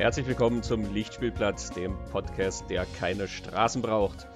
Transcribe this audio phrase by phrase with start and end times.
[0.00, 4.26] Herzlich willkommen zum Lichtspielplatz, dem Podcast, der keine Straßen braucht.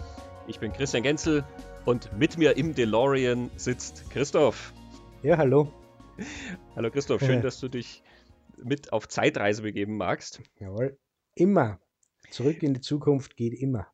[0.46, 1.42] Ich bin Christian Genzel
[1.86, 4.74] und mit mir im DeLorean sitzt Christoph.
[5.22, 5.72] Ja, hallo.
[6.76, 8.02] Hallo Christoph, schön, dass du dich
[8.62, 10.42] mit auf Zeitreise begeben magst.
[10.60, 10.98] Jawohl,
[11.34, 11.80] immer.
[12.28, 13.86] Zurück in die Zukunft geht immer.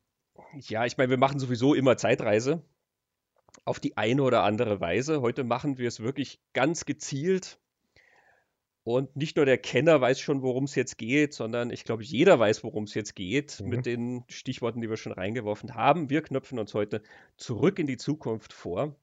[0.59, 2.65] Ja, ich meine, wir machen sowieso immer Zeitreise.
[3.63, 5.21] Auf die eine oder andere Weise.
[5.21, 7.60] Heute machen wir es wirklich ganz gezielt.
[8.83, 12.39] Und nicht nur der Kenner weiß schon, worum es jetzt geht, sondern ich glaube, jeder
[12.39, 13.69] weiß, worum es jetzt geht, mhm.
[13.69, 16.09] mit den Stichworten, die wir schon reingeworfen haben.
[16.09, 17.03] Wir knöpfen uns heute
[17.37, 18.95] zurück in die Zukunft vor.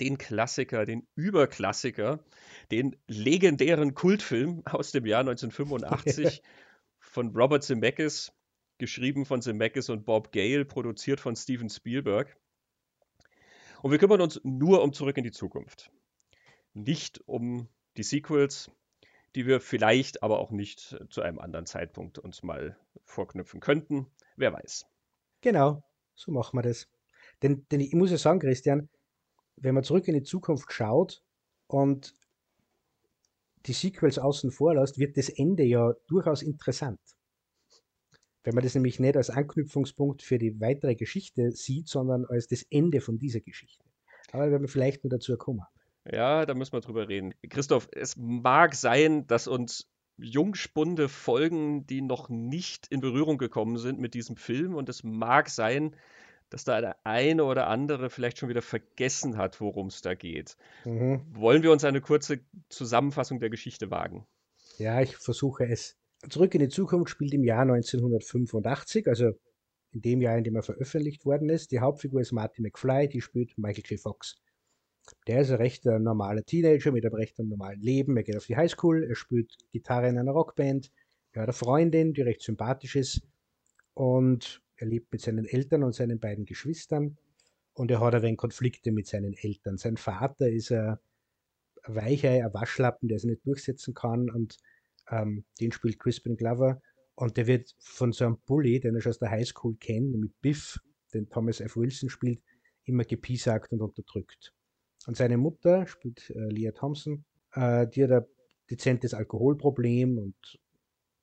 [0.00, 2.24] Den Klassiker, den Überklassiker,
[2.70, 6.42] den legendären Kultfilm aus dem Jahr 1985
[6.98, 8.32] von Robert Zemeckis,
[8.76, 12.36] geschrieben von Zemeckis und Bob Gale, produziert von Steven Spielberg.
[13.82, 15.90] Und wir kümmern uns nur um Zurück in die Zukunft.
[16.74, 18.70] Nicht um die Sequels,
[19.34, 24.06] die wir vielleicht aber auch nicht äh, zu einem anderen Zeitpunkt uns mal vorknüpfen könnten.
[24.36, 24.86] Wer weiß.
[25.40, 25.82] Genau,
[26.14, 26.88] so machen wir das.
[27.42, 28.88] Denn, denn ich muss ja sagen, Christian,
[29.56, 31.22] wenn man zurück in die Zukunft schaut
[31.66, 32.16] und
[33.66, 36.98] die Sequels außen vor lässt, wird das Ende ja durchaus interessant.
[38.42, 42.62] Wenn man das nämlich nicht als Anknüpfungspunkt für die weitere Geschichte sieht, sondern als das
[42.70, 43.84] Ende von dieser Geschichte.
[44.32, 45.62] Aber da werden wir vielleicht nur dazu kommen.
[46.10, 47.34] Ja, da müssen wir drüber reden.
[47.48, 53.98] Christoph, es mag sein, dass uns Jungspunde folgen, die noch nicht in Berührung gekommen sind
[53.98, 54.74] mit diesem Film.
[54.74, 55.96] Und es mag sein,
[56.50, 60.56] dass da der eine oder andere vielleicht schon wieder vergessen hat, worum es da geht.
[60.84, 61.24] Mhm.
[61.30, 64.26] Wollen wir uns eine kurze Zusammenfassung der Geschichte wagen?
[64.78, 65.96] Ja, ich versuche es.
[66.28, 69.32] Zurück in die Zukunft spielt im Jahr 1985, also
[69.92, 71.72] in dem Jahr, in dem er veröffentlicht worden ist.
[71.72, 73.98] Die Hauptfigur ist Marty McFly, die spielt Michael J.
[73.98, 74.40] Fox.
[75.26, 78.16] Der ist ein recht äh, normaler Teenager mit einem recht normalen Leben.
[78.16, 80.90] Er geht auf die Highschool, er spielt Gitarre in einer Rockband,
[81.32, 83.22] er hat eine Freundin, die recht sympathisch ist
[83.94, 87.18] und er lebt mit seinen Eltern und seinen beiden Geschwistern
[87.74, 89.76] und er hat ein wenig Konflikte mit seinen Eltern.
[89.76, 90.98] Sein Vater ist ein
[91.86, 94.56] Weichei, ein Waschlappen, der sich nicht durchsetzen kann und
[95.08, 96.80] ähm, den spielt Crispin Glover
[97.14, 100.32] und der wird von so einem Bully, den er schon aus der Highschool kennt, nämlich
[100.40, 100.80] Biff,
[101.12, 101.76] den Thomas F.
[101.76, 102.40] Wilson spielt,
[102.84, 104.52] immer gepiesackt und unterdrückt.
[105.10, 108.24] Und seine Mutter spielt äh, Leah Thompson, äh, die hat ein
[108.70, 110.36] dezentes Alkoholproblem und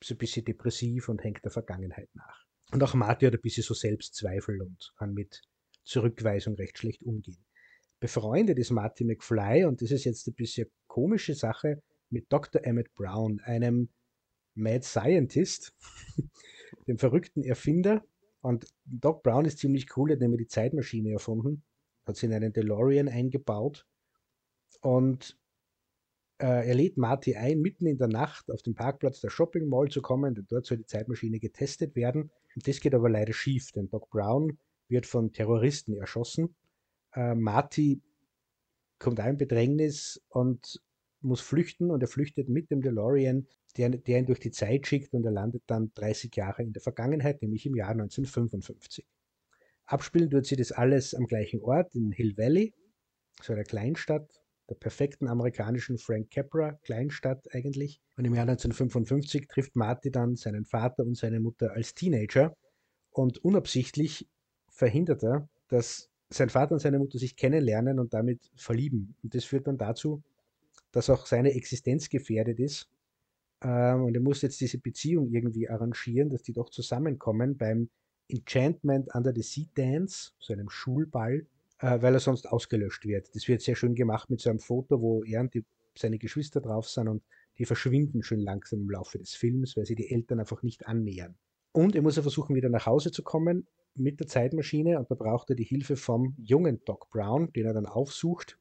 [0.01, 2.43] ist ein bisschen depressiv und hängt der Vergangenheit nach.
[2.73, 5.41] Und auch Marty hat ein bisschen so Selbstzweifel und kann mit
[5.85, 7.45] Zurückweisung recht schlecht umgehen.
[8.01, 12.65] Befreundet ist Marty McFly, und das ist jetzt ein bisschen komische Sache, mit Dr.
[12.65, 13.87] Emmett Brown, einem
[14.53, 15.73] Mad Scientist,
[16.87, 18.03] dem verrückten Erfinder.
[18.41, 21.63] Und Doc Brown ist ziemlich cool, er hat nämlich die Zeitmaschine erfunden
[22.07, 23.85] hat sie in einen DeLorean eingebaut
[24.81, 25.37] und
[26.39, 29.89] äh, er lädt Marty ein, mitten in der Nacht auf den Parkplatz der Shopping Mall
[29.89, 32.31] zu kommen, denn dort soll die Zeitmaschine getestet werden.
[32.55, 34.57] Und das geht aber leider schief, denn Doc Brown
[34.87, 36.55] wird von Terroristen erschossen.
[37.13, 38.01] Äh, Marty
[38.99, 40.81] kommt ein Bedrängnis und
[41.21, 45.13] muss flüchten und er flüchtet mit dem DeLorean, der, der ihn durch die Zeit schickt
[45.13, 49.05] und er landet dann 30 Jahre in der Vergangenheit, nämlich im Jahr 1955.
[49.87, 52.73] Abspielen tut sie das alles am gleichen Ort, in Hill Valley,
[53.41, 54.29] so einer Kleinstadt,
[54.69, 58.01] der perfekten amerikanischen Frank Capra Kleinstadt eigentlich.
[58.17, 62.53] Und im Jahr 1955 trifft Marty dann seinen Vater und seine Mutter als Teenager
[63.11, 64.27] und unabsichtlich
[64.69, 69.15] verhindert er, dass sein Vater und seine Mutter sich kennenlernen und damit verlieben.
[69.23, 70.21] Und das führt dann dazu,
[70.91, 72.89] dass auch seine Existenz gefährdet ist.
[73.61, 77.89] Ähm, und er muss jetzt diese Beziehung irgendwie arrangieren, dass die doch zusammenkommen beim
[78.29, 81.45] Enchantment Under the Sea Dance, so einem Schulball,
[81.79, 83.33] äh, weil er sonst ausgelöscht wird.
[83.35, 85.65] Das wird sehr schön gemacht mit so einem Foto, wo er und die,
[85.97, 87.23] seine Geschwister drauf sind und
[87.57, 91.35] die verschwinden schön langsam im Laufe des Films, weil sie die Eltern einfach nicht annähern.
[91.71, 95.15] Und er muss ja versuchen, wieder nach Hause zu kommen mit der Zeitmaschine und da
[95.15, 98.59] braucht er die Hilfe vom jungen Doc Brown, den er dann aufsucht.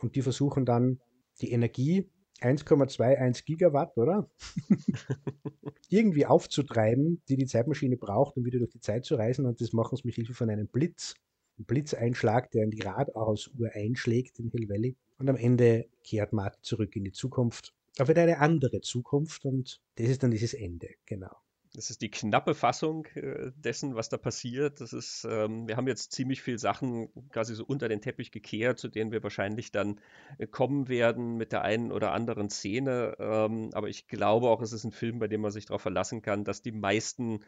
[0.00, 1.00] Und die versuchen dann
[1.40, 2.10] die Energie
[2.42, 4.28] 1,21 Gigawatt, oder?
[5.88, 9.46] Irgendwie aufzutreiben, die die Zeitmaschine braucht, um wieder durch die Zeit zu reisen.
[9.46, 11.14] Und das machen sie mit Hilfe von einem Blitz.
[11.58, 14.96] Ein Blitzeinschlag, der in die Radausuhr einschlägt in Hill Valley.
[15.18, 17.74] Und am Ende kehrt Marty zurück in die Zukunft.
[17.98, 19.44] Aber in eine andere Zukunft.
[19.44, 21.36] Und das ist dann dieses Ende, genau.
[21.74, 24.80] Das ist die knappe Fassung äh, dessen, was da passiert.
[24.80, 28.78] Das ist, ähm, wir haben jetzt ziemlich viel Sachen quasi so unter den Teppich gekehrt,
[28.78, 29.98] zu denen wir wahrscheinlich dann
[30.36, 33.16] äh, kommen werden mit der einen oder anderen Szene.
[33.18, 36.20] Ähm, aber ich glaube auch, es ist ein Film, bei dem man sich darauf verlassen
[36.20, 37.40] kann, dass die meisten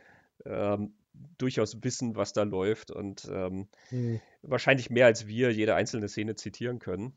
[0.46, 0.94] ähm,
[1.36, 4.20] durchaus wissen, was da läuft und mhm.
[4.42, 7.16] wahrscheinlich mehr als wir jede einzelne Szene zitieren können.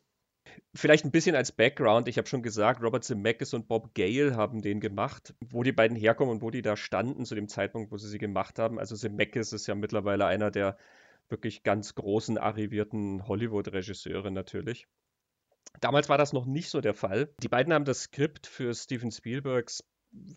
[0.73, 2.07] Vielleicht ein bisschen als Background.
[2.07, 5.33] Ich habe schon gesagt, Robert Zemeckis und Bob Gale haben den gemacht.
[5.49, 8.17] Wo die beiden herkommen und wo die da standen zu dem Zeitpunkt, wo sie sie
[8.17, 8.79] gemacht haben.
[8.79, 10.77] Also Zemeckis ist ja mittlerweile einer der
[11.29, 14.87] wirklich ganz großen arrivierten Hollywood-Regisseure natürlich.
[15.81, 17.33] Damals war das noch nicht so der Fall.
[17.41, 19.83] Die beiden haben das Skript für Steven Spielbergs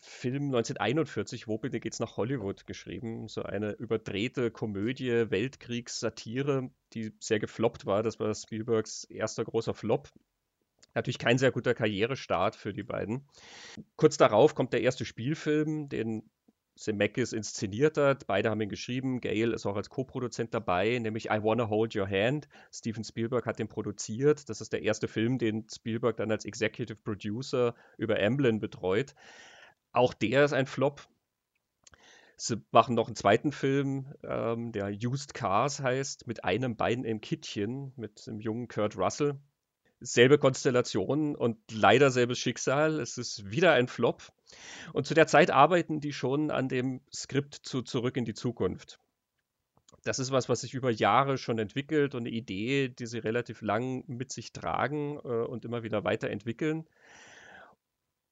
[0.01, 3.29] Film 1941, Wo bitte geht's nach Hollywood, geschrieben.
[3.29, 8.03] So eine überdrehte Komödie, Weltkriegssatire, die sehr gefloppt war.
[8.03, 10.09] Das war Spielbergs erster großer Flop.
[10.95, 13.29] Natürlich kein sehr guter Karrierestart für die beiden.
[13.97, 16.29] Kurz darauf kommt der erste Spielfilm, den
[16.81, 18.27] Zemeckis inszeniert hat.
[18.27, 19.21] Beide haben ihn geschrieben.
[19.21, 22.49] Gale ist auch als Co-Produzent dabei, nämlich I Wanna Hold Your Hand.
[22.73, 24.49] Steven Spielberg hat den produziert.
[24.49, 29.15] Das ist der erste Film, den Spielberg dann als Executive Producer über Amblin betreut.
[29.93, 31.07] Auch der ist ein Flop.
[32.37, 37.21] Sie machen noch einen zweiten Film, ähm, der Used Cars heißt, mit einem Bein im
[37.21, 39.39] Kittchen, mit dem jungen Kurt Russell.
[40.01, 42.99] Selbe Konstellation und leider selbes Schicksal.
[42.99, 44.33] Es ist wieder ein Flop.
[44.95, 48.99] Und zu der Zeit arbeiten die schon an dem Skript zu Zurück in die Zukunft.
[50.05, 53.61] Das ist was, was sich über Jahre schon entwickelt und eine Idee, die sie relativ
[53.61, 56.87] lang mit sich tragen äh, und immer wieder weiterentwickeln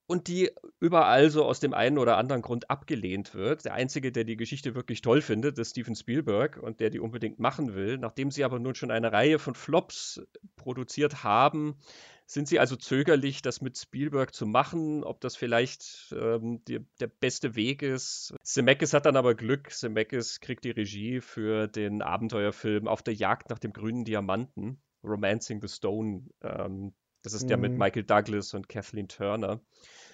[0.08, 0.50] und die
[0.80, 3.66] überall so aus dem einen oder anderen Grund abgelehnt wird.
[3.66, 7.38] Der Einzige, der die Geschichte wirklich toll findet, ist Steven Spielberg und der die unbedingt
[7.38, 7.98] machen will.
[7.98, 10.22] Nachdem sie aber nun schon eine Reihe von Flops
[10.56, 11.76] produziert haben,
[12.24, 17.08] sind sie also zögerlich, das mit Spielberg zu machen, ob das vielleicht ähm, die, der
[17.08, 18.34] beste Weg ist.
[18.42, 19.70] Zemeckis hat dann aber Glück.
[19.70, 25.60] Zemeckis kriegt die Regie für den Abenteuerfilm Auf der Jagd nach dem grünen Diamanten, Romancing
[25.60, 26.30] the Stone.
[26.42, 26.94] Ähm,
[27.32, 27.48] das ist mhm.
[27.48, 27.78] der mit mhm.
[27.78, 29.60] Michael Douglas und Kathleen Turner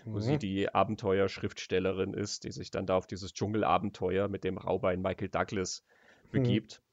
[0.04, 0.38] wo sie mhm.
[0.38, 5.84] die Abenteuerschriftstellerin ist, die sich dann da auf dieses Dschungelabenteuer mit dem Raubein Michael Douglas
[6.24, 6.30] mhm.
[6.30, 6.80] begibt.
[6.80, 6.84] Mhm.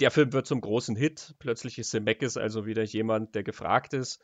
[0.00, 1.34] Der Film wird zum großen Hit.
[1.38, 4.20] Plötzlich ist Zemeckis also wieder jemand, der gefragt ist.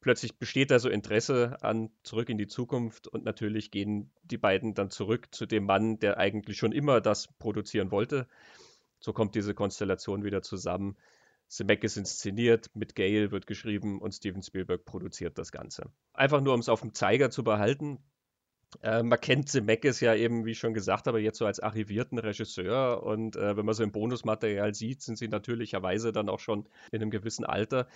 [0.00, 4.74] Plötzlich besteht da so Interesse an Zurück in die Zukunft und natürlich gehen die beiden
[4.74, 8.28] dann zurück zu dem Mann, der eigentlich schon immer das produzieren wollte.
[9.00, 10.96] So kommt diese Konstellation wieder zusammen.
[11.54, 15.92] Zemeckis inszeniert, mit Gale wird geschrieben und Steven Spielberg produziert das Ganze.
[16.12, 17.98] Einfach nur, um es auf dem Zeiger zu behalten.
[18.82, 23.02] Äh, man kennt Zemeckis ja eben, wie schon gesagt habe, jetzt so als arrivierten Regisseur.
[23.02, 27.02] Und äh, wenn man so im Bonusmaterial sieht, sind sie natürlicherweise dann auch schon in
[27.02, 27.86] einem gewissen Alter.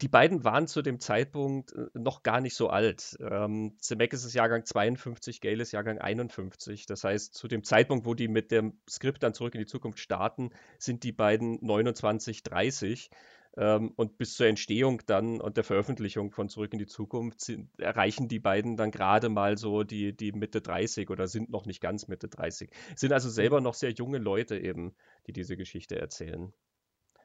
[0.00, 3.16] Die beiden waren zu dem Zeitpunkt äh, noch gar nicht so alt.
[3.20, 6.86] Ähm, Zemeckis ist Jahrgang 52, Gale ist Jahrgang 51.
[6.86, 9.98] Das heißt, zu dem Zeitpunkt, wo die mit dem Skript dann zurück in die Zukunft
[9.98, 13.10] starten, sind die beiden 29, 30.
[13.56, 17.70] Ähm, und bis zur Entstehung dann und der Veröffentlichung von Zurück in die Zukunft sind,
[17.78, 21.80] erreichen die beiden dann gerade mal so die, die Mitte 30 oder sind noch nicht
[21.80, 22.70] ganz Mitte 30.
[22.96, 24.94] Sind also selber noch sehr junge Leute eben,
[25.26, 26.52] die diese Geschichte erzählen.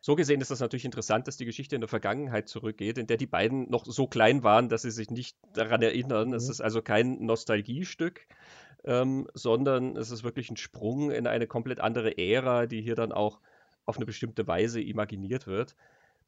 [0.02, 3.18] So gesehen ist das natürlich interessant, dass die Geschichte in der Vergangenheit zurückgeht, in der
[3.18, 6.30] die beiden noch so klein waren, dass sie sich nicht daran erinnern.
[6.30, 6.36] Mhm.
[6.36, 8.28] Es ist also kein Nostalgiestück,
[8.86, 13.12] ähm, sondern es ist wirklich ein Sprung in eine komplett andere Ära, die hier dann
[13.12, 13.42] auch
[13.86, 15.76] auf eine bestimmte Weise imaginiert wird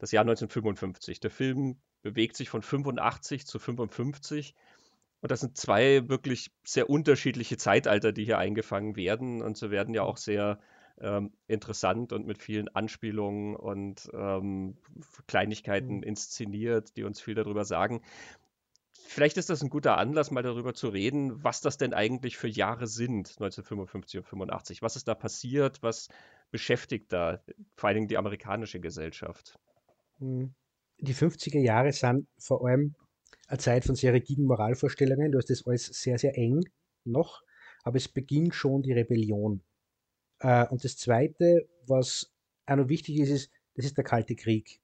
[0.01, 1.19] das Jahr 1955.
[1.19, 4.55] Der Film bewegt sich von 85 zu 55.
[5.21, 9.43] Und das sind zwei wirklich sehr unterschiedliche Zeitalter, die hier eingefangen werden.
[9.43, 10.59] Und sie werden ja auch sehr
[10.99, 14.75] ähm, interessant und mit vielen Anspielungen und ähm,
[15.27, 16.03] Kleinigkeiten mhm.
[16.03, 18.01] inszeniert, die uns viel darüber sagen.
[19.05, 22.47] Vielleicht ist das ein guter Anlass, mal darüber zu reden, was das denn eigentlich für
[22.47, 24.81] Jahre sind, 1955 und 85.
[24.81, 25.83] Was ist da passiert?
[25.83, 26.07] Was
[26.49, 27.39] beschäftigt da
[27.75, 29.59] vor allen Dingen die amerikanische Gesellschaft?
[30.21, 30.53] Hm.
[30.99, 32.95] Die 50er Jahre sind vor allem
[33.47, 35.31] eine Zeit von sehr rigiden Moralvorstellungen.
[35.31, 36.63] Du hast das alles sehr, sehr eng
[37.03, 37.41] noch,
[37.83, 39.61] aber es beginnt schon die Rebellion.
[40.39, 42.31] Äh, und das Zweite, was
[42.67, 44.79] auch noch wichtig ist, ist, das ist der Kalte Krieg.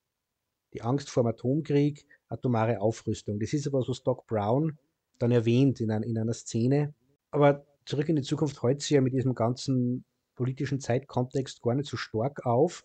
[0.73, 3.39] Die Angst vor dem Atomkrieg, atomare Aufrüstung.
[3.39, 4.77] Das ist etwas, was Doc Brown
[5.19, 6.93] dann erwähnt in, ein, in einer Szene.
[7.29, 10.03] Aber zurück in die Zukunft sie ja mit diesem ganzen
[10.35, 12.83] politischen Zeitkontext gar nicht so stark auf,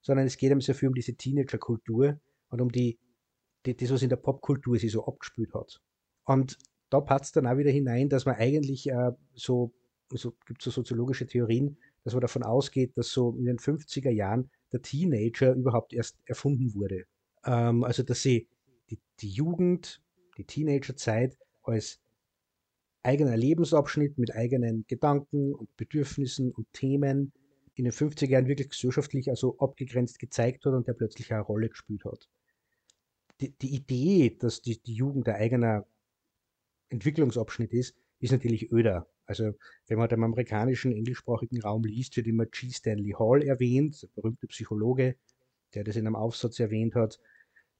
[0.00, 2.98] sondern es geht ihm sehr viel um diese Teenager-Kultur und um die,
[3.66, 5.80] die, das, was in der Popkultur sich so abgespült hat.
[6.24, 6.58] Und
[6.90, 9.72] da passt dann auch wieder hinein, dass man eigentlich äh, so,
[10.10, 14.10] so gibt es so soziologische Theorien, dass man davon ausgeht, dass so in den 50er
[14.10, 17.04] Jahren der Teenager überhaupt erst erfunden wurde.
[17.44, 18.48] Ähm, also dass sie
[18.90, 20.02] die, die Jugend,
[20.36, 22.00] die Teenagerzeit als
[23.02, 27.32] eigener Lebensabschnitt mit eigenen Gedanken und Bedürfnissen und Themen
[27.80, 31.70] in den 50er Jahren wirklich gesellschaftlich also abgegrenzt gezeigt hat und der plötzlich eine Rolle
[31.70, 32.28] gespielt hat.
[33.40, 35.86] Die, die Idee, dass die, die Jugend ein eigener
[36.90, 39.08] Entwicklungsabschnitt ist, ist natürlich öder.
[39.24, 39.52] Also
[39.86, 42.70] wenn man im amerikanischen englischsprachigen Raum liest, wird immer G.
[42.70, 45.16] Stanley Hall erwähnt, der berühmte Psychologe,
[45.74, 47.18] der das in einem Aufsatz erwähnt hat.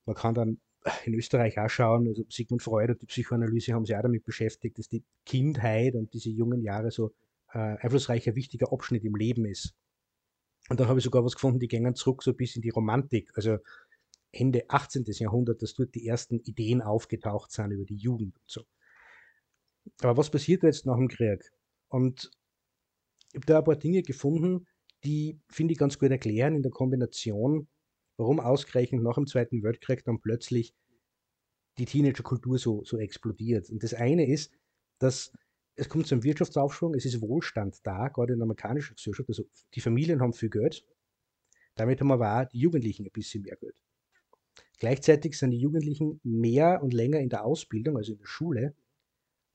[0.07, 0.61] Man kann dann
[1.05, 4.79] in Österreich auch schauen, also Sigmund Freud und die Psychoanalyse haben sich auch damit beschäftigt,
[4.79, 7.13] dass die Kindheit und diese jungen Jahre so
[7.53, 9.75] äh, einflussreicher, wichtiger Abschnitt im Leben ist.
[10.71, 13.33] Und dann habe ich sogar was gefunden, die gehen zurück so bis in die Romantik,
[13.35, 13.59] also
[14.31, 15.05] Ende 18.
[15.09, 18.63] Jahrhundert, dass dort die ersten Ideen aufgetaucht sind über die Jugend und so.
[20.01, 21.53] Aber was passiert jetzt nach dem Krieg?
[21.89, 22.31] Und
[23.33, 24.69] ich habe da ein paar Dinge gefunden,
[25.03, 27.67] die, finde ich, ganz gut erklären in der Kombination,
[28.17, 30.73] warum ausgerechnet nach dem Zweiten Weltkrieg dann plötzlich
[31.79, 33.71] die Teenagerkultur so, so explodiert.
[33.71, 34.53] Und das eine ist,
[35.01, 35.33] dass
[35.81, 39.31] es kommt zu einem Wirtschaftsaufschwung, es ist Wohlstand da, gerade in der amerikanischen Gesellschaft.
[39.31, 40.85] Also die Familien haben viel Geld,
[41.75, 43.81] damit haben aber auch die Jugendlichen ein bisschen mehr Geld.
[44.79, 48.75] Gleichzeitig sind die Jugendlichen mehr und länger in der Ausbildung, also in der Schule,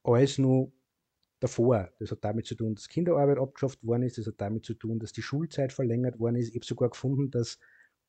[0.01, 0.71] als nur
[1.39, 1.91] davor.
[1.99, 4.97] Das hat damit zu tun, dass Kinderarbeit abgeschafft worden ist, das hat damit zu tun,
[4.97, 6.49] dass die Schulzeit verlängert worden ist.
[6.49, 7.59] Ich habe sogar gefunden, dass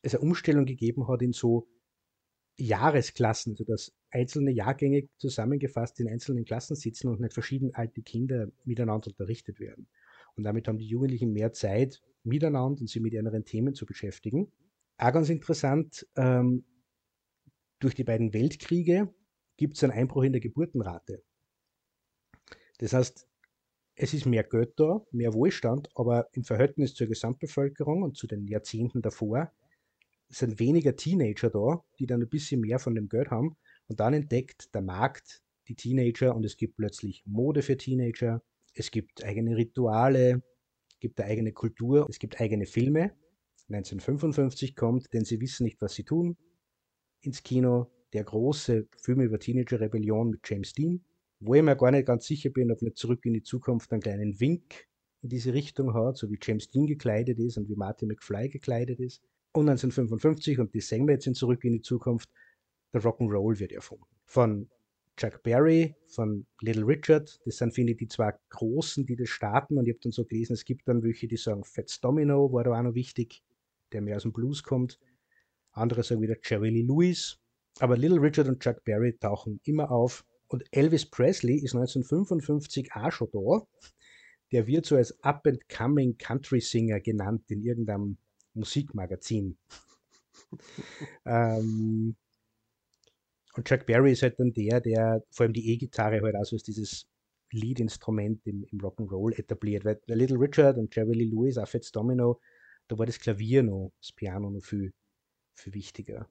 [0.01, 1.69] es eine Umstellung gegeben hat in so
[2.57, 9.09] Jahresklassen, sodass einzelne Jahrgänge zusammengefasst in einzelnen Klassen sitzen und nicht verschieden alte Kinder miteinander
[9.09, 9.89] unterrichtet werden.
[10.35, 14.51] Und damit haben die Jugendlichen mehr Zeit miteinander und sich mit ihren Themen zu beschäftigen.
[14.99, 16.65] Auch ganz interessant, ähm,
[17.79, 19.15] durch die beiden Weltkriege
[19.57, 21.23] gibt es einen Einbruch in der Geburtenrate.
[22.79, 23.27] Das heißt,
[23.95, 28.47] es ist mehr Geld da, mehr Wohlstand, aber im Verhältnis zur Gesamtbevölkerung und zu den
[28.47, 29.53] Jahrzehnten davor
[30.29, 33.57] sind weniger Teenager da, die dann ein bisschen mehr von dem Geld haben.
[33.89, 38.43] Und dann entdeckt der Markt die Teenager und es gibt plötzlich Mode für Teenager,
[38.75, 40.43] es gibt eigene Rituale,
[40.91, 43.13] es gibt eine eigene Kultur, es gibt eigene Filme.
[43.69, 46.37] 1955 kommt, denn sie wissen nicht, was sie tun,
[47.21, 47.91] ins Kino.
[48.13, 51.05] Der große Film über Teenager-Rebellion mit James Dean,
[51.41, 54.01] wo ich mir gar nicht ganz sicher bin, ob nicht zurück in die Zukunft einen
[54.01, 54.87] kleinen Wink
[55.23, 59.01] in diese Richtung hat, so wie James Dean gekleidet ist und wie Martin McFly gekleidet
[59.01, 59.23] ist.
[59.53, 62.31] Und 1955, und die sehen wir jetzt in Zurück in die Zukunft,
[62.93, 64.07] der Rock'n'Roll wird erfunden.
[64.25, 64.69] Von
[65.17, 69.79] Chuck Berry, von Little Richard, das sind, finde ich, die zwei Großen, die das starten.
[69.79, 72.65] Und ich habe dann so gelesen, es gibt dann welche, die sagen, Fats Domino war
[72.65, 73.43] da auch noch wichtig,
[73.93, 74.99] der mehr aus dem Blues kommt.
[75.73, 77.39] Andere sagen wieder Jerry Lee Lewis.
[77.79, 80.25] Aber Little Richard und Chuck Berry tauchen immer auf.
[80.49, 83.67] Und Elvis Presley ist 1955 auch schon da.
[84.53, 88.17] Der wird so als Up-and-Coming Country Singer genannt in irgendeinem
[88.55, 89.59] Musikmagazin.
[91.25, 92.17] ähm,
[93.57, 96.63] und Chuck Berry ist halt dann der, der vor allem die E-Gitarre halt also als
[96.63, 97.07] dieses
[97.53, 99.85] Lead-Instrument im, im Rock'n'Roll etabliert.
[99.85, 102.41] Weil Little Richard und Jerry Lee Lewis, auch Fats Domino,
[102.89, 104.93] da war das Klavier noch, das Piano noch viel,
[105.55, 106.29] viel wichtiger.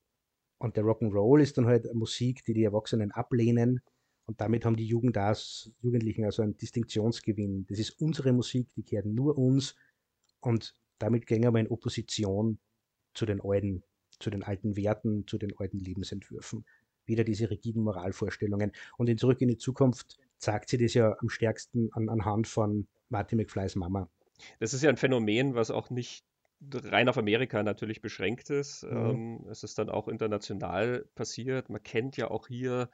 [0.59, 3.81] Und der Rock'n'Roll ist dann halt Musik, die die Erwachsenen ablehnen.
[4.27, 7.65] Und damit haben die Jugend als Jugendlichen also einen Distinktionsgewinn.
[7.67, 9.75] Das ist unsere Musik, die gehört nur uns.
[10.41, 12.59] Und damit gehen wir in Opposition
[13.13, 13.83] zu den alten,
[14.19, 16.65] zu den alten Werten, zu den alten Lebensentwürfen.
[17.05, 18.71] Wieder diese rigiden Moralvorstellungen.
[18.97, 22.87] Und in Zurück in die Zukunft zeigt sie das ja am stärksten an, anhand von
[23.09, 24.09] Martin McFlys Mama.
[24.59, 26.25] Das ist ja ein Phänomen, was auch nicht
[26.73, 28.83] rein auf Amerika natürlich beschränkt ist.
[28.83, 28.97] Mhm.
[28.97, 31.69] Ähm, es ist dann auch international passiert.
[31.69, 32.89] Man kennt ja auch hier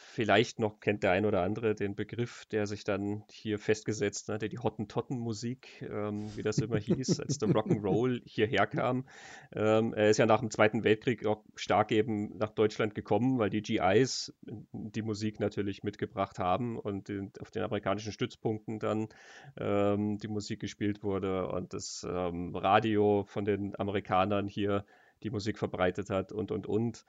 [0.00, 4.48] Vielleicht noch kennt der ein oder andere den Begriff, der sich dann hier festgesetzt hatte,
[4.48, 9.06] die Hottentotten-Musik, ähm, wie das immer hieß, als der Rock'n'Roll hierher kam.
[9.52, 13.50] Ähm, er ist ja nach dem Zweiten Weltkrieg auch stark eben nach Deutschland gekommen, weil
[13.50, 14.32] die GIs
[14.72, 19.08] die Musik natürlich mitgebracht haben und den, auf den amerikanischen Stützpunkten dann
[19.56, 24.84] ähm, die Musik gespielt wurde und das ähm, Radio von den Amerikanern hier
[25.22, 27.04] die Musik verbreitet hat und, und, und.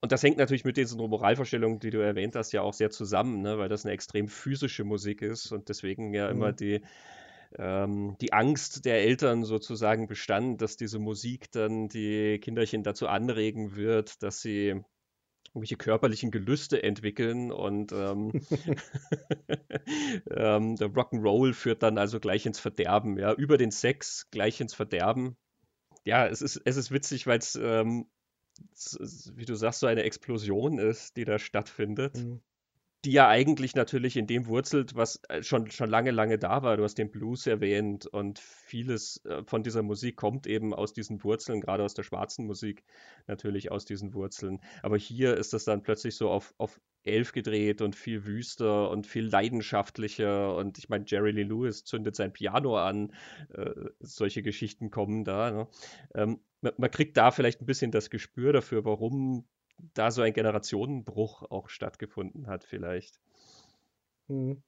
[0.00, 3.40] Und das hängt natürlich mit diesen Moralvorstellungen, die du erwähnt hast, ja auch sehr zusammen,
[3.40, 3.58] ne?
[3.58, 6.36] weil das eine extrem physische Musik ist und deswegen ja mhm.
[6.36, 6.82] immer die,
[7.58, 13.76] ähm, die Angst der Eltern sozusagen bestand, dass diese Musik dann die Kinderchen dazu anregen
[13.76, 14.82] wird, dass sie
[15.54, 18.32] irgendwelche körperlichen Gelüste entwickeln und ähm,
[20.30, 24.74] ähm, der Rock'n'Roll führt dann also gleich ins Verderben, ja, über den Sex gleich ins
[24.74, 25.36] Verderben.
[26.04, 28.06] Ja, es ist, es ist witzig, weil es ähm,
[29.34, 32.16] wie du sagst, so eine Explosion ist, die da stattfindet.
[32.16, 32.40] Mhm.
[33.04, 36.76] Die ja eigentlich natürlich in dem wurzelt, was äh, schon, schon lange, lange da war.
[36.76, 41.22] Du hast den Blues erwähnt und vieles äh, von dieser Musik kommt eben aus diesen
[41.22, 42.82] Wurzeln, gerade aus der schwarzen Musik
[43.26, 44.60] natürlich aus diesen Wurzeln.
[44.82, 49.06] Aber hier ist das dann plötzlich so auf, auf elf gedreht und viel wüster und
[49.06, 50.56] viel leidenschaftlicher.
[50.56, 53.12] Und ich meine, Jerry Lee Lewis zündet sein Piano an.
[53.52, 53.70] Äh,
[54.00, 55.50] solche Geschichten kommen da.
[55.50, 55.68] Ne?
[56.14, 59.46] Ähm, man, man, kriegt da vielleicht ein bisschen das Gespür dafür, warum
[59.78, 63.20] da so ein Generationenbruch auch stattgefunden hat, vielleicht.
[64.28, 64.62] Mhm.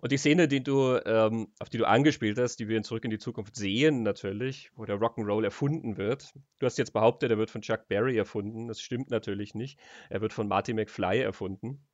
[0.00, 3.04] Und die Szene, die du, ähm, auf die du angespielt hast, die wir in Zurück
[3.04, 6.32] in die Zukunft sehen, natürlich, wo der Rock'n'Roll erfunden wird.
[6.58, 8.68] Du hast jetzt behauptet, er wird von Chuck Berry erfunden.
[8.68, 9.78] Das stimmt natürlich nicht.
[10.08, 11.86] Er wird von Marty McFly erfunden.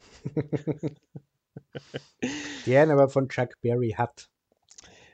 [2.66, 4.29] der ihn aber von Chuck Berry hat.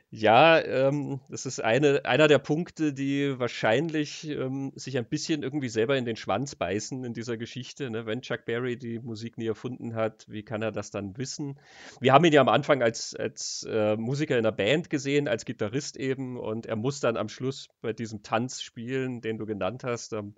[0.09, 5.67] Ja, ähm, das ist eine, einer der Punkte, die wahrscheinlich ähm, sich ein bisschen irgendwie
[5.67, 7.89] selber in den Schwanz beißen in dieser Geschichte.
[7.89, 8.05] Ne?
[8.05, 11.59] Wenn Chuck Berry die Musik nie erfunden hat, wie kann er das dann wissen?
[11.99, 15.43] Wir haben ihn ja am Anfang als, als äh, Musiker in einer Band gesehen, als
[15.43, 19.83] Gitarrist eben, und er muss dann am Schluss bei diesem Tanz spielen, den du genannt
[19.83, 20.13] hast.
[20.13, 20.35] Ähm,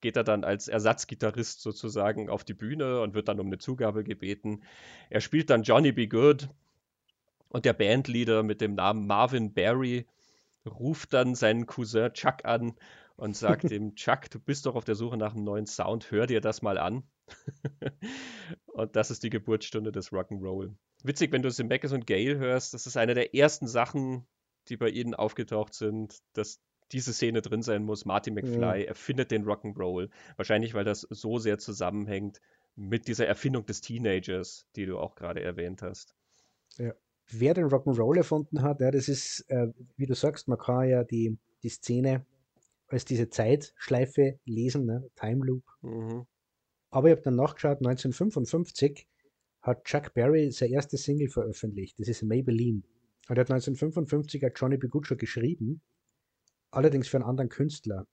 [0.00, 4.02] geht er dann als Ersatzgitarrist sozusagen auf die Bühne und wird dann um eine Zugabe
[4.02, 4.64] gebeten.
[5.08, 6.48] Er spielt dann Johnny Be Good
[7.54, 10.08] und der Bandleader mit dem Namen Marvin Barry
[10.66, 12.74] ruft dann seinen Cousin Chuck an
[13.14, 16.26] und sagt ihm, Chuck, du bist doch auf der Suche nach einem neuen Sound, hör
[16.26, 17.04] dir das mal an.
[18.66, 20.74] und das ist die Geburtsstunde des Rock'n'Roll.
[21.04, 24.26] Witzig, wenn du Zemeckis und Gale hörst, das ist eine der ersten Sachen,
[24.66, 28.04] die bei ihnen aufgetaucht sind, dass diese Szene drin sein muss.
[28.04, 28.88] Marty McFly ja.
[28.88, 30.10] erfindet den Rock'n'Roll.
[30.34, 32.40] Wahrscheinlich, weil das so sehr zusammenhängt
[32.74, 36.16] mit dieser Erfindung des Teenagers, die du auch gerade erwähnt hast.
[36.78, 36.94] Ja
[37.30, 41.04] wer den Rock'n'Roll erfunden hat, ja, das ist, äh, wie du sagst, man kann ja
[41.04, 42.26] die, die Szene
[42.88, 45.08] als diese Zeitschleife lesen, ne?
[45.16, 45.64] Time Loop.
[45.82, 46.26] Mhm.
[46.90, 49.08] Aber ich habe dann nachgeschaut, 1955
[49.62, 51.98] hat Chuck Berry seine erste Single veröffentlicht.
[51.98, 52.82] Das ist Maybelline.
[53.28, 54.88] Und er hat 1955 hat Johnny B.
[54.88, 55.80] Good schon geschrieben,
[56.70, 58.06] allerdings für einen anderen Künstler.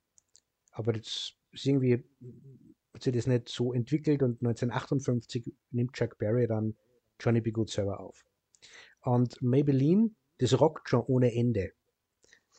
[0.72, 2.03] Aber das ist irgendwie,
[2.94, 6.75] hat sich das nicht so entwickelt und 1958 nimmt Chuck Berry dann
[7.20, 7.51] Johnny B.
[7.51, 8.24] Good selber auf.
[9.03, 11.72] Und Maybelline, das rockt schon ohne Ende.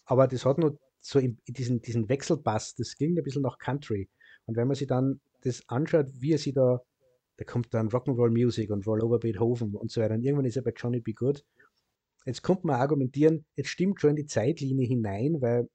[0.05, 4.09] Aber das hat nur so diesen, diesen Wechselpass, das ging ein bisschen nach Country.
[4.47, 6.81] Und wenn man sich dann das anschaut, wie er sich da,
[7.37, 10.15] da kommt dann Rock'n'Roll Music und Roll Over Beethoven und so weiter.
[10.15, 11.13] Und irgendwann ist er bei Johnny B.
[11.13, 11.45] Good.
[12.25, 15.69] Jetzt kommt man argumentieren, jetzt stimmt schon in die Zeitlinie hinein, weil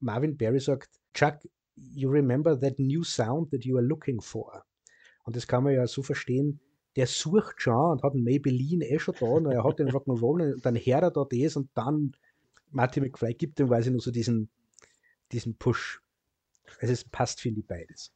[0.00, 1.38] Marvin Barry sagt, Chuck,
[1.74, 4.62] you remember that new sound that you are looking for.
[5.24, 6.60] Und das kann man ja so verstehen,
[6.96, 10.54] der sucht schon und hat einen Maybelline eh schon da und er hat den Rock'n'Roll
[10.54, 12.16] und dann hört er da das und dann
[12.70, 14.48] Marty McFly gibt ihm quasi nur so diesen,
[15.30, 16.00] diesen Push.
[16.80, 18.12] Also es passt, finde ich, beides.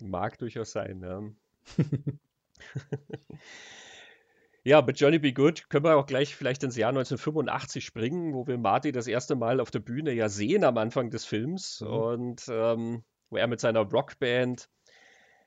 [0.00, 1.22] Mag durchaus sein, ja.
[4.64, 5.32] ja, mit Johnny B.
[5.32, 9.34] Good können wir auch gleich vielleicht ins Jahr 1985 springen, wo wir Marty das erste
[9.34, 11.88] Mal auf der Bühne ja sehen am Anfang des Films mhm.
[11.88, 14.68] und ähm, wo er mit seiner Rockband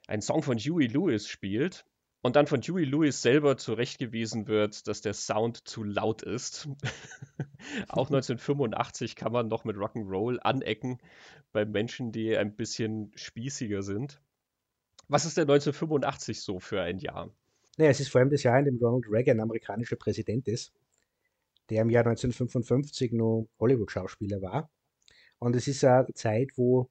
[0.08, 1.86] einen Song von Huey Lewis spielt
[2.22, 6.68] und dann von Huey Lewis selber zurechtgewiesen wird, dass der Sound zu laut ist.
[7.88, 11.00] Auch 1985 kann man noch mit Rock'n'Roll anecken
[11.52, 14.22] bei Menschen, die ein bisschen spießiger sind.
[15.08, 17.34] Was ist denn 1985 so für ein Jahr?
[17.78, 20.72] Naja, es ist vor allem das Jahr, in dem Ronald Reagan amerikanischer Präsident ist,
[21.70, 24.70] der im Jahr 1955 nur Hollywood-Schauspieler war.
[25.40, 26.90] Und es ist eine Zeit, wo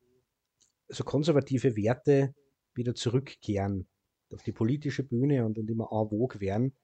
[0.88, 2.34] so konservative Werte
[2.74, 3.86] wieder zurückkehren
[4.32, 6.74] auf die politische Bühne und, und immer en vogue werden.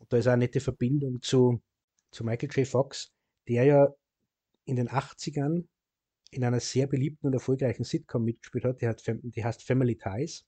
[0.00, 1.62] Und da ist auch eine nette Verbindung zu,
[2.10, 2.66] zu Michael J.
[2.66, 3.12] Fox,
[3.48, 3.88] der ja
[4.64, 5.64] in den 80ern
[6.30, 10.44] in einer sehr beliebten und erfolgreichen Sitcom mitgespielt hat, die, hat, die heißt Family Ties.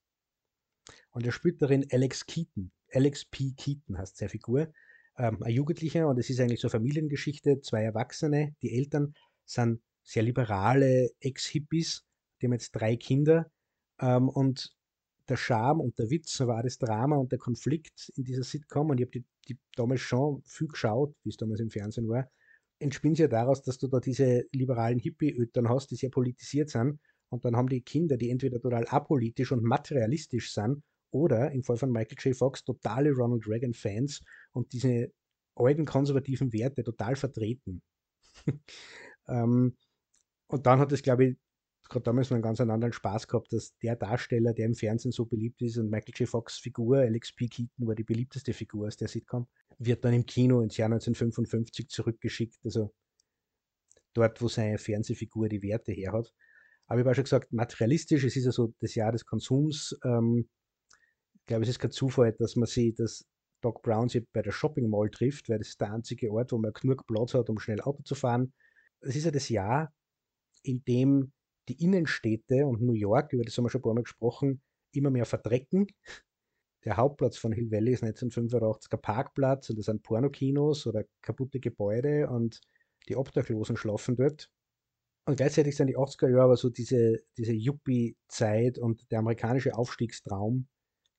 [1.10, 2.72] Und er spielt darin Alex Keaton.
[2.92, 3.52] Alex P.
[3.56, 4.72] Keaton heißt seine Figur.
[5.16, 9.82] Ähm, ein Jugendlicher und es ist eigentlich so eine Familiengeschichte, zwei Erwachsene, die Eltern sind
[10.02, 12.04] sehr liberale Ex-Hippies,
[12.40, 13.50] die haben jetzt drei Kinder
[14.00, 14.74] ähm, und
[15.28, 18.98] der Charme und der Witz war das Drama und der Konflikt in dieser Sitcom, und
[18.98, 22.30] ich habe die, die damals schon viel geschaut, wie es damals im Fernsehen war,
[22.78, 27.44] entspinnt ja daraus, dass du da diese liberalen Hippie-Ötern hast, die sehr politisiert sind, und
[27.44, 31.90] dann haben die Kinder, die entweder total apolitisch und materialistisch sind, oder im Fall von
[31.90, 32.36] Michael J.
[32.36, 35.10] Fox totale Ronald Reagan-Fans und diese
[35.54, 37.82] alten konservativen Werte total vertreten.
[39.28, 39.76] ähm,
[40.48, 41.36] und dann hat es, glaube ich,
[41.88, 45.62] gerade damals einen ganz anderen Spaß gehabt, dass der Darsteller, der im Fernsehen so beliebt
[45.62, 46.28] ist und Michael J.
[46.28, 47.48] Fox Figur, Alex P.
[47.48, 49.46] Keaton war die beliebteste Figur aus der Sitcom,
[49.78, 52.92] wird dann im Kino ins Jahr 1955 zurückgeschickt, also
[54.12, 56.32] dort, wo seine Fernsehfigur die Werte her hat.
[56.86, 59.98] Aber ich habe schon gesagt, materialistisch, es ist ja so das Jahr des Konsums.
[60.04, 60.48] Ähm,
[61.34, 63.26] ich glaube, es ist kein Zufall, dass man sie, dass
[63.60, 66.58] Doc Brown sich bei der Shopping Mall trifft, weil das ist der einzige Ort, wo
[66.58, 68.52] man genug Platz hat, um schnell Auto zu fahren.
[69.00, 69.92] Es ist ja das Jahr,
[70.62, 71.32] in dem
[71.68, 74.60] die Innenstädte und New York, über das haben wir schon ein paar Mal gesprochen,
[74.92, 75.86] immer mehr verdrecken.
[76.84, 81.60] Der Hauptplatz von Hill Valley ist 1985 ein Parkplatz und es sind Pornokinos oder kaputte
[81.60, 82.60] Gebäude und
[83.08, 84.50] die Obdachlosen schlafen dort.
[85.26, 90.68] Und gleichzeitig sind die 80er Jahre aber so diese, diese Yuppie-Zeit und der amerikanische Aufstiegstraum,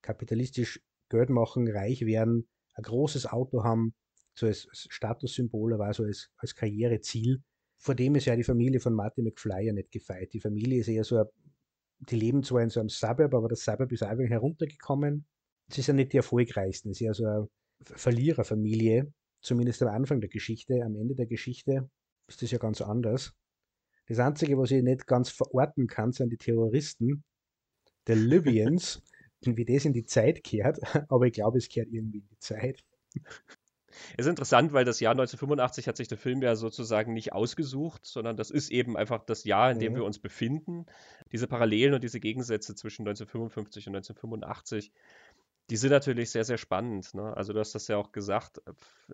[0.02, 3.94] kapitalistisch Geld machen, reich werden, ein großes Auto haben,
[4.34, 7.44] so als, als Statussymbol, aber also als, als Karriereziel.
[7.80, 10.34] Vor dem ist ja die Familie von Marty McFly ja nicht gefeit.
[10.34, 11.26] Die Familie ist eher so, ein,
[12.00, 15.26] die leben zwar in so einem Suburb, aber das Suburb ist einfach heruntergekommen.
[15.70, 17.50] Sie ist ja nicht die erfolgreichsten, es ist ja so eine
[17.82, 19.12] Verliererfamilie,
[19.42, 20.84] zumindest am Anfang der Geschichte.
[20.84, 21.90] Am Ende der Geschichte
[22.28, 23.34] ist das ja ganz anders.
[24.08, 27.24] Das Einzige, was ich nicht ganz verorten kann, sind die Terroristen,
[28.08, 29.02] der Libyans,
[29.42, 32.84] wie das in die Zeit kehrt, aber ich glaube, es kehrt irgendwie in die Zeit.
[34.18, 38.06] Es ist interessant, weil das Jahr 1985 hat sich der Film ja sozusagen nicht ausgesucht,
[38.06, 39.98] sondern das ist eben einfach das Jahr, in dem mhm.
[39.98, 40.86] wir uns befinden.
[41.32, 44.92] Diese Parallelen und diese Gegensätze zwischen 1955 und 1985,
[45.70, 47.14] die sind natürlich sehr, sehr spannend.
[47.14, 47.36] Ne?
[47.36, 48.62] Also du hast das ja auch gesagt,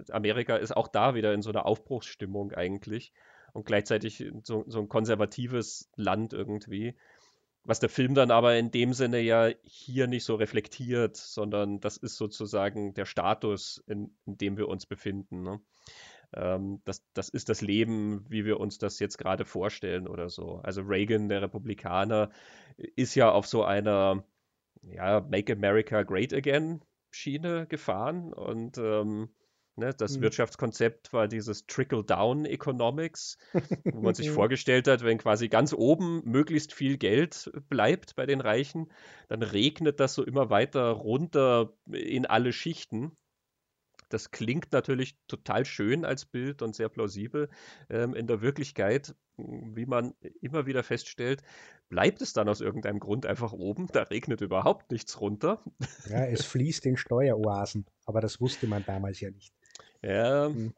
[0.09, 3.11] Amerika ist auch da wieder in so einer Aufbruchsstimmung eigentlich
[3.53, 6.95] und gleichzeitig so, so ein konservatives Land irgendwie
[7.65, 11.97] was der Film dann aber in dem Sinne ja hier nicht so reflektiert, sondern das
[11.97, 15.41] ist sozusagen der Status, in, in dem wir uns befinden.
[15.41, 15.59] Ne?
[16.33, 20.59] Ähm, das, das ist das Leben, wie wir uns das jetzt gerade vorstellen oder so.
[20.63, 22.29] Also Reagan, der Republikaner,
[22.77, 24.23] ist ja auf so einer
[24.83, 29.29] ja, Make America Great Again Schiene gefahren und ähm,
[29.77, 30.21] Ne, das mhm.
[30.21, 33.37] Wirtschaftskonzept war dieses Trickle-Down-Economics,
[33.83, 38.39] wo man sich vorgestellt hat, wenn quasi ganz oben möglichst viel Geld bleibt bei den
[38.39, 38.89] Reichen,
[39.27, 43.17] dann regnet das so immer weiter runter in alle Schichten.
[44.07, 47.49] Das klingt natürlich total schön als Bild und sehr plausibel.
[47.89, 51.41] Ähm, in der Wirklichkeit, wie man immer wieder feststellt,
[51.89, 53.87] bleibt es dann aus irgendeinem Grund einfach oben.
[53.91, 55.61] Da regnet überhaupt nichts runter.
[56.07, 59.53] Ja, es fließt in Steueroasen, aber das wusste man damals ja nicht.
[60.05, 60.49] Ja.
[60.49, 60.73] Mhm.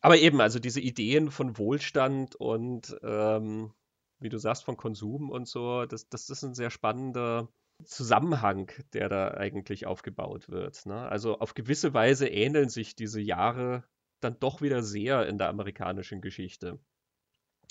[0.00, 3.72] Aber eben, also diese Ideen von Wohlstand und ähm,
[4.18, 7.48] wie du sagst, von Konsum und so, das, das ist ein sehr spannender
[7.84, 10.86] Zusammenhang, der da eigentlich aufgebaut wird.
[10.86, 11.08] Ne?
[11.08, 13.84] Also auf gewisse Weise ähneln sich diese Jahre
[14.20, 16.78] dann doch wieder sehr in der amerikanischen Geschichte.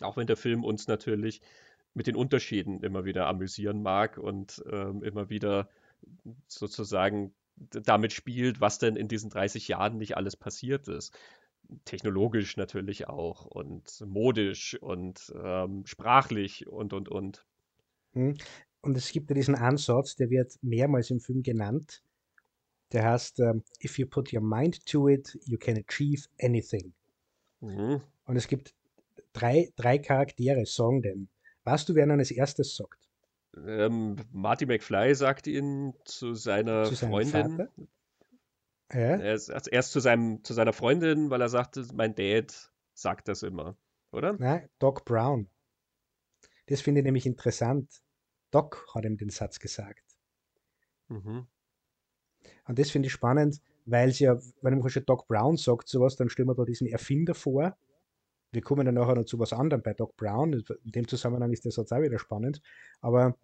[0.02, 1.42] Auch wenn der Film uns natürlich
[1.96, 5.70] mit den Unterschieden immer wieder amüsieren mag und ähm, immer wieder
[6.48, 11.18] sozusagen damit spielt, was denn in diesen 30 Jahren nicht alles passiert ist.
[11.86, 17.46] Technologisch natürlich auch und modisch und ähm, sprachlich und, und, und.
[18.14, 18.36] Hm.
[18.82, 22.04] Und es gibt ja diesen Ansatz, der wird mehrmals im Film genannt.
[22.92, 26.94] Der heißt, um, if you put your mind to it, you can achieve anything.
[27.62, 28.02] Mhm.
[28.26, 28.76] Und es gibt
[29.34, 31.30] drei, drei Charaktere, sagen den.
[31.64, 33.05] Weißt du, wer dann als erstes sagt?
[33.56, 37.70] Ähm, Marty McFly sagt ihn zu seiner zu Freundin.
[38.92, 39.18] Ja?
[39.18, 43.78] Erst, erst zu, seinem, zu seiner Freundin, weil er sagte, mein Dad sagt das immer,
[44.12, 44.34] oder?
[44.34, 45.50] Nein, Doc Brown.
[46.68, 48.02] Das finde ich nämlich interessant.
[48.52, 50.04] Doc hat ihm den Satz gesagt.
[51.08, 51.48] Mhm.
[52.68, 56.16] Und das finde ich spannend, weil es ja, wenn man schon Doc Brown sagt, sowas,
[56.16, 57.78] dann stellen wir da diesen Erfinder vor.
[58.52, 60.54] Wir kommen dann nachher noch zu was anderem bei Doc Brown.
[60.54, 62.62] In dem Zusammenhang ist der Satz auch wieder spannend.
[63.02, 63.38] Aber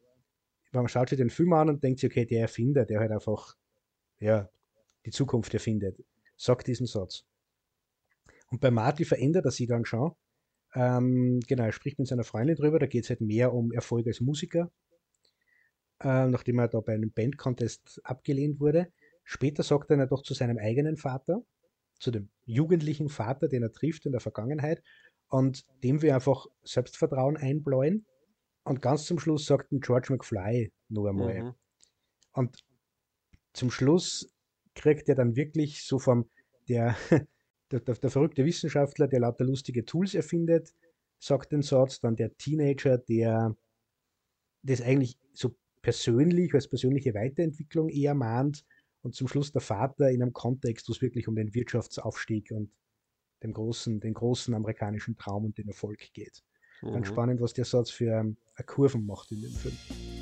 [0.71, 3.55] man schaut sich den Film an und denkt sich, okay, der Erfinder, der halt einfach,
[4.19, 4.49] ja,
[5.05, 6.03] die Zukunft erfindet,
[6.37, 7.25] sagt diesen Satz.
[8.49, 10.13] Und bei Marty verändert er sich dann schon.
[10.73, 14.07] Ähm, genau, er spricht mit seiner Freundin drüber, da geht es halt mehr um Erfolg
[14.07, 14.71] als Musiker,
[15.99, 18.91] äh, nachdem er da bei einem Bandcontest abgelehnt wurde.
[19.23, 21.43] Später sagt er dann doch zu seinem eigenen Vater,
[21.99, 24.81] zu dem jugendlichen Vater, den er trifft in der Vergangenheit,
[25.27, 28.05] und dem wir einfach Selbstvertrauen einbläuen
[28.71, 31.43] und ganz zum Schluss sagt George McFly noch einmal.
[31.43, 31.53] Mhm.
[32.31, 32.63] Und
[33.53, 34.33] zum Schluss
[34.75, 36.29] kriegt er dann wirklich so vom,
[36.69, 36.95] der,
[37.71, 40.73] der, der, der verrückte Wissenschaftler, der lauter lustige Tools erfindet,
[41.19, 43.55] sagt den Satz, dann der Teenager, der
[44.63, 48.63] das eigentlich so persönlich, als persönliche Weiterentwicklung eher mahnt
[49.01, 52.71] und zum Schluss der Vater in einem Kontext, wo es wirklich um den Wirtschaftsaufstieg und
[53.43, 56.41] den großen, den großen amerikanischen Traum und den Erfolg geht.
[56.81, 56.93] Mhm.
[56.93, 60.20] Ganz spannend, was der Satz für ähm, Kurven macht in dem Film.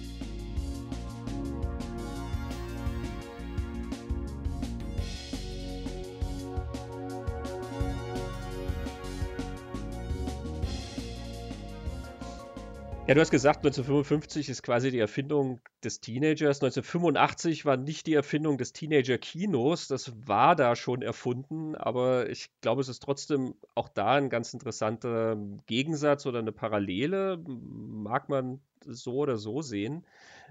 [13.10, 16.58] Ja, du hast gesagt, 1955 ist quasi die Erfindung des Teenagers.
[16.62, 19.88] 1985 war nicht die Erfindung des Teenager-Kinos.
[19.88, 24.54] Das war da schon erfunden, aber ich glaube, es ist trotzdem auch da ein ganz
[24.54, 27.43] interessanter Gegensatz oder eine Parallele.
[27.48, 30.06] Mag man so oder so sehen,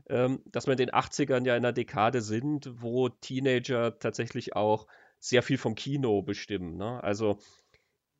[0.08, 4.88] ähm, dass wir in den 80ern ja in einer Dekade sind, wo Teenager tatsächlich auch
[5.20, 6.76] sehr viel vom Kino bestimmen.
[6.76, 7.00] Ne?
[7.04, 7.38] Also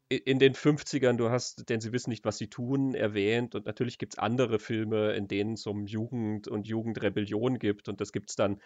[0.09, 3.55] in den 50ern, du hast, denn sie wissen nicht, was sie tun, erwähnt.
[3.55, 7.88] Und natürlich gibt es andere Filme, in denen es um Jugend und Jugendrebellion gibt.
[7.88, 8.61] Und das gibt es dann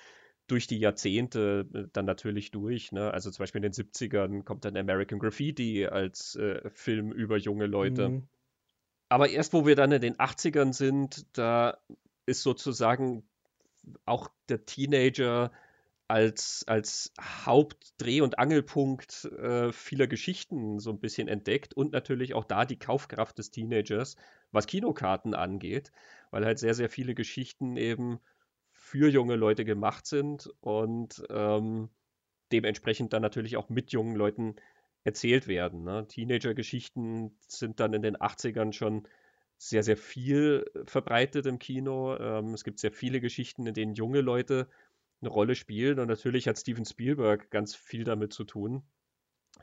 [0.47, 2.93] durch die Jahrzehnte äh, dann natürlich durch.
[2.93, 3.13] Ne?
[3.13, 7.67] Also zum Beispiel in den 70ern kommt dann American Graffiti als äh, Film über junge
[7.67, 8.09] Leute.
[8.09, 8.29] Mhm.
[9.09, 11.79] Aber erst wo wir dann in den 80ern sind, da
[12.25, 13.25] ist sozusagen
[14.05, 15.51] auch der Teenager
[16.13, 22.45] als, als Hauptdreh- und Angelpunkt äh, vieler Geschichten so ein bisschen entdeckt und natürlich auch
[22.45, 24.17] da die Kaufkraft des Teenagers,
[24.51, 25.91] was Kinokarten angeht,
[26.31, 28.21] weil halt sehr, sehr viele Geschichten eben
[28.73, 31.89] für junge Leute gemacht sind und ähm,
[32.53, 34.57] dementsprechend dann natürlich auch mit jungen Leuten
[35.05, 35.83] erzählt werden.
[35.83, 36.07] Ne?
[36.09, 39.09] Teenager-Geschichten sind dann in den 80ern schon
[39.57, 42.19] sehr, sehr viel verbreitet im Kino.
[42.19, 44.69] Ähm, es gibt sehr viele Geschichten, in denen junge Leute
[45.23, 45.99] eine Rolle spielen.
[45.99, 48.83] Und natürlich hat Steven Spielberg ganz viel damit zu tun,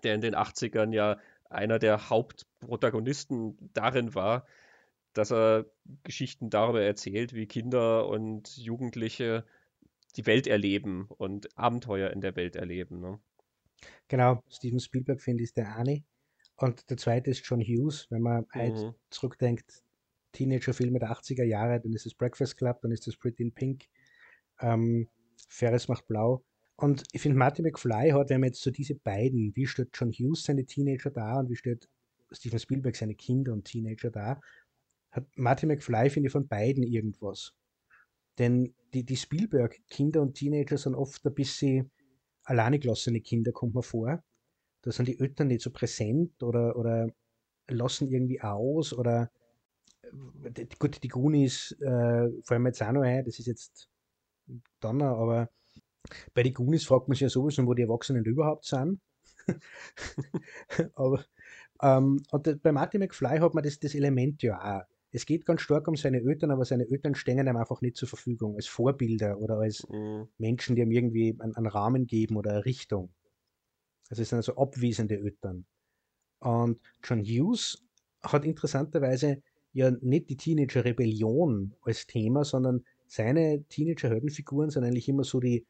[0.03, 1.19] der in den 80ern ja
[1.49, 4.45] einer der Hauptprotagonisten darin war,
[5.13, 5.65] dass er
[6.03, 9.45] Geschichten darüber erzählt, wie Kinder und Jugendliche
[10.15, 12.99] die Welt erleben und Abenteuer in der Welt erleben.
[12.99, 13.19] Ne?
[14.07, 16.03] Genau, Steven Spielberg finde ich der eine.
[16.55, 18.47] Und der zweite ist John Hughes, wenn man mhm.
[18.51, 19.83] halt zurückdenkt,
[20.33, 23.85] Teenager-Filme der 80er Jahre, dann ist es Breakfast Club, dann ist es Pretty in Pink,
[24.59, 25.07] ähm,
[25.47, 26.43] Ferris macht blau.
[26.75, 30.11] Und ich finde, Martin McFly hat, wenn man jetzt so diese beiden, wie stellt John
[30.11, 31.89] Hughes seine Teenager da und wie stellt
[32.31, 34.39] Steven Spielberg seine Kinder und Teenager da,
[35.11, 37.53] hat Martin McFly, finde ich, von beiden irgendwas.
[38.37, 41.91] Denn die, die Spielberg-Kinder und Teenager sind oft ein bisschen
[42.43, 44.23] alleine gelassene Kinder, kommt mir vor.
[44.81, 47.09] Da sind die Eltern nicht so präsent oder, oder
[47.67, 49.29] lassen irgendwie aus oder
[50.01, 53.89] äh, gut, die Goonies äh, fallen mir jetzt auch noch ein, das ist jetzt
[54.79, 55.49] Donner, aber
[56.33, 58.99] bei den Goonies fragt man sich ja sowieso, wo die Erwachsenen überhaupt sind.
[60.95, 61.23] aber
[61.81, 64.85] ähm, und bei Martin McFly hat man das, das Element ja auch.
[65.11, 68.07] Es geht ganz stark um seine Eltern, aber seine Eltern stehen ihm einfach nicht zur
[68.07, 70.27] Verfügung als Vorbilder oder als mhm.
[70.37, 73.11] Menschen, die ihm irgendwie einen, einen, Rahmen geben oder eine Richtung.
[74.09, 75.65] Also es sind also abwesende Eltern.
[76.39, 77.83] Und John Hughes
[78.21, 79.41] hat interessanterweise
[79.73, 85.65] ja nicht die Teenager-Rebellion als Thema, sondern seine Teenager-Heldenfiguren sind eigentlich immer so die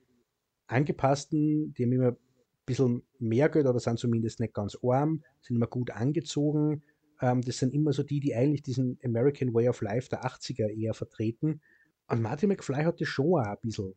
[0.68, 2.18] angepassten, die haben immer ein
[2.66, 6.84] bisschen mehr Geld oder sind zumindest nicht ganz arm, sind immer gut angezogen.
[7.22, 10.68] Ähm, das sind immer so die, die eigentlich diesen American Way of Life der 80er
[10.70, 11.62] eher vertreten.
[12.08, 13.94] Und Martin McFly hat das schon auch ein bisschen.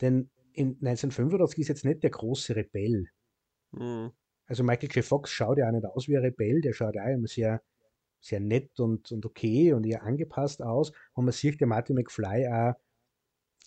[0.00, 3.06] Denn in 1985 ist jetzt nicht der große Rebell.
[3.72, 4.12] Mhm.
[4.46, 5.04] Also Michael J.
[5.04, 7.62] Fox schaut ja auch nicht aus wie ein Rebell, der schaut ja immer sehr
[8.26, 10.92] sehr nett und, und okay und eher angepasst aus.
[11.14, 12.74] Und man sieht der Martin McFly auch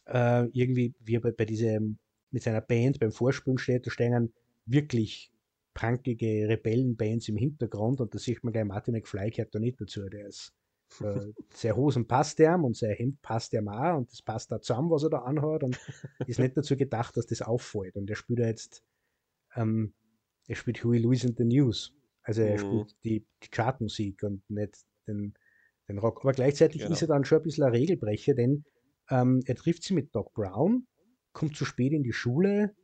[0.05, 1.97] äh, irgendwie, wie er bei, bei diesem,
[2.31, 4.33] mit seiner Band beim Vorspielen steht, da stehen
[4.65, 5.31] wirklich
[5.73, 10.07] prankige Rebellenbands im Hintergrund und da sieht man gleich, Martin McFly gehört da nicht dazu.
[10.09, 10.53] Der ist
[11.01, 14.59] äh, sehr Hosen passt ihm und sein Hemd passt ihm auch und das passt da
[14.59, 15.79] zusammen, was er da anhat und
[16.27, 17.95] ist nicht dazu gedacht, dass das auffällt.
[17.95, 18.83] Und er spielt jetzt,
[19.55, 19.93] ähm,
[20.47, 21.93] er spielt Huey Lewis in the News.
[22.29, 22.59] Also er mhm.
[22.59, 25.33] spielt die, die Chartmusik und nicht den,
[25.87, 26.19] den Rock.
[26.21, 26.93] Aber gleichzeitig genau.
[26.93, 28.65] ist er dann schon ein bisschen ein Regelbrecher, denn
[29.09, 30.85] ähm, er trifft sie mit Doc Brown,
[31.33, 32.75] kommt zu spät in die Schule,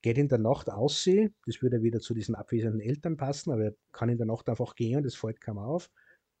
[0.00, 1.34] geht in der Nacht aussehen.
[1.44, 4.74] Das würde wieder zu diesen abwesenden Eltern passen, aber er kann in der Nacht einfach
[4.74, 5.90] gehen und das fällt kaum auf.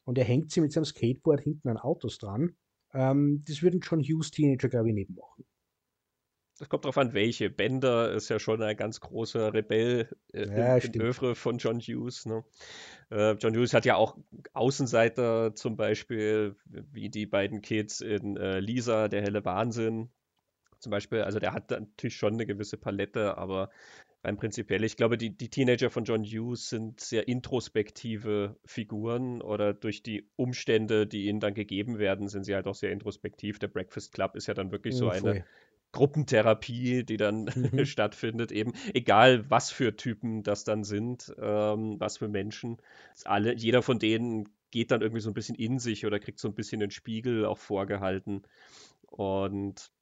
[0.04, 2.56] Und er hängt sie mit seinem Skateboard hinten an Autos dran.
[2.94, 5.44] Ähm, das würden schon Hughes Teenager, glaube ich, nicht machen.
[6.58, 7.50] Das kommt darauf an, welche.
[7.50, 11.80] Bender ist ja schon ein ganz großer Rebell äh, ja, im, im Övre von John
[11.80, 12.26] Hughes.
[12.26, 12.44] Ne?
[13.10, 14.16] Äh, John Hughes hat ja auch
[14.52, 20.10] Außenseiter, zum Beispiel wie die beiden Kids in äh, Lisa, der helle Wahnsinn.
[20.78, 23.70] Zum Beispiel, also der hat natürlich schon eine gewisse Palette, aber
[24.22, 29.74] rein prinzipiell, ich glaube, die, die Teenager von John Hughes sind sehr introspektive Figuren oder
[29.74, 33.58] durch die Umstände, die ihnen dann gegeben werden, sind sie halt auch sehr introspektiv.
[33.58, 35.44] Der Breakfast Club ist ja dann wirklich so eine
[35.94, 37.86] Gruppentherapie, die dann mhm.
[37.86, 42.78] stattfindet, eben egal was für Typen das dann sind, ähm, was für Menschen.
[43.24, 46.48] Alle, jeder von denen geht dann irgendwie so ein bisschen in sich oder kriegt so
[46.48, 48.42] ein bisschen den Spiegel auch vorgehalten.
[49.06, 49.92] Und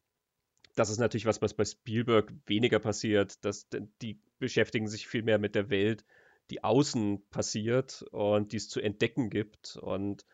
[0.74, 3.44] das ist natürlich was, was bei Spielberg weniger passiert.
[3.44, 3.68] Dass
[4.00, 6.06] die beschäftigen sich viel mehr mit der Welt,
[6.50, 9.76] die außen passiert und die es zu entdecken gibt.
[9.76, 10.24] Und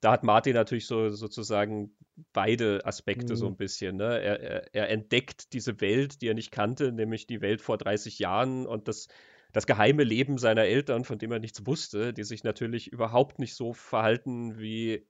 [0.00, 1.94] da hat Martin natürlich so sozusagen
[2.32, 3.36] beide Aspekte mhm.
[3.36, 3.96] so ein bisschen.
[3.96, 4.20] Ne?
[4.20, 8.18] Er, er, er, entdeckt diese Welt, die er nicht kannte, nämlich die Welt vor 30
[8.18, 9.08] Jahren und das,
[9.52, 13.54] das geheime Leben seiner Eltern, von dem er nichts wusste, die sich natürlich überhaupt nicht
[13.54, 15.06] so verhalten, wie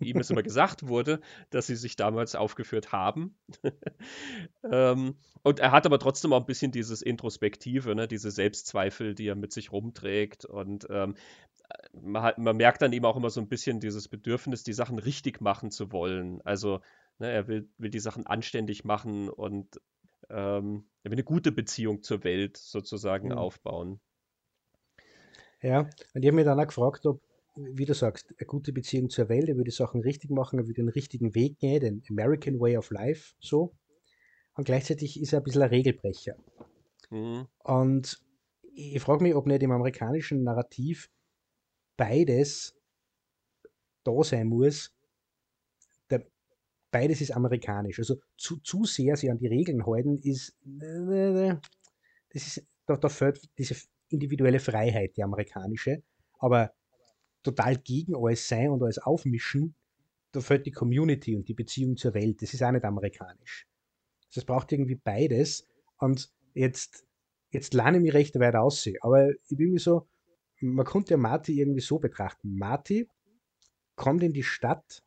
[0.00, 1.20] ihm es immer gesagt wurde,
[1.50, 3.36] dass sie sich damals aufgeführt haben.
[4.70, 8.08] ähm, und er hat aber trotzdem auch ein bisschen dieses Introspektive, ne?
[8.08, 10.44] diese Selbstzweifel, die er mit sich rumträgt.
[10.44, 11.14] Und ähm,
[11.92, 14.98] man, hat, man merkt dann eben auch immer so ein bisschen dieses Bedürfnis, die Sachen
[14.98, 16.40] richtig machen zu wollen.
[16.44, 16.80] Also
[17.18, 19.80] ne, er will, will die Sachen anständig machen und
[20.30, 23.38] ähm, eine gute Beziehung zur Welt sozusagen mhm.
[23.38, 24.00] aufbauen.
[25.62, 25.80] Ja,
[26.14, 27.20] und ich habe mich dann auch gefragt, ob,
[27.56, 30.82] wie du sagst, eine gute Beziehung zur Welt, er würde Sachen richtig machen, er würde
[30.82, 33.74] den richtigen Weg gehen, den American Way of Life, so.
[34.54, 36.36] Und gleichzeitig ist er ein bisschen ein Regelbrecher.
[37.10, 37.46] Mhm.
[37.58, 38.20] Und
[38.74, 41.10] ich frage mich, ob nicht im amerikanischen Narrativ
[41.96, 42.74] beides
[44.04, 44.92] da sein muss.
[46.90, 47.98] Beides ist amerikanisch.
[47.98, 53.48] Also zu, zu sehr sich an die Regeln halten, ist, das ist da, da fällt
[53.58, 53.76] diese
[54.08, 56.02] individuelle Freiheit, die amerikanische.
[56.38, 56.72] Aber
[57.42, 59.74] total gegen alles sein und alles aufmischen,
[60.32, 62.42] da fällt die Community und die Beziehung zur Welt.
[62.42, 63.66] Das ist auch nicht amerikanisch.
[64.28, 65.66] Also es braucht irgendwie beides.
[65.98, 67.06] Und jetzt,
[67.50, 68.88] jetzt lerne ich mich recht weit aus.
[69.00, 70.06] Aber ich bin mir so,
[70.60, 72.56] man konnte ja Marty irgendwie so betrachten.
[72.56, 73.08] Marty
[73.94, 75.02] kommt in die Stadt,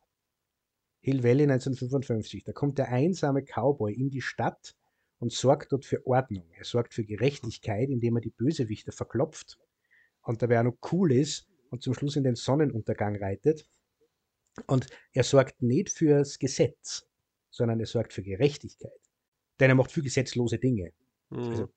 [1.02, 2.44] Hill Valley 1955.
[2.44, 4.74] Da kommt der einsame Cowboy in die Stadt
[5.18, 6.48] und sorgt dort für Ordnung.
[6.56, 9.58] Er sorgt für Gerechtigkeit, indem er die Bösewichter verklopft
[10.22, 13.66] und dabei auch noch cool ist und zum Schluss in den Sonnenuntergang reitet.
[14.66, 17.06] Und er sorgt nicht fürs Gesetz,
[17.50, 18.90] sondern er sorgt für Gerechtigkeit.
[19.58, 20.92] Denn er macht viel gesetzlose Dinge.
[21.30, 21.38] Mhm.
[21.38, 21.68] Also,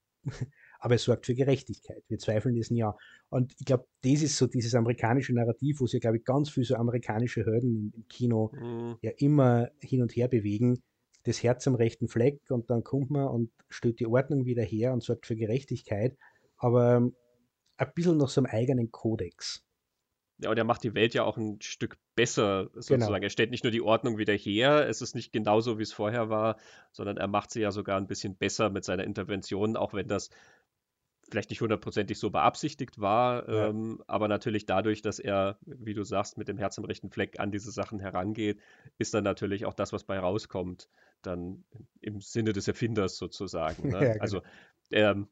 [0.86, 2.04] aber er sorgt für Gerechtigkeit.
[2.10, 2.96] Wir zweifeln diesen ja.
[3.30, 6.68] Und ich glaube, das ist so dieses amerikanische Narrativ, wo sich, glaube ich, ganz viele
[6.68, 8.96] so amerikanische Hürden im, Kino mhm.
[9.02, 10.84] ja immer hin und her bewegen.
[11.24, 14.94] Das Herz am rechten Fleck und dann kommt man und stellt die Ordnung wieder her
[14.94, 16.16] und sorgt für Gerechtigkeit.
[16.56, 17.16] Aber ähm,
[17.78, 19.66] ein bisschen nach so einem eigenen Kodex.
[20.38, 23.02] Ja, und er macht die Welt ja auch ein Stück besser, sozusagen.
[23.02, 23.24] Genau.
[23.24, 26.30] Er stellt nicht nur die Ordnung wieder her, es ist nicht genauso, wie es vorher
[26.30, 26.58] war,
[26.92, 30.30] sondern er macht sie ja sogar ein bisschen besser mit seiner Intervention, auch wenn das
[31.30, 33.68] vielleicht nicht hundertprozentig so beabsichtigt war, ja.
[33.68, 37.40] ähm, aber natürlich dadurch, dass er, wie du sagst, mit dem Herz im rechten Fleck
[37.40, 38.60] an diese Sachen herangeht,
[38.98, 40.90] ist dann natürlich auch das, was bei rauskommt,
[41.22, 41.64] dann
[42.02, 43.90] im Sinne des Erfinders sozusagen.
[43.96, 44.02] Ne?
[44.02, 44.22] Ja, genau.
[44.22, 44.42] Also
[44.92, 45.28] ähm,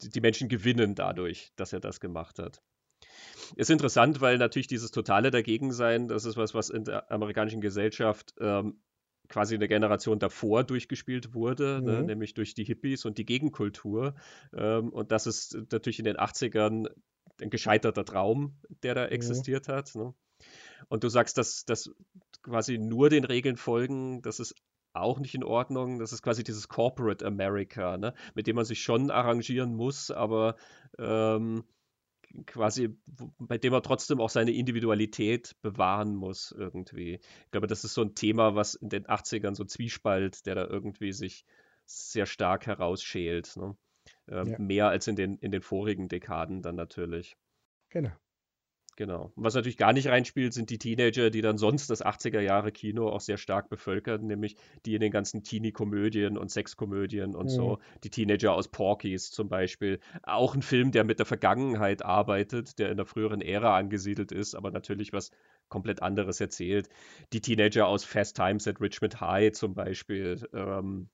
[0.00, 2.62] die Menschen gewinnen dadurch, dass er das gemacht hat.
[3.56, 8.34] Ist interessant, weil natürlich dieses totale Dagegensein, das ist was, was in der amerikanischen Gesellschaft
[8.40, 8.80] ähm,
[9.28, 11.98] quasi eine Generation davor durchgespielt wurde, ne, mhm.
[11.98, 14.14] ne, nämlich durch die Hippies und die Gegenkultur.
[14.56, 16.88] Ähm, und das ist natürlich in den 80ern
[17.40, 19.12] ein gescheiterter Traum, der da mhm.
[19.12, 19.94] existiert hat.
[19.94, 20.14] Ne?
[20.88, 21.90] Und du sagst, dass das
[22.42, 24.54] quasi nur den Regeln folgen, das ist
[24.92, 25.98] auch nicht in Ordnung.
[25.98, 28.14] Das ist quasi dieses Corporate America, ne?
[28.34, 30.56] mit dem man sich schon arrangieren muss, aber
[30.98, 31.64] ähm,
[32.46, 32.96] quasi,
[33.38, 37.14] bei dem er trotzdem auch seine Individualität bewahren muss irgendwie.
[37.14, 40.66] Ich glaube, das ist so ein Thema, was in den 80ern so Zwiespalt, der da
[40.66, 41.44] irgendwie sich
[41.86, 43.56] sehr stark herausschält.
[43.56, 43.76] Ne?
[44.28, 44.58] Ähm, ja.
[44.58, 47.36] Mehr als in den, in den vorigen Dekaden dann natürlich.
[47.88, 48.12] Genau.
[48.98, 49.30] Genau.
[49.36, 52.72] Und was natürlich gar nicht reinspielt, sind die Teenager, die dann sonst das 80er Jahre
[52.72, 57.50] Kino auch sehr stark bevölkern, nämlich die in den ganzen Teenie-Komödien und Sexkomödien und mhm.
[57.50, 57.78] so.
[58.02, 60.00] Die Teenager aus Porkies zum Beispiel.
[60.24, 64.56] Auch ein Film, der mit der Vergangenheit arbeitet, der in der früheren Ära angesiedelt ist,
[64.56, 65.30] aber natürlich was
[65.68, 66.88] komplett anderes erzählt.
[67.32, 70.44] Die Teenager aus Fast Times at Richmond High zum Beispiel.
[70.52, 71.08] Ähm,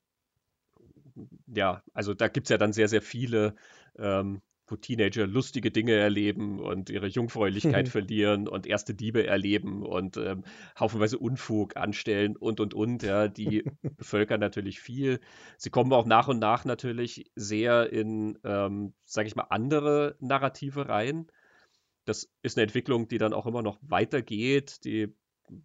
[1.55, 3.57] ja, also da gibt es ja dann sehr, sehr viele
[3.99, 10.17] ähm, wo Teenager lustige Dinge erleben und ihre Jungfräulichkeit verlieren und erste Diebe erleben und
[10.17, 10.45] ähm,
[10.79, 13.03] haufenweise Unfug anstellen und und und.
[13.03, 13.65] Ja, die
[13.97, 15.21] bevölkern natürlich viel.
[15.59, 20.89] Sie kommen auch nach und nach natürlich sehr in, ähm, sage ich mal, andere Narrative
[20.89, 21.27] rein.
[22.07, 25.15] Das ist eine Entwicklung, die dann auch immer noch weitergeht, die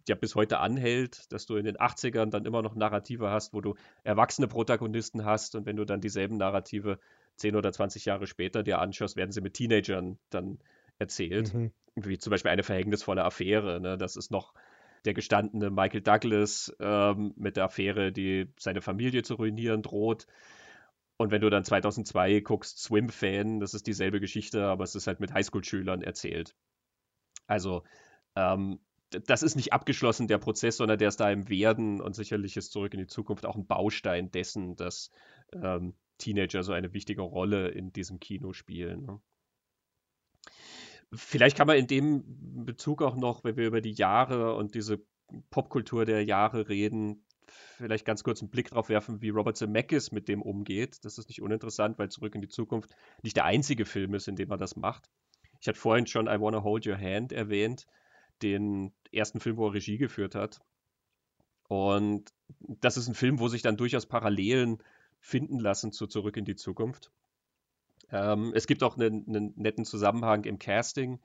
[0.08, 3.60] ja bis heute anhält, dass du in den 80ern dann immer noch Narrative hast, wo
[3.60, 6.98] du erwachsene Protagonisten hast und wenn du dann dieselben Narrative
[7.40, 10.58] 10 oder 20 Jahre später dir anschaust, werden sie mit Teenagern dann
[10.98, 11.52] erzählt.
[11.54, 11.72] Mhm.
[11.96, 13.80] Wie zum Beispiel eine verhängnisvolle Affäre.
[13.80, 13.98] Ne?
[13.98, 14.54] Das ist noch
[15.04, 20.26] der gestandene Michael Douglas ähm, mit der Affäre, die seine Familie zu ruinieren droht.
[21.16, 25.20] Und wenn du dann 2002 guckst, Swim-Fan, das ist dieselbe Geschichte, aber es ist halt
[25.20, 26.54] mit Highschool-Schülern erzählt.
[27.46, 27.82] Also,
[28.36, 32.56] ähm, das ist nicht abgeschlossen, der Prozess, sondern der ist da im Werden und sicherlich
[32.56, 35.10] ist zurück in die Zukunft auch ein Baustein dessen, dass
[35.52, 39.04] ähm, Teenager so eine wichtige Rolle in diesem Kino spielen.
[39.04, 39.20] Ne?
[41.12, 45.02] Vielleicht kann man in dem Bezug auch noch, wenn wir über die Jahre und diese
[45.50, 47.24] Popkultur der Jahre reden,
[47.76, 51.04] vielleicht ganz kurz einen Blick darauf werfen, wie Robert Zemeckis mit dem umgeht.
[51.04, 54.36] Das ist nicht uninteressant, weil Zurück in die Zukunft nicht der einzige Film ist, in
[54.36, 55.10] dem er das macht.
[55.60, 57.86] Ich hatte vorhin schon I Wanna Hold Your Hand erwähnt,
[58.42, 60.60] den ersten Film, wo er Regie geführt hat.
[61.68, 64.82] Und das ist ein Film, wo sich dann durchaus Parallelen
[65.20, 67.10] finden lassen zu Zurück in die Zukunft.
[68.10, 71.20] Ähm, es gibt auch einen, einen, netten Zusammenhang im Casting.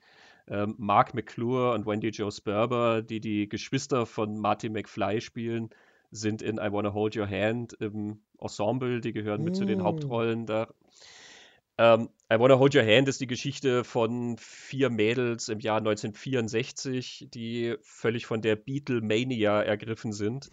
[0.48, 5.70] Ähm, Mark McClure und Wendy Joe Sperber, die die Geschwister von Marty McFly spielen,
[6.12, 9.84] sind in I Wanna Hold Your Hand im Ensemble, die gehören mit zu den Mm.
[9.84, 10.68] Hauptrollen da.
[11.78, 17.28] Ähm, I Wanna Hold Your Hand ist die Geschichte von vier Mädels im Jahr 1964,
[17.34, 20.52] die völlig von der Beatlemania ergriffen sind.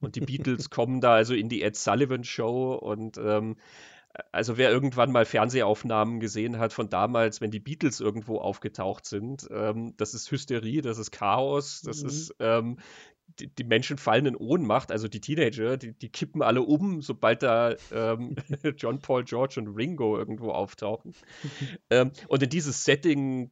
[0.00, 3.56] Und die Beatles kommen da also in die Ed Sullivan Show und ähm,
[4.32, 9.46] also wer irgendwann mal Fernsehaufnahmen gesehen hat von damals, wenn die Beatles irgendwo aufgetaucht sind,
[9.50, 12.08] ähm, das ist Hysterie, das ist Chaos, das Mhm.
[12.08, 12.78] ist ähm,
[13.38, 17.42] die, die Menschen fallen in Ohnmacht, also die Teenager, die, die kippen alle um, sobald
[17.42, 18.36] da ähm,
[18.76, 21.14] John Paul, George und Ringo irgendwo auftauchen.
[21.90, 23.50] ähm, und in dieses Setting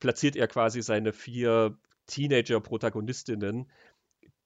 [0.00, 1.76] platziert er quasi seine vier
[2.06, 3.70] Teenager-Protagonistinnen,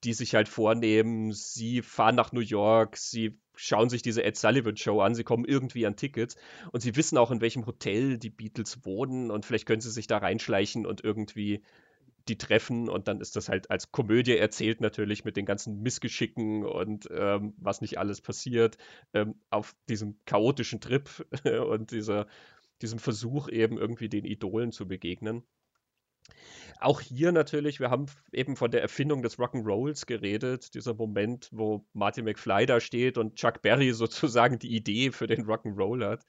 [0.03, 4.77] die sich halt vornehmen, sie fahren nach New York, sie schauen sich diese Ed Sullivan
[4.77, 6.35] Show an, sie kommen irgendwie an Tickets
[6.71, 10.07] und sie wissen auch, in welchem Hotel die Beatles wohnen und vielleicht können sie sich
[10.07, 11.63] da reinschleichen und irgendwie
[12.27, 16.65] die treffen und dann ist das halt als Komödie erzählt natürlich mit den ganzen Missgeschicken
[16.65, 18.77] und ähm, was nicht alles passiert
[19.13, 21.09] ähm, auf diesem chaotischen Trip
[21.67, 22.27] und dieser,
[22.81, 25.43] diesem Versuch eben irgendwie den Idolen zu begegnen.
[26.79, 31.85] Auch hier natürlich, wir haben eben von der Erfindung des Rock'n'Rolls geredet, dieser Moment, wo
[31.93, 36.25] Marty McFly da steht und Chuck Berry sozusagen die Idee für den Rock'n'Roll hat.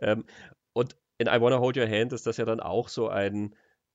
[0.00, 0.24] Ähm,
[0.72, 3.54] und in I Wanna Hold Your Hand ist das ja dann auch so ein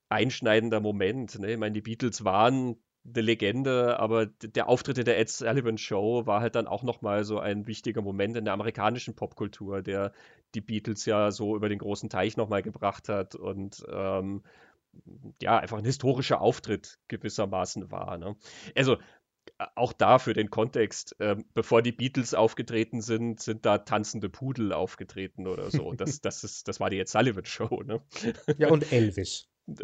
[0.09, 1.37] einschneidender Moment.
[1.39, 1.53] Ne?
[1.53, 6.25] Ich meine, die Beatles waren eine Legende, aber der Auftritt in der Ed Sullivan Show
[6.25, 10.13] war halt dann auch nochmal so ein wichtiger Moment in der amerikanischen Popkultur, der
[10.55, 14.43] die Beatles ja so über den großen Teich nochmal gebracht hat und ähm,
[15.41, 18.17] ja, einfach ein historischer Auftritt gewissermaßen war.
[18.17, 18.35] Ne?
[18.75, 18.97] Also
[19.75, 24.73] auch da für den Kontext, ähm, bevor die Beatles aufgetreten sind, sind da tanzende Pudel
[24.73, 25.93] aufgetreten oder so.
[25.93, 28.01] Das, das, ist, das war die Ed Sullivan Show, ne?
[28.57, 29.47] Ja, und Elvis.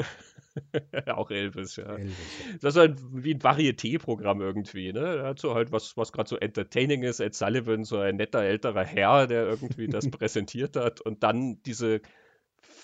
[1.08, 1.96] Auch Elvis, ja.
[1.96, 2.16] Elvis.
[2.62, 5.18] Das ist halt wie ein Varieté-Programm irgendwie, ne?
[5.18, 7.20] Er hat so halt was, was gerade so entertaining ist.
[7.20, 11.02] Ed Sullivan, so ein netter älterer Herr, der irgendwie das präsentiert hat.
[11.02, 12.02] Und dann diese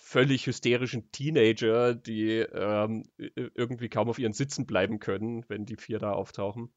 [0.10, 6.00] völlig hysterischen Teenager, die ähm, irgendwie kaum auf ihren Sitzen bleiben können, wenn die vier
[6.00, 6.74] da auftauchen.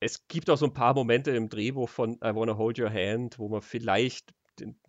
[0.00, 3.38] Es gibt auch so ein paar Momente im Drehbuch von I Wanna Hold Your Hand,
[3.38, 4.34] wo man vielleicht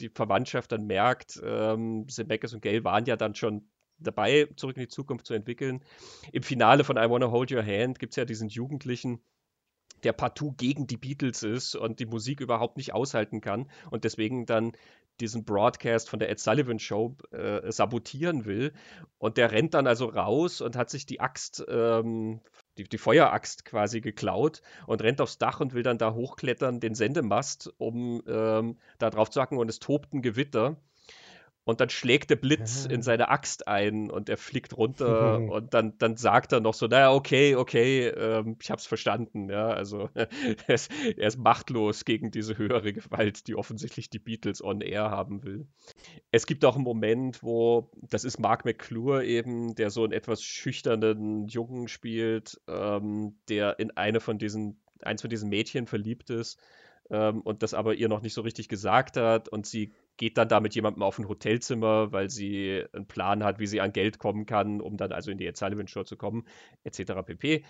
[0.01, 3.69] die Verwandtschaft dann merkt, ähm, und Gale waren ja dann schon
[3.99, 5.83] dabei, zurück in die Zukunft zu entwickeln.
[6.31, 9.21] Im Finale von I Wanna Hold Your Hand gibt es ja diesen Jugendlichen,
[10.03, 14.45] der partout gegen die Beatles ist und die Musik überhaupt nicht aushalten kann und deswegen
[14.45, 14.73] dann
[15.19, 18.73] diesen Broadcast von der Ed Sullivan Show äh, sabotieren will.
[19.17, 22.41] Und der rennt dann also raus und hat sich die Axt, ähm,
[22.77, 26.95] die, die Feueraxt quasi geklaut und rennt aufs Dach und will dann da hochklettern, den
[26.95, 30.77] Sendemast, um ähm, da drauf zu hacken und es tobt ein Gewitter.
[31.67, 35.97] Und dann schlägt der Blitz in seine Axt ein und er fliegt runter und dann,
[35.97, 40.29] dann sagt er noch so, naja, okay, okay, ähm, ich hab's verstanden, ja, also er
[40.69, 45.43] ist, er ist machtlos gegen diese höhere Gewalt, die offensichtlich die Beatles on air haben
[45.43, 45.67] will.
[46.31, 50.41] Es gibt auch einen Moment, wo, das ist Mark McClure eben, der so einen etwas
[50.43, 56.61] schüchternen Jungen spielt, ähm, der in eine von diesen, eins von diesen Mädchen verliebt ist
[57.09, 60.49] ähm, und das aber ihr noch nicht so richtig gesagt hat und sie geht dann
[60.49, 64.19] da mit jemandem auf ein Hotelzimmer, weil sie einen Plan hat, wie sie an Geld
[64.19, 65.57] kommen kann, um dann also in die Ed
[65.89, 66.45] Show zu kommen,
[66.83, 67.13] etc.
[67.25, 67.63] pp.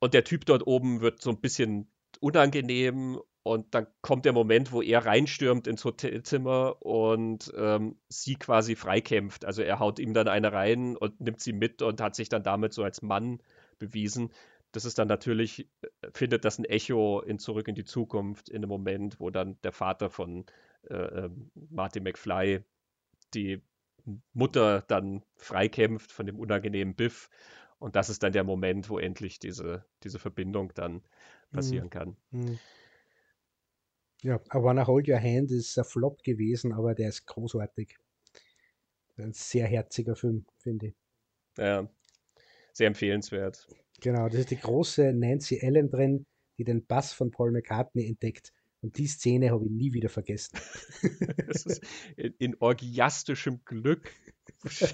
[0.00, 1.88] Und der Typ dort oben wird so ein bisschen
[2.20, 8.74] unangenehm und dann kommt der Moment, wo er reinstürmt ins Hotelzimmer und ähm, sie quasi
[8.74, 9.44] freikämpft.
[9.44, 12.42] Also er haut ihm dann eine rein und nimmt sie mit und hat sich dann
[12.42, 13.42] damit so als Mann
[13.78, 14.30] bewiesen.
[14.74, 15.70] Das ist dann natürlich,
[16.12, 19.70] findet das ein Echo in Zurück in die Zukunft, in dem Moment, wo dann der
[19.70, 20.46] Vater von
[20.90, 21.28] äh,
[21.70, 22.64] Marty McFly
[23.34, 23.62] die
[24.32, 27.30] Mutter dann freikämpft von dem unangenehmen Biff.
[27.78, 31.02] Und das ist dann der Moment, wo endlich diese, diese Verbindung dann
[31.52, 32.16] passieren kann.
[32.32, 32.58] Mhm.
[34.22, 37.96] Ja, I Wanna Hold Your Hand ist ein Flop gewesen, aber der ist großartig.
[39.18, 40.94] Ein sehr herziger Film, finde ich.
[41.58, 41.88] Ja,
[42.72, 43.68] sehr empfehlenswert.
[44.04, 46.26] Genau, das ist die große Nancy Allen drin,
[46.58, 48.52] die den Bass von Paul McCartney entdeckt.
[48.82, 50.58] Und die Szene habe ich nie wieder vergessen.
[51.46, 51.82] Das ist
[52.16, 54.10] in, in orgiastischem Glück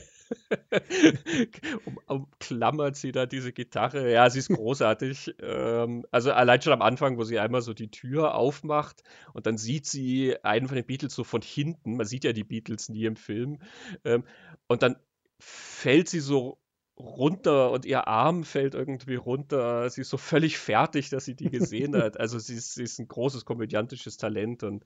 [1.87, 4.13] um, umklammert sie da diese Gitarre.
[4.13, 5.35] Ja, sie ist großartig.
[5.41, 9.03] ähm, also allein schon am Anfang, wo sie einmal so die Tür aufmacht
[9.33, 11.97] und dann sieht sie einen von den Beatles so von hinten.
[11.97, 13.59] Man sieht ja die Beatles nie im Film.
[14.05, 14.23] Ähm,
[14.69, 14.95] und dann
[15.41, 16.60] fällt sie so
[17.01, 19.89] runter und ihr Arm fällt irgendwie runter.
[19.91, 22.19] Sie ist so völlig fertig, dass sie die gesehen hat.
[22.19, 24.85] Also sie ist, sie ist ein großes komödiantisches Talent und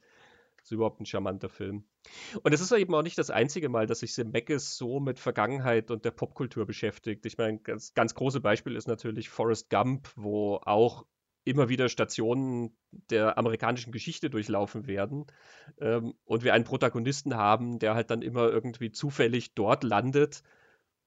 [0.62, 1.85] ist überhaupt ein charmanter Film.
[2.43, 5.91] Und es ist eben auch nicht das einzige Mal, dass sich Zemeckis so mit Vergangenheit
[5.91, 7.27] und der Popkultur beschäftigt.
[7.27, 11.05] Ich meine, ganz, ganz große Beispiel ist natürlich Forrest Gump, wo auch
[11.45, 12.75] immer wieder Stationen
[13.11, 15.27] der amerikanischen Geschichte durchlaufen werden
[15.79, 20.43] ähm, und wir einen Protagonisten haben, der halt dann immer irgendwie zufällig dort landet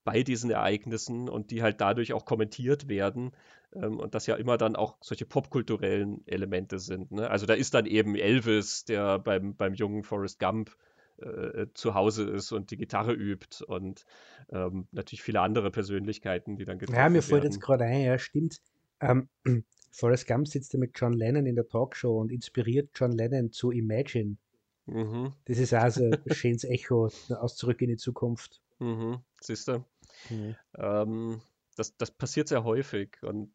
[0.07, 3.31] bei diesen Ereignissen und die halt dadurch auch kommentiert werden
[3.75, 7.11] ähm, und das ja immer dann auch solche popkulturellen Elemente sind.
[7.11, 7.29] Ne?
[7.29, 10.77] Also da ist dann eben Elvis, der beim, beim jungen Forrest Gump
[11.17, 14.05] äh, zu Hause ist und die Gitarre übt und
[14.49, 17.03] ähm, natürlich viele andere Persönlichkeiten, die dann getroffen werden.
[17.03, 18.61] Ja, mir fällt jetzt gerade ein, ja, stimmt.
[19.01, 19.27] Ähm,
[19.91, 23.71] Forrest Gump sitzt ja mit John Lennon in der Talkshow und inspiriert John Lennon zu
[23.71, 24.37] Imagine.
[24.85, 25.33] Mhm.
[25.43, 28.61] Das ist also ein schönes Echo aus Zurück in die Zukunft.
[28.79, 29.17] Mhm.
[29.41, 29.83] Siehst du?
[30.29, 30.55] Mhm.
[30.77, 31.41] Ähm,
[31.75, 33.53] das, das passiert sehr häufig und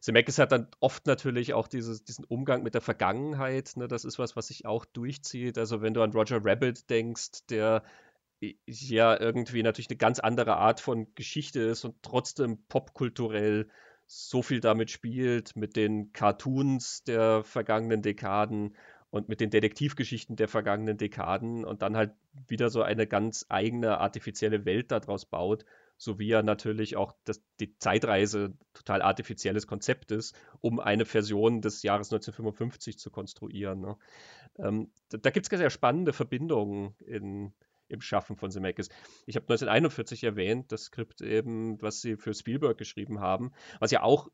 [0.00, 3.72] Zemeckis hat dann oft natürlich auch dieses, diesen Umgang mit der Vergangenheit.
[3.76, 3.86] Ne?
[3.86, 5.58] Das ist was, was sich auch durchzieht.
[5.58, 7.82] Also wenn du an Roger Rabbit denkst, der
[8.66, 13.68] ja irgendwie natürlich eine ganz andere Art von Geschichte ist und trotzdem popkulturell
[14.06, 18.74] so viel damit spielt, mit den Cartoons der vergangenen Dekaden
[19.10, 22.12] und mit den Detektivgeschichten der vergangenen Dekaden und dann halt
[22.48, 25.64] wieder so eine ganz eigene artifizielle Welt daraus baut,
[26.00, 31.60] so wie ja natürlich auch das, die Zeitreise total artifizielles Konzept ist, um eine Version
[31.60, 33.80] des Jahres 1955 zu konstruieren.
[33.82, 33.98] Ne?
[34.56, 37.52] Ähm, da da gibt es sehr spannende Verbindungen in,
[37.88, 38.88] im Schaffen von Zemeckis.
[39.26, 44.02] Ich habe 1941 erwähnt, das Skript eben, was sie für Spielberg geschrieben haben, was ja
[44.02, 44.30] auch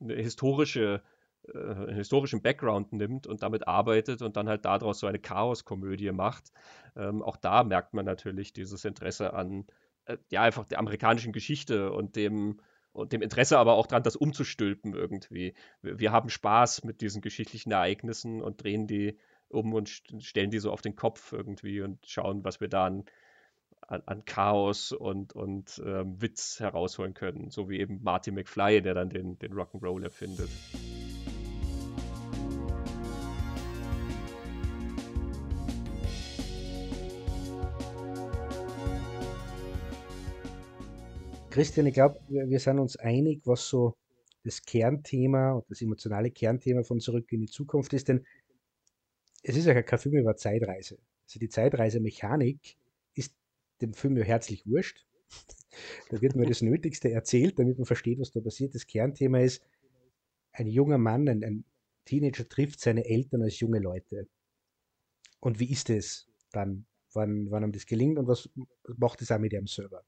[0.00, 1.00] eine historische
[1.46, 6.10] äh, einen historischen Background nimmt und damit arbeitet und dann halt daraus so eine Chaoskomödie
[6.10, 6.50] macht.
[6.96, 9.66] Ähm, auch da merkt man natürlich dieses Interesse an
[10.06, 12.60] äh, ja, einfach der amerikanischen Geschichte und dem,
[12.92, 15.54] und dem Interesse aber auch daran, das umzustülpen irgendwie.
[15.80, 20.58] Wir, wir, haben Spaß mit diesen geschichtlichen Ereignissen und drehen die um und stellen die
[20.58, 23.04] so auf den Kopf irgendwie und schauen, was wir da an,
[23.86, 27.50] an, Chaos und, und ähm, Witz herausholen können.
[27.50, 30.48] So wie eben Marty McFly, der dann den, den Rock'n'Roll erfindet.
[41.52, 43.94] Christian, ich glaube, wir, wir, sind uns einig, was so
[44.42, 48.24] das Kernthema und das emotionale Kernthema von Zurück in die Zukunft ist, denn
[49.42, 50.98] es ist ja kein Film über Zeitreise.
[51.26, 52.78] Also die Zeitreisemechanik
[53.14, 53.34] ist
[53.82, 55.06] dem Film ja herzlich wurscht.
[56.10, 58.74] Da wird nur das Nötigste erzählt, damit man versteht, was da passiert.
[58.74, 59.62] Das Kernthema ist,
[60.52, 61.64] ein junger Mann, ein, ein
[62.04, 64.28] Teenager trifft seine Eltern als junge Leute.
[65.40, 66.84] Und wie ist es dann,
[67.14, 68.50] wann, wann ihm das gelingt und was
[68.98, 70.04] macht es auch mit ihrem selber?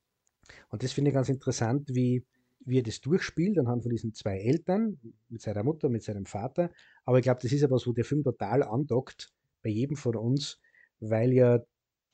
[0.71, 2.25] Und das finde ich ganz interessant, wie,
[2.65, 6.71] wie er das durchspielt anhand von diesen zwei Eltern, mit seiner Mutter, mit seinem Vater.
[7.05, 9.33] Aber ich glaube, das ist etwas, wo der Film total andockt
[9.63, 10.59] bei jedem von uns,
[11.01, 11.61] weil ja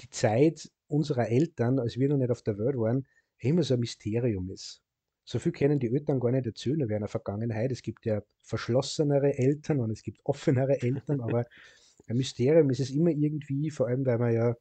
[0.01, 3.07] die Zeit unserer Eltern, als wir noch nicht auf der Welt waren,
[3.39, 4.83] immer so ein Mysterium ist.
[5.25, 7.71] So viel kennen die Eltern gar nicht erzählen über eine Vergangenheit.
[7.71, 11.47] Es gibt ja verschlossenere Eltern und es gibt offenere Eltern, aber
[12.09, 14.57] ein Mysterium ist es immer irgendwie, vor allem weil man ja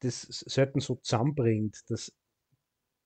[0.00, 2.12] das selten so zusammenbringt, dass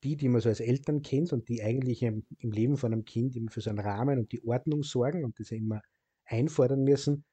[0.04, 3.04] die, die man so als Eltern kennt und die eigentlich im, im Leben von einem
[3.04, 5.80] Kind immer für so einen Rahmen und die Ordnung sorgen und das ja immer
[6.26, 7.24] einfordern müssen,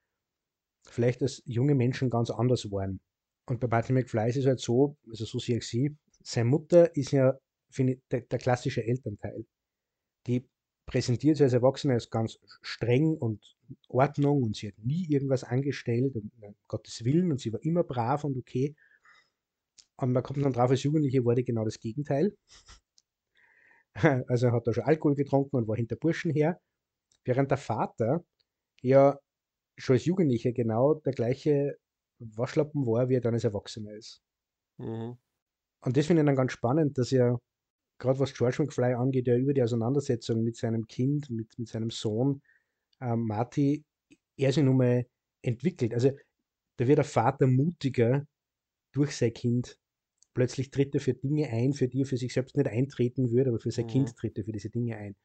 [0.87, 2.99] vielleicht als junge Menschen ganz anders waren.
[3.47, 6.95] Und bei Martin McFly ist es halt so, also so sehe ich sie, seine Mutter
[6.95, 7.33] ist ja,
[7.75, 9.45] ich, der, der klassische Elternteil.
[10.27, 10.47] Die
[10.85, 13.41] präsentiert sich als Erwachsene als ganz streng und
[13.87, 17.83] Ordnung und sie hat nie irgendwas angestellt, und, um Gottes Willen, und sie war immer
[17.83, 18.75] brav und okay.
[20.01, 22.35] Und man kommt dann drauf, als Jugendliche war die genau das Gegenteil.
[24.27, 26.59] Also er hat da schon Alkohol getrunken und war hinter Burschen her.
[27.25, 28.23] Während der Vater
[28.81, 29.19] ja
[29.77, 31.77] schon als Jugendlicher genau der gleiche
[32.19, 34.21] Waschlappen war, wie er dann als Erwachsener ist.
[34.77, 35.17] Mhm.
[35.81, 37.39] Und das finde ich dann ganz spannend, dass er,
[37.99, 41.89] gerade was George McFly angeht, ja über die Auseinandersetzung mit seinem Kind, mit, mit seinem
[41.89, 42.41] Sohn,
[43.01, 43.83] ähm, Marty,
[44.37, 45.05] er sich nun mal
[45.43, 45.93] entwickelt.
[45.93, 46.11] Also
[46.77, 48.25] da wird der Vater mutiger
[48.93, 49.77] durch sein Kind
[50.33, 53.49] plötzlich tritt er für Dinge ein, für die er für sich selbst nicht eintreten würde,
[53.49, 53.89] aber für sein mhm.
[53.89, 55.15] Kind tritt er für diese Dinge ein.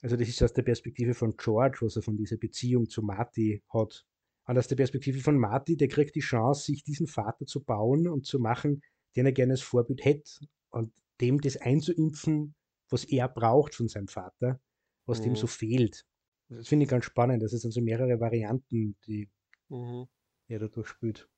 [0.00, 3.62] Also das ist aus der Perspektive von George, was er von dieser Beziehung zu Marty
[3.68, 4.06] hat.
[4.46, 8.08] Und aus der Perspektive von Marty, der kriegt die Chance, sich diesen Vater zu bauen
[8.08, 8.82] und zu machen,
[9.16, 12.54] den er gerne als Vorbild hätte und dem das einzuimpfen,
[12.88, 14.60] was er braucht von seinem Vater,
[15.06, 15.24] was mhm.
[15.24, 16.06] dem so fehlt.
[16.48, 17.42] Das finde ich ganz spannend.
[17.42, 19.28] Das sind so mehrere Varianten, die
[19.68, 20.06] mhm.
[20.46, 21.28] er da durchspielt.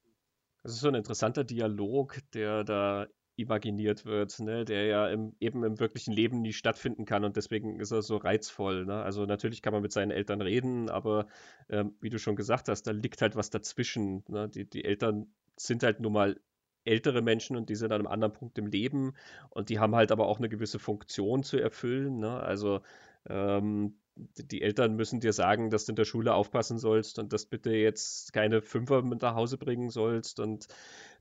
[0.63, 3.07] Das ist so ein interessanter Dialog, der da
[3.37, 4.65] imaginiert wird, ne?
[4.65, 8.19] der ja im, eben im wirklichen Leben nie stattfinden kann und deswegen ist er so
[8.19, 8.85] reizvoll.
[8.85, 9.03] Ne?
[9.03, 11.27] Also natürlich kann man mit seinen Eltern reden, aber
[11.71, 14.25] ähm, wie du schon gesagt hast, da liegt halt was dazwischen.
[14.29, 14.49] Ne?
[14.49, 16.41] Die, die Eltern sind halt nun mal
[16.85, 19.15] ältere Menschen und die sind an einem anderen Punkt im Leben
[19.51, 22.19] und die haben halt aber auch eine gewisse Funktion zu erfüllen.
[22.19, 22.41] Ne?
[22.41, 22.81] Also
[23.29, 23.99] ähm,
[24.37, 27.71] die Eltern müssen dir sagen, dass du in der Schule aufpassen sollst und dass bitte
[27.71, 30.69] jetzt keine Fünfer mit nach Hause bringen sollst und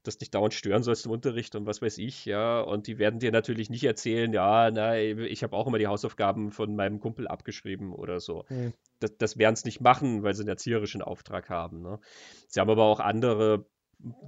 [0.03, 2.61] das dich dauernd stören sollst im Unterricht und was weiß ich, ja.
[2.61, 6.51] Und die werden dir natürlich nicht erzählen, ja, na, ich habe auch immer die Hausaufgaben
[6.51, 8.45] von meinem Kumpel abgeschrieben oder so.
[8.47, 8.73] Hm.
[8.99, 11.81] Das, das werden es nicht machen, weil sie einen erzieherischen Auftrag haben.
[11.81, 11.99] Ne?
[12.47, 13.65] Sie haben aber auch andere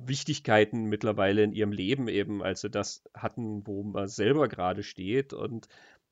[0.05, 5.32] Wichtigkeiten mittlerweile in ihrem Leben eben, als sie das hatten, wo man selber gerade steht.
[5.32, 5.67] Und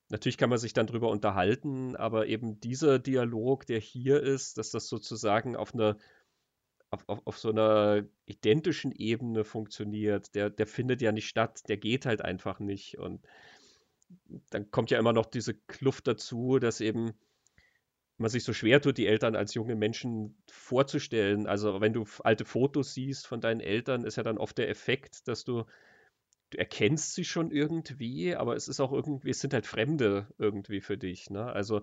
[0.10, 4.72] natürlich kann man sich dann drüber unterhalten, aber eben dieser Dialog, der hier ist, dass
[4.72, 5.98] das sozusagen auf einer
[6.92, 11.78] auf, auf, auf so einer identischen Ebene funktioniert, der, der findet ja nicht statt, der
[11.78, 12.98] geht halt einfach nicht.
[12.98, 13.26] Und
[14.50, 17.14] dann kommt ja immer noch diese Kluft dazu, dass eben
[18.18, 21.48] man sich so schwer tut, die Eltern als junge Menschen vorzustellen.
[21.48, 25.28] Also wenn du alte Fotos siehst von deinen Eltern, ist ja dann oft der Effekt,
[25.28, 25.66] dass du,
[26.52, 30.82] du erkennst sie schon irgendwie, aber es ist auch irgendwie, es sind halt Fremde irgendwie
[30.82, 31.30] für dich.
[31.30, 31.46] Ne?
[31.46, 31.82] Also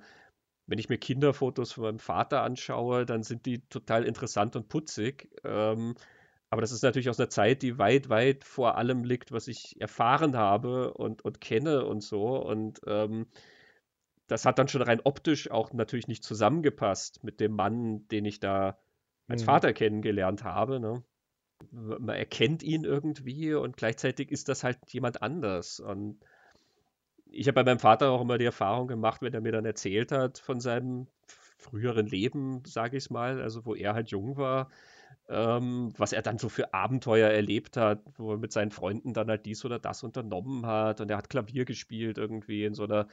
[0.67, 5.31] wenn ich mir Kinderfotos von meinem Vater anschaue, dann sind die total interessant und putzig.
[5.45, 5.95] Ähm,
[6.51, 9.81] aber das ist natürlich aus einer Zeit, die weit, weit vor allem liegt, was ich
[9.81, 12.37] erfahren habe und, und kenne und so.
[12.37, 13.27] Und ähm,
[14.27, 18.41] das hat dann schon rein optisch auch natürlich nicht zusammengepasst mit dem Mann, den ich
[18.41, 18.79] da
[19.29, 19.47] als mhm.
[19.47, 20.81] Vater kennengelernt habe.
[20.81, 21.03] Ne?
[21.71, 25.81] Man erkennt ihn irgendwie und gleichzeitig ist das halt jemand anders.
[25.81, 26.19] Und
[27.27, 30.13] ich habe bei meinem Vater auch immer die Erfahrung gemacht, wenn er mir dann erzählt
[30.13, 31.07] hat von seinem
[31.59, 34.69] früheren Leben, sage ich mal, also wo er halt jung war,
[35.29, 39.29] ähm, was er dann so für Abenteuer erlebt hat, wo er mit seinen Freunden dann
[39.29, 43.09] halt dies oder das unternommen hat und er hat Klavier gespielt irgendwie in so einer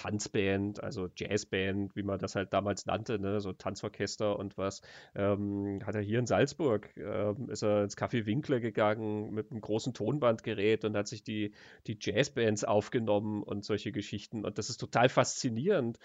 [0.00, 3.38] Tanzband, also Jazzband, wie man das halt damals nannte, ne?
[3.42, 4.80] so Tanzorchester und was.
[5.14, 9.60] Ähm, hat er hier in Salzburg, ähm, ist er ins Café Winkler gegangen mit einem
[9.60, 11.52] großen Tonbandgerät und hat sich die,
[11.86, 14.46] die Jazzbands aufgenommen und solche Geschichten.
[14.46, 15.98] Und das ist total faszinierend.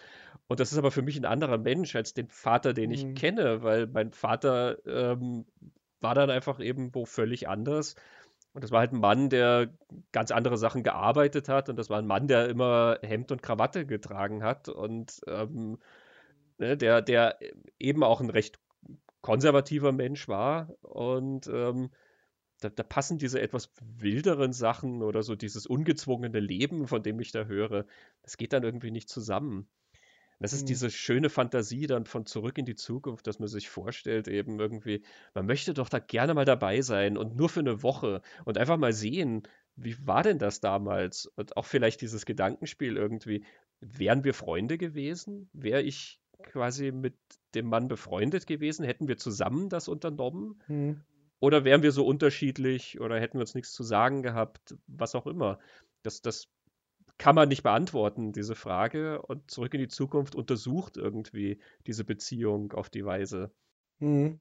[0.47, 3.15] Und das ist aber für mich ein anderer Mensch als den Vater, den ich mhm.
[3.15, 5.45] kenne, weil mein Vater ähm,
[6.01, 7.95] war dann einfach eben wo völlig anders
[8.55, 9.69] und das war halt ein Mann, der
[10.13, 11.67] ganz andere Sachen gearbeitet hat.
[11.67, 14.69] Und das war ein Mann, der immer Hemd und Krawatte getragen hat.
[14.69, 15.77] Und ähm,
[16.57, 17.37] ne, der, der
[17.79, 18.57] eben auch ein recht
[19.19, 20.69] konservativer Mensch war.
[20.81, 21.91] Und ähm,
[22.61, 27.33] da, da, passen diese etwas wilderen Sachen oder so dieses ungezwungene Leben, von dem ich
[27.33, 27.85] da höre,
[28.23, 29.67] das geht dann irgendwie nicht zusammen.
[30.39, 30.67] Das ist mhm.
[30.67, 35.03] diese schöne Fantasie dann von zurück in die Zukunft, dass man sich vorstellt, eben irgendwie,
[35.33, 38.77] man möchte doch da gerne mal dabei sein und nur für eine Woche und einfach
[38.77, 39.43] mal sehen,
[39.75, 41.25] wie war denn das damals?
[41.35, 43.45] Und auch vielleicht dieses Gedankenspiel irgendwie,
[43.81, 45.49] wären wir Freunde gewesen?
[45.53, 47.15] Wäre ich quasi mit
[47.55, 48.85] dem Mann befreundet gewesen?
[48.85, 50.61] Hätten wir zusammen das unternommen?
[50.67, 51.01] Mhm.
[51.39, 54.75] Oder wären wir so unterschiedlich oder hätten wir uns nichts zu sagen gehabt?
[54.87, 55.59] Was auch immer.
[56.01, 56.47] Das, das
[57.17, 59.21] kann man nicht beantworten, diese Frage.
[59.21, 63.51] Und zurück in die Zukunft untersucht irgendwie diese Beziehung auf die Weise.
[63.99, 64.39] Mhm.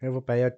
[0.00, 0.50] Ja, wobei ja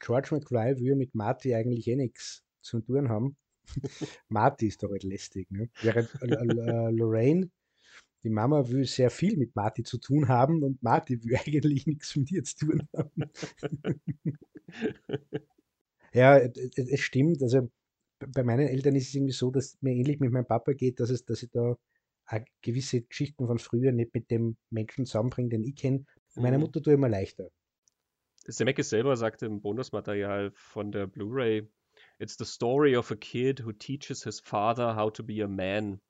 [0.00, 3.36] George McFly will mit Marty eigentlich eh nichts zu tun haben.
[4.28, 5.50] Marty ist doch halt lästig.
[5.50, 5.70] Ne?
[5.82, 7.50] Während äh, Lorraine,
[8.22, 12.16] die Mama, will sehr viel mit Marty zu tun haben und Marty will eigentlich nichts
[12.16, 13.30] mit ihr zu tun haben.
[16.12, 17.42] ja, es stimmt.
[17.42, 17.70] Also
[18.32, 21.10] bei meinen Eltern ist es irgendwie so, dass mir ähnlich mit meinem Papa geht, dass,
[21.10, 21.76] es, dass ich da
[22.62, 26.04] gewisse Geschichten von früher nicht mit dem Menschen zusammenbringe, den ich kenne.
[26.34, 26.42] Mhm.
[26.42, 27.50] Meiner Mutter tue ich immer leichter.
[28.48, 31.68] Zemeckis selber sagte im Bonusmaterial von der Blu-ray,
[32.18, 36.00] It's the story of a kid who teaches his father how to be a man.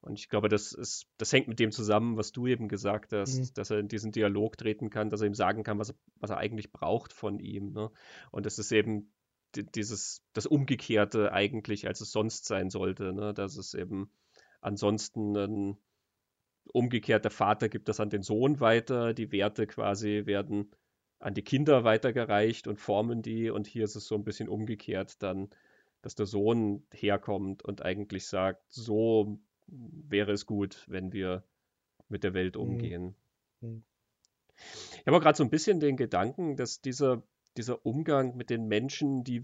[0.00, 3.38] Und ich glaube, das, ist, das hängt mit dem zusammen, was du eben gesagt hast,
[3.38, 3.54] mhm.
[3.54, 6.38] dass er in diesen Dialog treten kann, dass er ihm sagen kann, was, was er
[6.38, 7.72] eigentlich braucht von ihm.
[7.72, 7.90] Ne?
[8.30, 9.12] Und das ist eben
[9.54, 13.34] dieses, das Umgekehrte eigentlich, als es sonst sein sollte, ne?
[13.34, 14.10] dass es eben
[14.60, 15.78] ansonsten ein
[16.72, 20.70] umgekehrter Vater gibt das an den Sohn weiter, die Werte quasi werden
[21.18, 25.22] an die Kinder weitergereicht und formen die und hier ist es so ein bisschen umgekehrt
[25.22, 25.48] dann,
[26.02, 31.42] dass der Sohn herkommt und eigentlich sagt, so wäre es gut, wenn wir
[32.08, 32.62] mit der Welt mhm.
[32.62, 33.14] umgehen.
[33.60, 33.82] Mhm.
[35.00, 37.22] Ich habe gerade so ein bisschen den Gedanken, dass dieser
[37.58, 39.42] dieser Umgang mit den Menschen, die,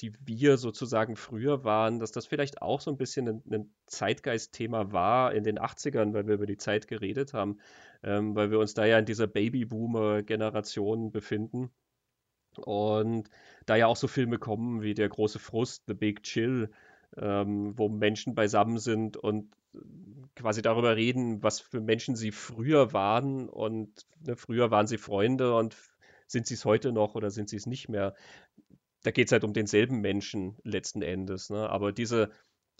[0.00, 4.90] die wir sozusagen früher waren, dass das vielleicht auch so ein bisschen ein, ein Zeitgeistthema
[4.90, 7.58] war in den 80ern, weil wir über die Zeit geredet haben,
[8.02, 11.70] ähm, weil wir uns da ja in dieser Babyboomer-Generation befinden.
[12.56, 13.28] Und
[13.64, 16.70] da ja auch so Filme kommen wie Der große Frust, The Big Chill,
[17.16, 19.54] ähm, wo Menschen beisammen sind und
[20.36, 23.48] quasi darüber reden, was für Menschen sie früher waren.
[23.48, 25.76] Und ne, früher waren sie Freunde und
[26.32, 28.14] sind sie es heute noch oder sind sie es nicht mehr?
[29.02, 31.50] Da geht es halt um denselben Menschen letzten Endes.
[31.50, 31.68] Ne?
[31.68, 32.30] Aber diese,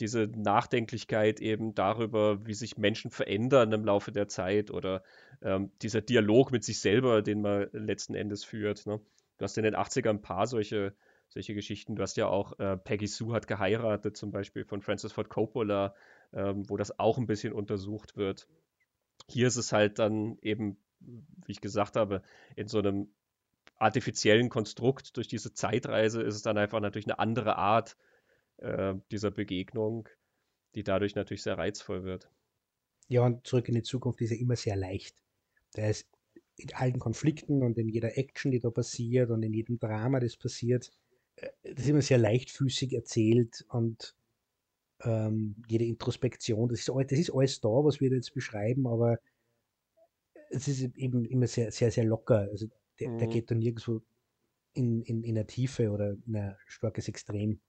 [0.00, 5.02] diese Nachdenklichkeit eben darüber, wie sich Menschen verändern im Laufe der Zeit oder
[5.42, 8.86] ähm, dieser Dialog mit sich selber, den man letzten Endes führt.
[8.86, 9.00] Ne?
[9.38, 10.94] Du hast in den 80ern ein paar solche,
[11.28, 11.96] solche Geschichten.
[11.96, 15.94] Du hast ja auch äh, Peggy Sue hat geheiratet, zum Beispiel von Francis Ford Coppola,
[16.32, 18.48] ähm, wo das auch ein bisschen untersucht wird.
[19.28, 22.22] Hier ist es halt dann eben, wie ich gesagt habe,
[22.56, 23.12] in so einem
[23.82, 27.96] artifiziellen Konstrukt durch diese Zeitreise ist es dann einfach natürlich eine andere Art
[28.58, 30.08] äh, dieser Begegnung,
[30.74, 32.30] die dadurch natürlich sehr reizvoll wird.
[33.08, 35.16] Ja, und zurück in die Zukunft ist ja immer sehr leicht.
[35.76, 36.08] Der ist
[36.56, 40.36] in allen Konflikten und in jeder Action, die da passiert und in jedem Drama, das
[40.36, 40.90] passiert,
[41.36, 44.14] äh, das ist immer sehr leichtfüßig erzählt und
[45.00, 49.18] ähm, jede Introspektion, das ist, alles, das ist alles da, was wir jetzt beschreiben, aber
[50.50, 52.48] es ist eben immer sehr, sehr, sehr locker.
[52.50, 52.68] Also
[53.02, 53.18] der, mhm.
[53.18, 54.00] der geht da nirgendwo
[54.74, 57.60] in, in, in eine Tiefe oder in ein starkes Extrem.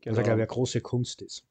[0.00, 0.16] Genau.
[0.16, 1.44] Was, glaube ich, eine große Kunst ist.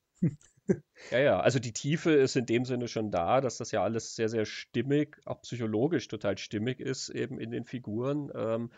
[1.09, 4.15] Ja, ja, also die Tiefe ist in dem Sinne schon da, dass das ja alles
[4.15, 8.31] sehr, sehr stimmig, auch psychologisch total stimmig ist, eben in den Figuren.
[8.35, 8.69] Ähm,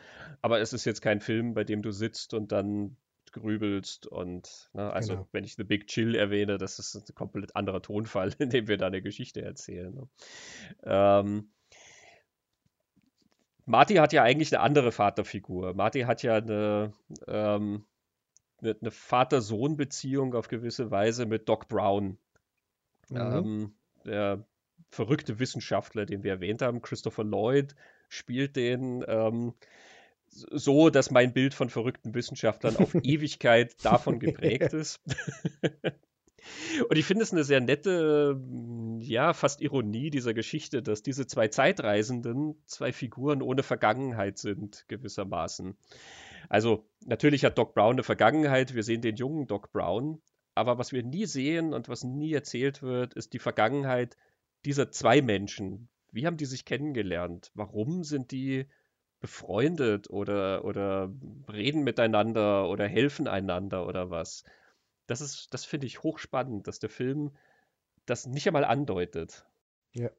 [0.42, 2.96] aber es ist jetzt kein Film, bei dem du sitzt und dann
[3.32, 5.28] grübelst und, ne, also genau.
[5.34, 8.78] wenn ich The Big Chill erwähne, das ist ein komplett anderer Tonfall, in dem wir
[8.78, 9.94] da eine Geschichte erzählen.
[9.94, 10.08] Ne?
[10.84, 11.52] Ähm,
[13.66, 15.74] Marty hat ja eigentlich eine andere Vaterfigur.
[15.74, 16.94] Marty hat ja eine,
[17.28, 17.86] ähm,
[18.62, 22.18] eine, eine Vater-Sohn-Beziehung auf gewisse Weise mit Doc Brown.
[23.10, 23.18] Mhm.
[23.18, 24.46] Ähm, der
[24.90, 27.76] verrückte Wissenschaftler, den wir erwähnt haben, Christopher Lloyd,
[28.10, 29.54] spielt den ähm,
[30.28, 35.02] so, dass mein Bild von verrückten Wissenschaftlern auf Ewigkeit davon geprägt ist.
[36.90, 38.40] Und ich finde es eine sehr nette,
[39.00, 45.78] ja, fast Ironie dieser Geschichte, dass diese zwei Zeitreisenden zwei Figuren ohne Vergangenheit sind, gewissermaßen.
[46.50, 50.22] Also natürlich hat Doc Brown eine Vergangenheit, wir sehen den jungen Doc Brown,
[50.56, 54.18] aber was wir nie sehen und was nie erzählt wird, ist die Vergangenheit
[54.66, 55.90] dieser zwei Menschen.
[56.12, 57.52] Wie haben die sich kennengelernt?
[57.56, 58.68] Warum sind die
[59.20, 61.12] befreundet oder, oder
[61.52, 64.44] reden miteinander oder helfen einander oder was?
[65.08, 67.36] Das ist, das finde ich hochspannend, dass der Film
[68.06, 69.46] das nicht einmal andeutet.
[69.94, 70.10] Ja,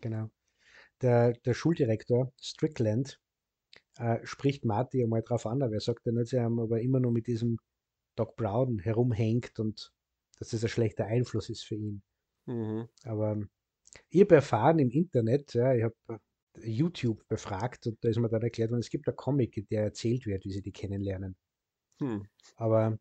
[0.00, 0.30] genau.
[1.00, 3.20] Der, der Schuldirektor Strickland
[3.96, 7.12] äh, spricht Marty einmal drauf an, aber er sagt dann, dass er aber immer nur
[7.12, 7.58] mit diesem
[8.16, 9.92] Doc Brown herumhängt und
[10.38, 12.02] dass das ein schlechter Einfluss ist für ihn.
[12.46, 12.88] Mhm.
[13.04, 13.40] Aber
[14.10, 16.20] ich habe erfahren im Internet, ja, ich habe
[16.60, 20.26] YouTube befragt und da ist mir dann erklärt worden, es gibt einen Comic, der erzählt
[20.26, 21.36] wird, wie sie die kennenlernen.
[22.00, 22.26] Hm.
[22.56, 22.98] Aber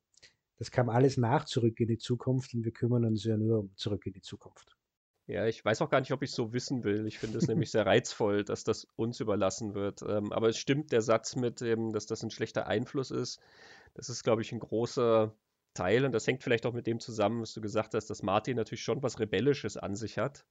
[0.63, 3.75] das kam alles nach Zurück in die Zukunft und wir kümmern uns ja nur um
[3.75, 4.77] Zurück in die Zukunft.
[5.27, 7.05] Ja, ich weiß auch gar nicht, ob ich so wissen will.
[7.05, 10.03] Ich finde es nämlich sehr reizvoll, dass das uns überlassen wird.
[10.03, 13.41] Ähm, aber es stimmt der Satz mit dem, dass das ein schlechter Einfluss ist.
[13.93, 15.35] Das ist, glaube ich, ein großer
[15.73, 18.55] Teil und das hängt vielleicht auch mit dem zusammen, was du gesagt hast, dass Martin
[18.55, 20.45] natürlich schon was Rebellisches an sich hat.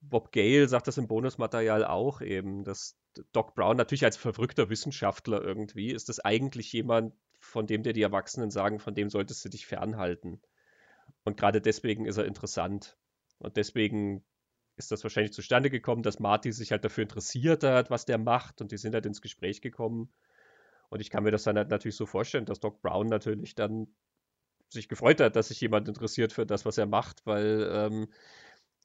[0.00, 2.98] Bob Gale sagt das im Bonusmaterial auch eben, dass
[3.30, 8.02] Doc Brown natürlich als verrückter Wissenschaftler irgendwie ist das eigentlich jemand, von dem dir die
[8.02, 10.40] Erwachsenen sagen, von dem solltest du dich fernhalten.
[11.24, 12.96] Und gerade deswegen ist er interessant.
[13.38, 14.24] Und deswegen
[14.76, 18.60] ist das wahrscheinlich zustande gekommen, dass Marty sich halt dafür interessiert hat, was der macht.
[18.60, 20.12] Und die sind halt ins Gespräch gekommen.
[20.88, 23.88] Und ich kann mir das dann halt natürlich so vorstellen, dass Doc Brown natürlich dann
[24.68, 28.08] sich gefreut hat, dass sich jemand interessiert für das, was er macht, weil ähm,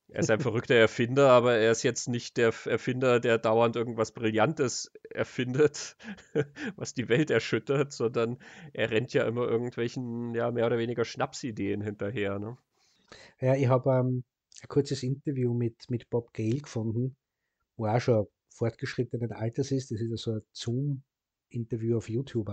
[0.09, 4.13] er ist ein verrückter Erfinder, aber er ist jetzt nicht der Erfinder, der dauernd irgendwas
[4.13, 5.97] Brillantes erfindet,
[6.77, 8.37] was die Welt erschüttert, sondern
[8.73, 12.39] er rennt ja immer irgendwelchen, ja, mehr oder weniger Schnapsideen hinterher.
[12.39, 12.57] Ne?
[13.41, 14.23] Ja, ich habe ähm,
[14.61, 17.17] ein kurzes Interview mit, mit Bob Gale gefunden,
[17.75, 19.91] wo er auch schon fortgeschrittenen Alters ist.
[19.91, 22.49] Das ist ja so ein Zoom-Interview auf YouTube.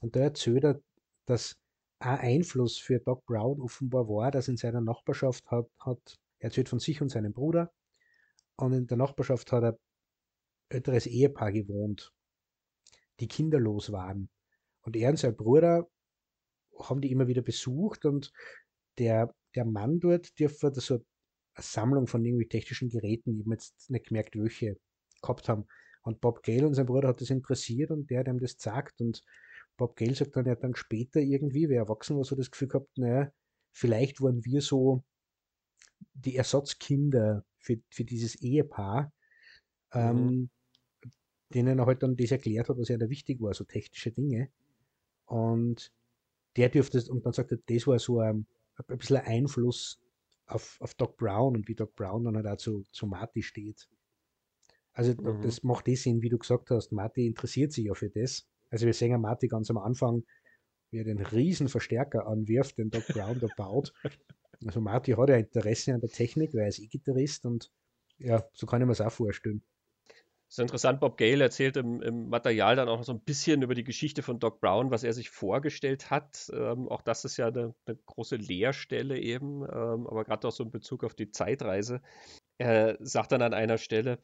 [0.00, 0.80] Und da erzählt er,
[1.26, 1.56] dass
[1.98, 6.68] ein Einfluss für Doc Brown offenbar war, dass in seiner Nachbarschaft hat, hat er erzählt
[6.68, 7.72] von sich und seinem Bruder.
[8.56, 9.76] Und in der Nachbarschaft hat ein
[10.68, 12.12] älteres Ehepaar gewohnt,
[13.20, 14.28] die kinderlos waren.
[14.82, 15.88] Und er und sein Bruder
[16.80, 18.32] haben die immer wieder besucht und
[18.98, 21.04] der, der Mann dort dürfte so eine
[21.58, 24.76] Sammlung von irgendwie technischen Geräten, habe jetzt nicht gemerkt, welche
[25.22, 25.66] gehabt haben.
[26.02, 29.00] Und Bob Gale und sein Bruder hat das interessiert und der hat ihm das gesagt.
[29.00, 29.22] Und
[29.76, 32.68] Bob Gale sagt dann, er hat dann später irgendwie, wer erwachsen war, so das Gefühl
[32.68, 33.30] gehabt, naja,
[33.70, 35.04] vielleicht waren wir so
[36.14, 39.12] die Ersatzkinder für, für dieses Ehepaar,
[39.94, 40.00] mhm.
[40.00, 40.50] ähm,
[41.54, 44.50] denen er halt dann das erklärt hat, was ja da wichtig war, so technische Dinge.
[45.26, 45.92] Und
[46.56, 48.46] der dürfte, und dann sagt er, das war so ein,
[48.76, 50.00] ein bisschen ein Einfluss
[50.46, 53.88] auf, auf Doc Brown und wie Doc Brown dann halt auch zu, zu Marty steht.
[54.92, 55.40] Also mhm.
[55.42, 58.46] das macht das Sinn, wie du gesagt hast, Marty interessiert sich ja für das.
[58.70, 60.24] Also wir sehen ja Marty ganz am Anfang
[60.92, 63.92] wie er den riesen Verstärker anwirft, den Doc Brown da baut.
[64.66, 67.70] Also Marty hat ja Interesse an der Technik, weil er ist E-Gitarrist und
[68.18, 69.62] ja, so kann ich mir es auch vorstellen.
[70.52, 73.62] Das ist interessant, Bob Gale erzählt im, im, Material dann auch noch so ein bisschen
[73.62, 76.50] über die Geschichte von Doc Brown, was er sich vorgestellt hat.
[76.54, 80.62] Ähm, auch das ist ja eine, eine große Leerstelle eben, ähm, aber gerade auch so
[80.62, 82.02] in Bezug auf die Zeitreise.
[82.58, 84.18] Er sagt dann an einer Stelle,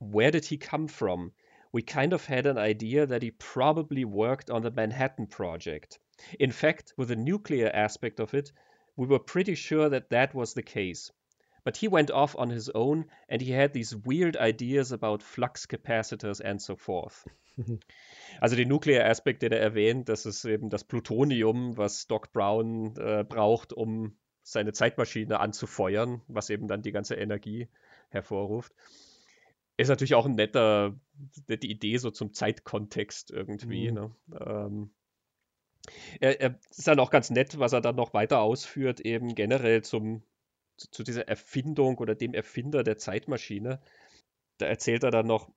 [0.00, 1.32] Where did he come from?
[1.72, 6.00] We kind of had an idea that he probably worked on the Manhattan Project.
[6.40, 8.52] In fact, with the nuclear aspect of it,
[9.00, 11.10] we were pretty sure that that was the case.
[11.64, 15.66] But he went off on his own and he had these weird ideas about flux
[15.66, 17.24] capacitors and so forth.
[18.40, 22.96] Also den Nuclear Aspect, den er erwähnt, das ist eben das Plutonium, was Doc Brown
[22.96, 27.68] äh, braucht, um seine Zeitmaschine anzufeuern, was eben dann die ganze Energie
[28.08, 28.72] hervorruft.
[29.76, 30.94] Ist natürlich auch ein netter,
[31.48, 33.90] nette Idee so zum Zeitkontext irgendwie.
[33.90, 33.94] Mhm.
[33.94, 34.10] Ne?
[34.40, 34.90] Ähm,
[36.20, 39.82] er, er, ist dann auch ganz nett, was er dann noch weiter ausführt, eben generell
[39.82, 40.22] zum
[40.90, 43.80] zu dieser Erfindung oder dem Erfinder der Zeitmaschine.
[44.58, 45.50] Da erzählt er dann noch,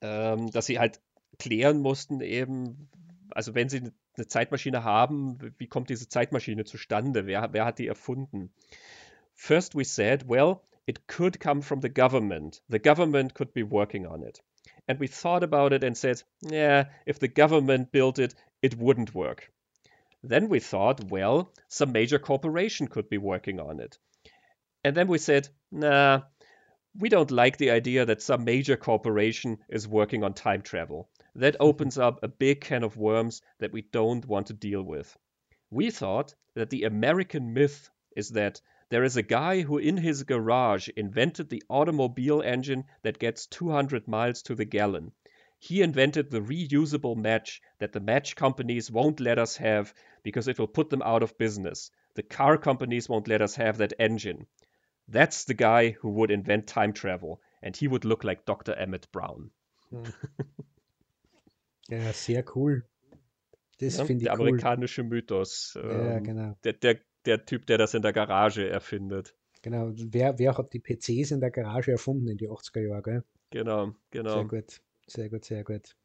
[0.00, 1.00] ähm, dass sie halt
[1.38, 2.90] klären mussten, eben,
[3.30, 7.26] also wenn sie eine Zeitmaschine haben, wie kommt diese Zeitmaschine zustande?
[7.26, 8.52] Wer, wer hat die erfunden?
[9.34, 12.62] First we said, well, it could come from the government.
[12.68, 14.42] The government could be working on it.
[14.86, 19.14] And we thought about it and said, yeah, if the government built it, it wouldn't
[19.14, 19.50] work.
[20.22, 23.98] Then we thought, well, some major corporation could be working on it.
[24.84, 26.22] And then we said, nah,
[26.98, 31.08] we don't like the idea that some major corporation is working on time travel.
[31.34, 31.64] That mm-hmm.
[31.64, 35.16] opens up a big can of worms that we don't want to deal with.
[35.70, 38.60] We thought that the American myth is that
[38.90, 44.06] there is a guy who in his garage invented the automobile engine that gets 200
[44.06, 45.12] miles to the gallon.
[45.64, 49.94] He invented the reusable match that the match companies won't let us have
[50.24, 51.92] because it will put them out of business.
[52.14, 54.48] The car companies won't let us have that engine.
[55.06, 58.74] That's the guy who would invent time travel, and he would look like Dr.
[58.74, 59.52] Emmett Brown.
[59.90, 60.02] Hm.
[61.88, 62.82] Ja, sehr cool.
[63.78, 64.48] Das ja, finde ich Der cool.
[64.48, 65.74] amerikanische Mythos.
[65.74, 66.56] Ja, ähm, genau.
[66.64, 69.36] Der, der, der Typ, der das in der Garage erfindet.
[69.62, 69.92] Genau.
[69.94, 73.24] Wer, wer hat die PCs in der Garage erfunden in die 80er Jahre?
[73.50, 74.34] Genau, genau.
[74.34, 74.80] Sehr gut.
[75.06, 75.96] Sehr gut, sehr gut.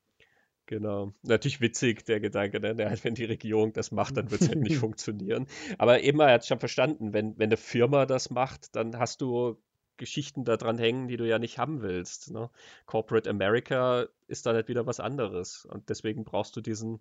[0.66, 1.14] Genau.
[1.24, 2.78] Natürlich witzig, der Gedanke, ne?
[3.02, 5.48] wenn die Regierung das macht, dann wird es halt nicht funktionieren.
[5.78, 9.58] Aber eben, er hat schon verstanden, wenn, wenn eine Firma das macht, dann hast du
[9.96, 12.32] Geschichten da dran hängen, die du ja nicht haben willst.
[12.32, 12.50] Ne?
[12.86, 15.66] Corporate America ist dann halt wieder was anderes.
[15.66, 17.00] Und deswegen brauchst du diesen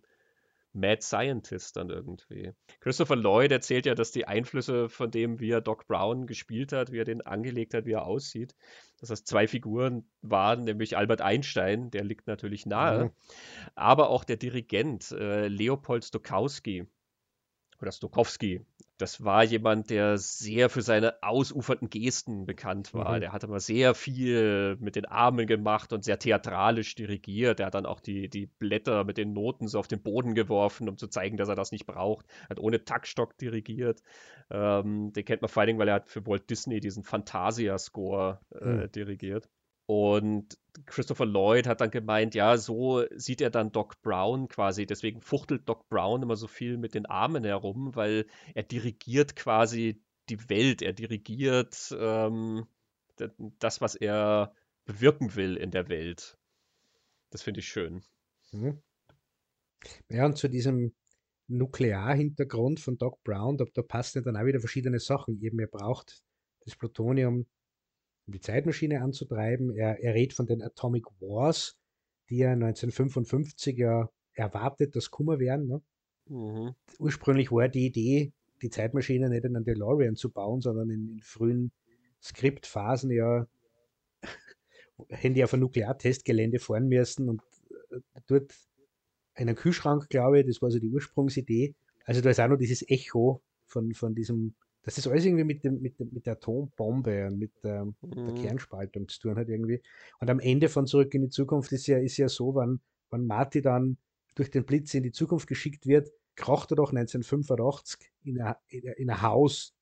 [0.77, 2.53] Mad Scientist dann irgendwie.
[2.81, 6.93] Christopher Lloyd erzählt ja, dass die Einflüsse von dem, wie er Doc Brown gespielt hat,
[6.93, 8.55] wie er den angelegt hat, wie er aussieht,
[9.01, 13.11] dass das zwei Figuren waren, nämlich Albert Einstein, der liegt natürlich nahe, mhm.
[13.75, 16.87] aber auch der Dirigent äh, Leopold Stokowski
[17.81, 18.65] oder Stokowski,
[18.99, 23.17] das war jemand, der sehr für seine ausufernden Gesten bekannt war.
[23.17, 23.21] Mhm.
[23.21, 27.61] Der hat immer sehr viel mit den Armen gemacht und sehr theatralisch dirigiert.
[27.61, 30.89] Er hat dann auch die, die Blätter mit den Noten so auf den Boden geworfen,
[30.89, 32.27] um zu zeigen, dass er das nicht braucht.
[32.45, 34.03] Er hat ohne Taktstock dirigiert.
[34.51, 38.41] Ähm, den kennt man vor allen Dingen, weil er hat für Walt Disney diesen Fantasia-Score
[38.61, 38.93] äh, mhm.
[38.93, 39.49] dirigiert.
[39.87, 44.85] Und Christopher Lloyd hat dann gemeint, ja, so sieht er dann Doc Brown quasi.
[44.85, 50.03] Deswegen fuchtelt Doc Brown immer so viel mit den Armen herum, weil er dirigiert quasi
[50.29, 50.83] die Welt.
[50.83, 52.67] Er dirigiert ähm,
[53.59, 54.53] das, was er
[54.85, 56.37] bewirken will in der Welt.
[57.31, 58.03] Das finde ich schön.
[58.53, 58.83] Mhm.
[60.09, 60.95] Ja, und zu diesem
[61.49, 65.41] Nuklearhintergrund von Doc Brown, da, da passen ja dann auch wieder verschiedene Sachen.
[65.41, 66.23] Eben, er braucht
[66.65, 67.47] das Plutonium
[68.27, 69.75] um die Zeitmaschine anzutreiben.
[69.75, 71.77] Er, er redet von den Atomic Wars,
[72.29, 75.67] die er 1955 ja erwartet, dass Kummer werden.
[75.67, 75.83] Ne?
[76.29, 76.75] Mhm.
[76.99, 81.21] Ursprünglich war die Idee, die Zeitmaschine nicht in einen DeLorean zu bauen, sondern in, in
[81.23, 81.73] frühen
[82.23, 83.47] Skriptphasen ja
[85.23, 87.43] die auf ein Nukleartestgelände fahren müssen und
[87.91, 88.53] äh, dort
[89.35, 91.75] einen Kühlschrank, glaube ich, das war so die Ursprungsidee.
[92.05, 94.55] Also da ist auch noch dieses Echo von, von diesem
[94.87, 97.95] dass das alles irgendwie mit, dem, mit, dem, mit der Atombombe und mit der, mhm.
[98.03, 99.83] der Kernspaltung zu tun hat irgendwie.
[100.21, 102.81] Und am Ende von Zurück in die Zukunft ist ja, ist ja so, wenn,
[103.11, 103.99] wenn Marty dann
[104.37, 109.11] durch den Blitz in die Zukunft geschickt wird, kracht er doch 1985 in ein, in
[109.11, 109.75] ein Haus,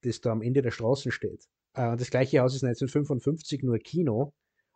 [0.00, 1.46] das da am Ende der Straßen steht.
[1.74, 4.32] Äh, und das gleiche Haus ist 1955 nur Kino.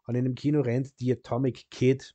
[0.06, 2.14] Und in dem Kino rennt die Atomic Kid.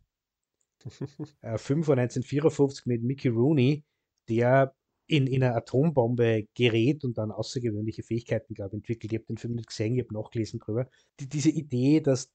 [1.41, 3.83] äh, Film von 1954 mit Mickey Rooney,
[4.29, 4.75] der
[5.07, 9.13] in, in eine Atombombe gerät und dann außergewöhnliche Fähigkeiten, glaube ich, entwickelt.
[9.13, 10.89] Ich habe den Film nicht gesehen, ich habe nachgelesen drüber.
[11.19, 12.31] Die, diese Idee, dass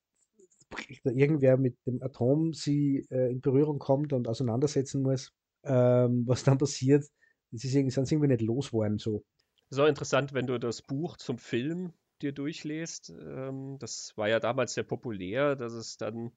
[1.05, 5.33] da irgendwer mit dem Atom sie äh, in Berührung kommt und auseinandersetzen muss,
[5.64, 7.05] ähm, was dann passiert,
[7.51, 9.23] das ist irgendwie, sind sie irgendwie nicht losgeworden so.
[9.68, 11.93] Das ist auch interessant, wenn du das Buch zum Film
[12.23, 13.11] dir durchlässt.
[13.11, 16.33] Ähm, das war ja damals sehr populär, dass es dann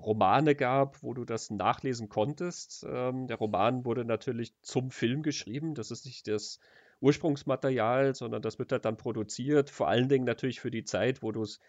[0.00, 2.86] Romane gab, wo du das nachlesen konntest.
[2.88, 5.74] Ähm, der Roman wurde natürlich zum Film geschrieben.
[5.74, 6.60] Das ist nicht das
[7.00, 9.70] Ursprungsmaterial, sondern das wird halt dann produziert.
[9.70, 11.60] Vor allen Dingen natürlich für die Zeit, wo du es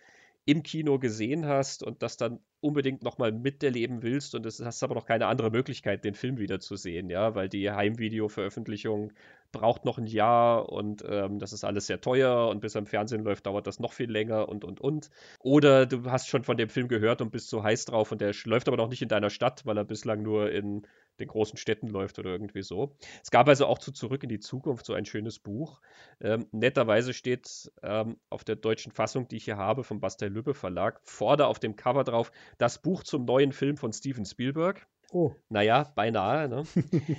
[0.47, 4.95] im Kino gesehen hast und das dann unbedingt nochmal miterleben willst und es hast aber
[4.95, 9.11] noch keine andere Möglichkeit, den Film wiederzusehen, ja, weil die Heimvideo-Veröffentlichung
[9.51, 12.85] braucht noch ein Jahr und ähm, das ist alles sehr teuer und bis er im
[12.85, 15.09] Fernsehen läuft, dauert das noch viel länger und und und.
[15.41, 18.33] Oder du hast schon von dem Film gehört und bist so heiß drauf und der
[18.45, 20.87] läuft aber noch nicht in deiner Stadt, weil er bislang nur in
[21.19, 22.95] den großen Städten läuft oder irgendwie so.
[23.23, 25.81] Es gab also auch zu Zurück in die Zukunft so ein schönes Buch.
[26.21, 30.53] Ähm, netterweise steht ähm, auf der deutschen Fassung, die ich hier habe, vom Bastel Lübbe
[30.53, 34.87] Verlag, vorne auf dem Cover drauf, das Buch zum neuen Film von Steven Spielberg.
[35.11, 35.33] Oh.
[35.49, 36.47] Naja, beinahe.
[36.47, 36.63] Ne?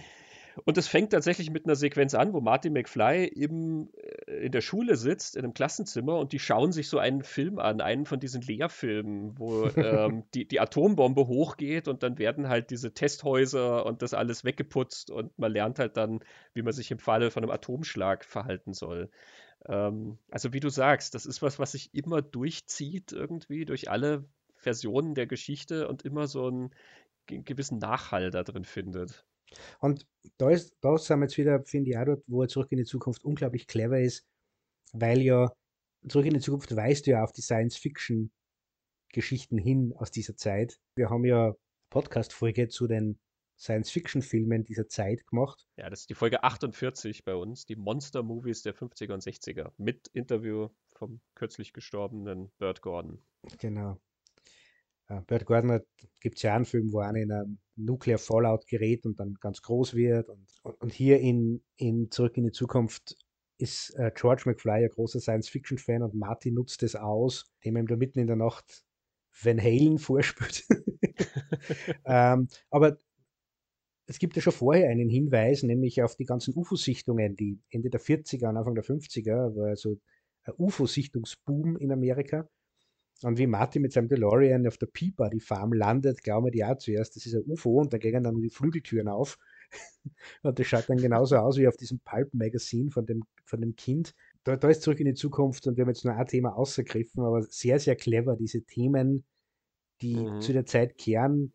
[0.65, 3.91] Und es fängt tatsächlich mit einer Sequenz an, wo Marty McFly im,
[4.27, 7.59] äh, in der Schule sitzt, in einem Klassenzimmer, und die schauen sich so einen Film
[7.59, 12.71] an, einen von diesen Lehrfilmen, wo ähm, die, die Atombombe hochgeht und dann werden halt
[12.71, 16.21] diese Testhäuser und das alles weggeputzt und man lernt halt dann,
[16.55, 19.11] wie man sich im Falle von einem Atomschlag verhalten soll.
[19.67, 24.25] Ähm, also wie du sagst, das ist was, was sich immer durchzieht irgendwie durch alle
[24.57, 26.71] Versionen der Geschichte und immer so einen
[27.27, 29.25] gewissen Nachhall da drin findet.
[29.81, 30.07] Und
[30.39, 32.79] da, ist, da sind wir jetzt wieder, finde ich, auch dort, wo er zurück in
[32.79, 34.27] die Zukunft unglaublich clever ist,
[34.93, 35.53] weil ja
[36.07, 40.79] zurück in die Zukunft weist ja auf die Science-Fiction-Geschichten hin aus dieser Zeit.
[40.95, 41.55] Wir haben ja
[41.91, 43.19] Podcast-Folge zu den
[43.59, 45.67] Science-Fiction-Filmen dieser Zeit gemacht.
[45.77, 50.09] Ja, das ist die Folge 48 bei uns, die Monster-Movies der 50er und 60er, mit
[50.13, 53.21] Interview vom kürzlich gestorbenen Burt Gordon.
[53.59, 54.01] Genau.
[55.11, 55.81] Uh, Burt Gordon
[56.21, 59.63] gibt es ja einen Film, wo einer in einem Nuclear Fallout gerät und dann ganz
[59.63, 60.29] groß wird.
[60.29, 60.47] Und,
[60.81, 63.17] und hier in, in Zurück in die Zukunft
[63.59, 67.87] ist äh, George McFly ein großer Science-Fiction-Fan und Marty nutzt es aus, indem er ihm
[67.87, 68.85] da mitten in der Nacht
[69.43, 70.65] Van Halen vorspürt.
[72.05, 72.99] ähm, aber
[74.07, 78.01] es gibt ja schon vorher einen Hinweis, nämlich auf die ganzen UFO-Sichtungen, die Ende der
[78.01, 79.99] 40er und Anfang der 50er war also
[80.45, 82.49] ein UFO-Sichtungsboom in Amerika.
[83.23, 87.17] Und wie Martin mit seinem DeLorean auf der Peabody Farm landet, glauben die auch zuerst,
[87.17, 89.39] das ist ein UFO und da gehen dann die Flügeltüren auf.
[90.43, 94.15] und das schaut dann genauso aus wie auf diesem Pulp-Magazin von dem, von dem Kind.
[94.45, 97.25] Da, da ist zurück in die Zukunft und wir haben jetzt nur ein Thema ausgegriffen,
[97.25, 99.25] aber sehr, sehr clever, diese Themen,
[100.01, 100.41] die mhm.
[100.41, 101.53] zu der Zeit kehren,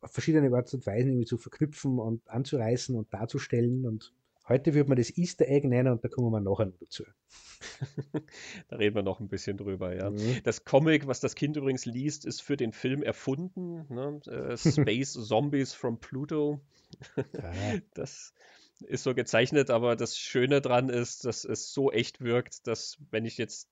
[0.00, 4.12] auf verschiedene Art und Weisen irgendwie zu verknüpfen und anzureißen und darzustellen und
[4.48, 7.04] Heute würde man das Easter Egg nennen und da kommen wir nachher noch dazu.
[8.68, 10.10] da reden wir noch ein bisschen drüber, ja.
[10.10, 10.40] Mhm.
[10.44, 13.84] Das Comic, was das Kind übrigens liest, ist für den Film erfunden.
[13.92, 14.20] Ne?
[14.26, 16.60] Äh, Space Zombies from Pluto.
[17.94, 18.32] Das
[18.80, 23.24] ist so gezeichnet, aber das Schöne daran ist, dass es so echt wirkt, dass wenn
[23.24, 23.68] ich jetzt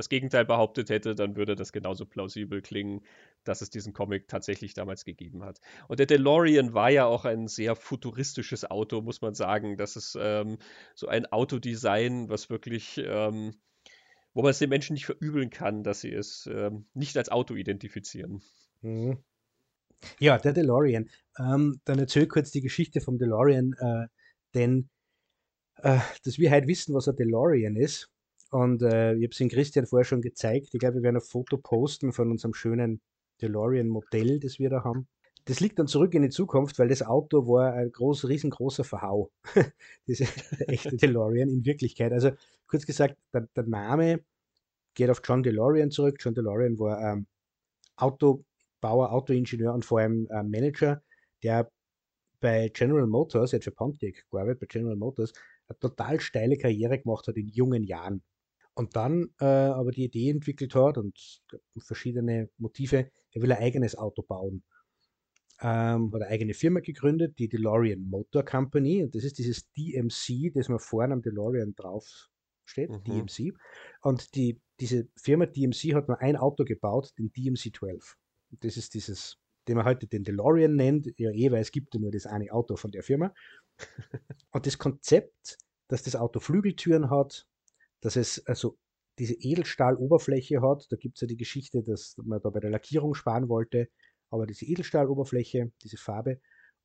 [0.00, 3.02] das Gegenteil behauptet hätte, dann würde das genauso plausibel klingen,
[3.44, 5.60] dass es diesen Comic tatsächlich damals gegeben hat.
[5.88, 9.76] Und der DeLorean war ja auch ein sehr futuristisches Auto, muss man sagen.
[9.76, 10.58] Das ist ähm,
[10.94, 13.54] so ein Autodesign, was wirklich, ähm,
[14.32, 17.54] wo man es den Menschen nicht verübeln kann, dass sie es ähm, nicht als Auto
[17.54, 18.42] identifizieren.
[18.80, 19.18] Mhm.
[20.18, 21.10] Ja, der DeLorean.
[21.38, 24.06] Ähm, dann erzähl kurz die Geschichte vom DeLorean, äh,
[24.54, 24.88] denn
[25.76, 28.09] äh, dass wir heute wissen, was ein DeLorean ist,
[28.50, 30.70] und äh, ich habe es in Christian vorher schon gezeigt.
[30.72, 33.00] Ich glaube, wir werden ein Foto posten von unserem schönen
[33.40, 35.06] DeLorean-Modell, das wir da haben.
[35.44, 39.30] Das liegt dann zurück in die Zukunft, weil das Auto war ein groß, riesengroßer Verhau.
[40.06, 40.24] Diese
[40.66, 42.12] echte DeLorean in Wirklichkeit.
[42.12, 42.32] Also
[42.66, 44.20] kurz gesagt, der, der, Name
[44.94, 46.16] geht auf John DeLorean zurück.
[46.20, 47.26] John DeLorean war ähm,
[47.96, 51.02] Autobauer, Autoingenieur und vor allem äh, Manager,
[51.42, 51.70] der
[52.40, 55.32] bei General Motors, er hat für Pontiac gearbeitet, bei General Motors,
[55.68, 58.22] eine total steile Karriere gemacht hat in jungen Jahren.
[58.74, 61.42] Und dann äh, aber die Idee entwickelt hat und
[61.78, 64.62] verschiedene Motive, er will ein eigenes Auto bauen.
[65.62, 69.02] Ähm, hat eine eigene Firma gegründet, die DeLorean Motor Company.
[69.02, 72.30] Und das ist dieses DMC, das man vorne am DeLorean drauf
[72.64, 73.04] steht, mhm.
[73.04, 73.54] DMC.
[74.00, 78.16] Und die, diese Firma DMC hat nur ein Auto gebaut, den DMC 12.
[78.52, 79.36] Und das ist dieses,
[79.68, 82.50] den man heute den DeLorean nennt, ja eh, weil es gibt ja nur das eine
[82.52, 83.34] Auto von der Firma.
[84.52, 85.58] Und das Konzept,
[85.88, 87.46] dass das Auto Flügeltüren hat,
[88.00, 88.78] dass es also
[89.18, 90.86] diese Edelstahloberfläche hat.
[90.90, 93.88] Da gibt es ja die Geschichte, dass man da bei der Lackierung sparen wollte,
[94.30, 96.40] aber diese Edelstahloberfläche, diese Farbe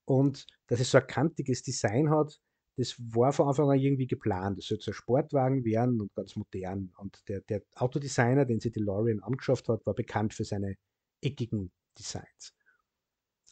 [0.06, 2.40] und dass es so ein kantiges Design hat,
[2.78, 4.58] das war von Anfang an irgendwie geplant.
[4.58, 6.92] Das soll so ein Sportwagen werden und ganz modern.
[6.98, 10.76] Und der, der Autodesigner, den sie DeLorean angeschafft hat, war bekannt für seine
[11.22, 12.54] eckigen Designs.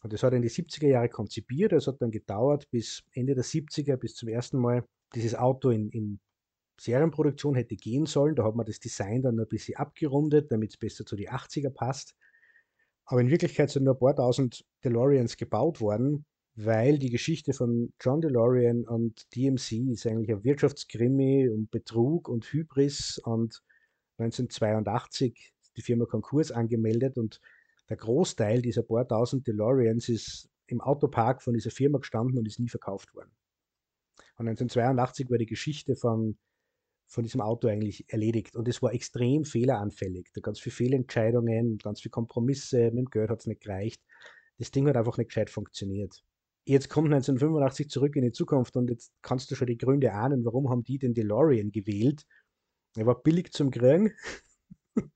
[0.04, 1.72] Und das hat er in die 70er Jahre konzipiert.
[1.72, 4.86] Es hat dann gedauert bis Ende der 70er, bis zum ersten Mal
[5.16, 6.20] dieses Auto in, in
[6.80, 8.36] Serienproduktion hätte gehen sollen.
[8.36, 11.70] Da hat man das Design dann ein bisschen abgerundet, damit es besser zu die 80er
[11.70, 12.16] passt.
[13.06, 17.94] Aber in Wirklichkeit sind nur ein paar tausend DeLoreans gebaut worden, weil die Geschichte von
[18.00, 23.62] John DeLorean und DMC ist eigentlich ein Wirtschaftskrimi um Betrug und Hybris und
[24.20, 27.40] 1982 die Firma Konkurs angemeldet und
[27.90, 32.60] der Großteil dieser paar tausend DeLoreans ist im Autopark von dieser Firma gestanden und ist
[32.60, 33.32] nie verkauft worden.
[34.38, 36.38] Und 1982 war die Geschichte von,
[37.08, 40.30] von diesem Auto eigentlich erledigt und es war extrem fehleranfällig.
[40.34, 44.02] Da ganz viele Fehlentscheidungen, ganz viele Kompromisse, mit dem Geld hat es nicht gereicht.
[44.58, 46.24] Das Ding hat einfach nicht gescheit funktioniert.
[46.66, 50.46] Jetzt kommt 1985 zurück in die Zukunft und jetzt kannst du schon die Gründe ahnen,
[50.46, 52.26] warum haben die den DeLorean gewählt.
[52.96, 54.14] Er war billig zum Kriegen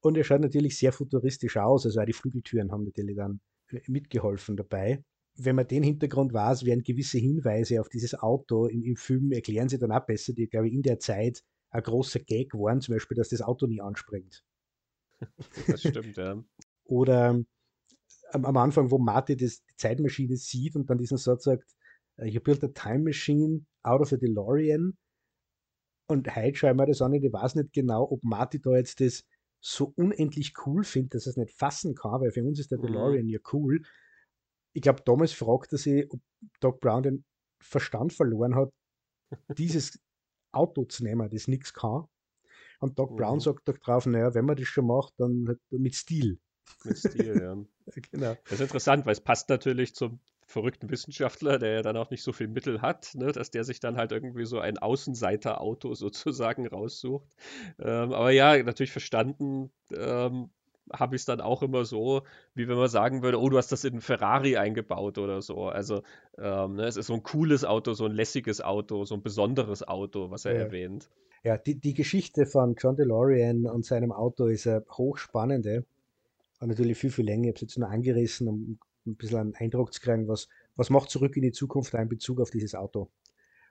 [0.00, 1.84] und er schaut natürlich sehr futuristisch aus.
[1.84, 3.40] Also auch die Flügeltüren haben natürlich dann
[3.86, 5.04] mitgeholfen dabei.
[5.40, 9.68] Wenn man den Hintergrund weiß, werden gewisse Hinweise auf dieses Auto im, im Film erklären
[9.68, 12.94] sie dann auch besser, die, glaube ich, in der Zeit ein großer Gag waren, zum
[12.94, 14.42] Beispiel, dass das Auto nie anspringt.
[15.66, 16.42] Das stimmt, ja.
[16.84, 17.42] Oder
[18.32, 21.76] am, am Anfang, wo Marty das, die Zeitmaschine sieht und dann diesen Satz sagt,
[22.16, 24.96] äh, You built a time machine out of a DeLorean.
[26.10, 29.00] Und heute schauen wir das an und ich weiß nicht genau, ob Marty da jetzt
[29.00, 29.24] das
[29.60, 32.78] so unendlich cool findet, dass er es nicht fassen kann, weil für uns ist der
[32.78, 32.86] mhm.
[32.86, 33.82] DeLorean ja cool.
[34.78, 36.20] Ich glaube, damals fragt er sich, ob
[36.60, 37.24] Doc Brown den
[37.60, 38.70] Verstand verloren hat,
[39.56, 39.98] dieses
[40.52, 42.06] Auto zu nehmen, das nichts kann.
[42.78, 43.16] Und Doc mhm.
[43.16, 46.38] Brown sagt doch drauf, naja, wenn man das schon macht, dann halt mit Stil.
[46.84, 47.56] Mit Stil, ja.
[48.12, 48.36] genau.
[48.44, 52.22] Das ist interessant, weil es passt natürlich zum verrückten Wissenschaftler, der ja dann auch nicht
[52.22, 56.68] so viel Mittel hat, ne, dass der sich dann halt irgendwie so ein Außenseiterauto sozusagen
[56.68, 57.34] raussucht.
[57.80, 60.50] Ähm, aber ja, natürlich verstanden ähm,
[60.92, 62.22] habe ich es dann auch immer so,
[62.54, 65.66] wie wenn man sagen würde, oh, du hast das in einen Ferrari eingebaut oder so.
[65.68, 66.02] Also
[66.38, 69.86] ähm, ne, es ist so ein cooles Auto, so ein lässiges Auto, so ein besonderes
[69.86, 70.60] Auto, was er ja.
[70.60, 71.08] erwähnt.
[71.44, 75.84] Ja, die, die Geschichte von John DeLorean und seinem Auto ist eine hochspannende
[76.60, 77.44] und natürlich viel, viel länger.
[77.44, 80.90] Ich habe es jetzt nur angerissen, um ein bisschen einen Eindruck zu kriegen, was, was
[80.90, 83.08] macht zurück in die Zukunft in Bezug auf dieses Auto.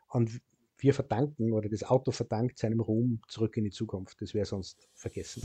[0.09, 0.41] Und
[0.79, 4.21] wir verdanken, oder das Auto verdankt seinem Ruhm zurück in die Zukunft.
[4.21, 5.43] Das wäre sonst vergessen.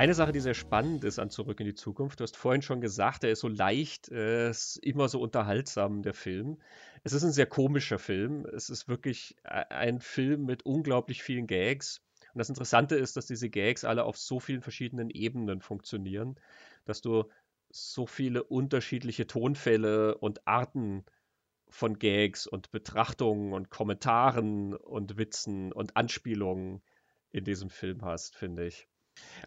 [0.00, 2.80] Eine Sache, die sehr spannend ist an Zurück in die Zukunft, du hast vorhin schon
[2.80, 6.56] gesagt, er ist so leicht, er ist immer so unterhaltsam, der Film.
[7.04, 8.46] Es ist ein sehr komischer Film.
[8.46, 12.00] Es ist wirklich e-, ein Film mit unglaublich vielen Gags.
[12.32, 16.40] Und das Interessante ist, dass diese Gags alle auf so vielen verschiedenen Ebenen funktionieren,
[16.86, 17.24] dass du
[17.68, 21.04] so viele unterschiedliche Tonfälle und Arten
[21.68, 26.80] von Gags und Betrachtungen und Kommentaren und Witzen und Anspielungen
[27.32, 28.89] in diesem Film hast, finde ich.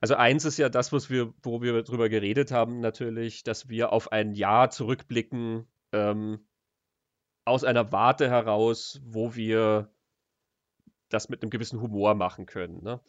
[0.02, 3.94] Also eins ist ja das, was wir, wo wir drüber geredet haben, natürlich, dass wir
[3.94, 6.46] auf ein Jahr zurückblicken, ähm,
[7.46, 9.94] aus einer Warte heraus, wo wir
[11.10, 12.84] das mit einem gewissen Humor machen können.
[12.84, 13.02] Ne?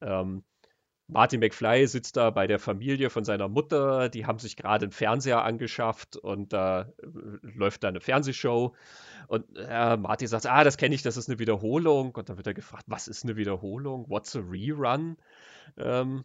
[0.00, 0.44] Ähm,
[1.12, 4.92] Martin McFly sitzt da bei der Familie von seiner Mutter, die haben sich gerade einen
[4.92, 7.06] Fernseher angeschafft und da äh,
[7.42, 8.74] läuft da eine Fernsehshow
[9.28, 12.46] und äh, Martin sagt, ah, das kenne ich, das ist eine Wiederholung und dann wird
[12.46, 14.08] er gefragt, was ist eine Wiederholung?
[14.08, 15.16] What's a Rerun?
[15.76, 16.24] Ähm,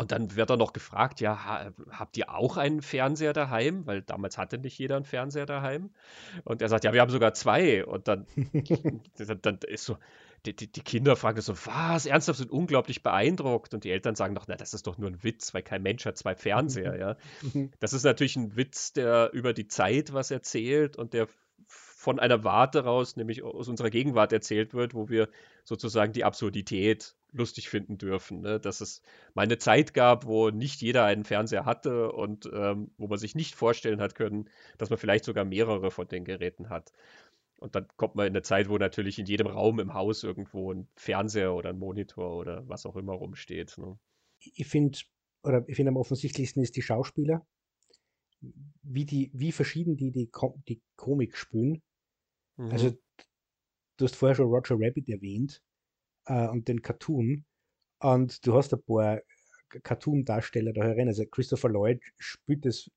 [0.00, 3.86] und dann wird er noch gefragt, ja, habt ihr auch einen Fernseher daheim?
[3.86, 5.90] Weil damals hatte nicht jeder einen Fernseher daheim.
[6.44, 7.84] Und er sagt, ja, wir haben sogar zwei.
[7.84, 8.26] Und dann,
[9.42, 9.98] dann ist so,
[10.46, 13.74] die, die, die, Kinder fragen so, was, ernsthaft, sind unglaublich beeindruckt.
[13.74, 16.06] Und die Eltern sagen noch, na, das ist doch nur ein Witz, weil kein Mensch
[16.06, 17.16] hat zwei Fernseher, ja.
[17.80, 21.28] Das ist natürlich ein Witz, der über die Zeit was erzählt und der
[22.00, 25.28] von einer Warte raus, nämlich aus unserer Gegenwart erzählt wird, wo wir
[25.64, 28.40] sozusagen die Absurdität lustig finden dürfen.
[28.40, 28.58] Ne?
[28.58, 29.02] Dass es
[29.34, 33.34] mal eine Zeit gab, wo nicht jeder einen Fernseher hatte und ähm, wo man sich
[33.34, 34.48] nicht vorstellen hat können,
[34.78, 36.90] dass man vielleicht sogar mehrere von den Geräten hat.
[37.60, 40.72] Und dann kommt man in eine Zeit, wo natürlich in jedem Raum im Haus irgendwo
[40.72, 43.76] ein Fernseher oder ein Monitor oder was auch immer rumsteht.
[43.76, 43.98] Ne?
[44.38, 44.98] Ich finde,
[45.42, 47.46] oder ich finde am offensichtlichsten ist die Schauspieler,
[48.82, 51.82] wie, die, wie verschieden die die, Kom die Komik spülen.
[52.56, 52.70] Mhm.
[52.70, 52.98] Also,
[53.98, 55.62] du hast vorher schon Roger Rabbit erwähnt
[56.24, 57.44] äh, und den Cartoon.
[57.98, 59.20] Und du hast ein paar
[59.82, 61.08] Cartoon-Darsteller da herein.
[61.08, 62.90] Also Christopher Lloyd spielt das,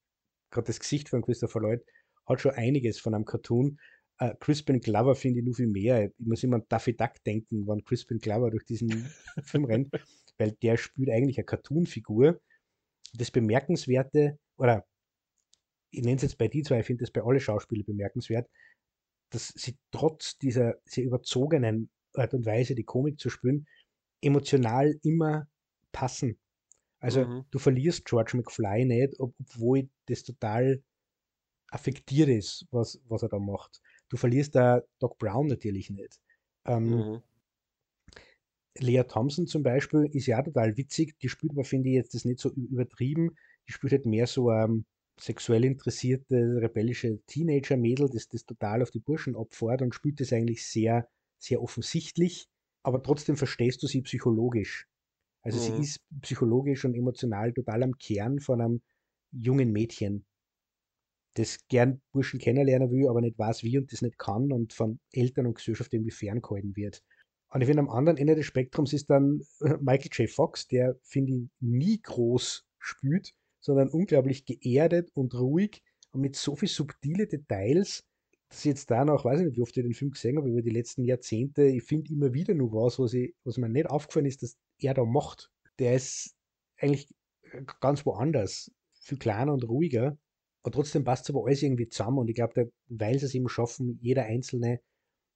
[0.49, 1.81] gerade das Gesicht von Christopher Lloyd,
[2.25, 3.79] hat schon einiges von einem Cartoon.
[4.23, 6.05] Uh, Crispin Glover finde ich nur viel mehr.
[6.05, 8.89] Ich muss immer an Daffy Duck denken, wenn Crispin Glover durch diesen
[9.43, 9.91] Film rennt,
[10.37, 12.39] weil der spielt eigentlich eine Cartoon-Figur.
[13.15, 14.85] Das Bemerkenswerte, oder
[15.91, 18.49] ich nenne es jetzt bei die zwei, ich finde das bei allen Schauspielern bemerkenswert,
[19.31, 23.67] dass sie trotz dieser sehr überzogenen Art und Weise, die Komik zu spielen,
[24.21, 25.47] emotional immer
[25.91, 26.39] passen.
[26.99, 27.45] Also Mhm.
[27.51, 30.81] du verlierst George McFly nicht, ob, obwohl das total
[31.71, 33.81] affektiert ist, was, was er da macht.
[34.13, 36.21] Du verlierst da Doc Brown natürlich nicht.
[36.67, 37.23] Ähm, Mhm.
[38.77, 41.17] Lea Thompson zum Beispiel ist ja total witzig.
[41.19, 43.31] Die spielt aber, finde ich, jetzt das nicht so übertrieben.
[43.67, 44.85] Die spielt halt mehr so ähm,
[45.19, 50.63] sexuell interessierte, rebellische Teenager-Mädel, das das total auf die Burschen abfährt und spielt das eigentlich
[50.67, 51.09] sehr,
[51.39, 52.47] sehr offensichtlich.
[52.83, 54.87] Aber trotzdem verstehst du sie psychologisch.
[55.43, 55.81] Also sie Mhm.
[55.81, 58.81] ist psychologisch und emotional total am Kern von einem
[59.31, 60.25] jungen Mädchen,
[61.35, 64.99] das gern Burschen kennenlernen will, aber nicht weiß wie und das nicht kann und von
[65.11, 67.03] Eltern und Gesellschaft irgendwie ferngehalten wird.
[67.49, 70.29] Und ich finde, am anderen Ende des Spektrums ist dann äh, Michael J.
[70.29, 76.55] Fox, der, finde ich, nie groß spielt, sondern unglaublich geerdet und ruhig und mit so
[76.55, 78.03] viel subtile Details,
[78.49, 80.49] dass ich jetzt da noch, weiß ich nicht, wie oft ich den Film gesehen habe,
[80.49, 83.89] über die letzten Jahrzehnte, ich finde immer wieder nur was, was, ich, was mir nicht
[83.89, 85.49] aufgefallen ist, dass er da macht.
[85.79, 86.35] Der ist
[86.77, 87.07] eigentlich
[87.51, 90.17] äh, ganz woanders, viel kleiner und ruhiger.
[90.63, 92.19] Und trotzdem passt aber alles irgendwie zusammen.
[92.19, 94.79] Und ich glaube, weil sie es eben schaffen, jeder Einzelne,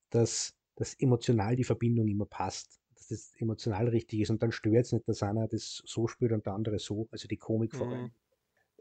[0.10, 2.80] dass, dass emotional die Verbindung immer passt.
[2.96, 4.30] Dass das emotional richtig ist.
[4.30, 7.08] Und dann stört es nicht, dass einer das so spürt und der andere so.
[7.12, 8.04] Also die Komik vor allem.
[8.04, 8.12] Mhm.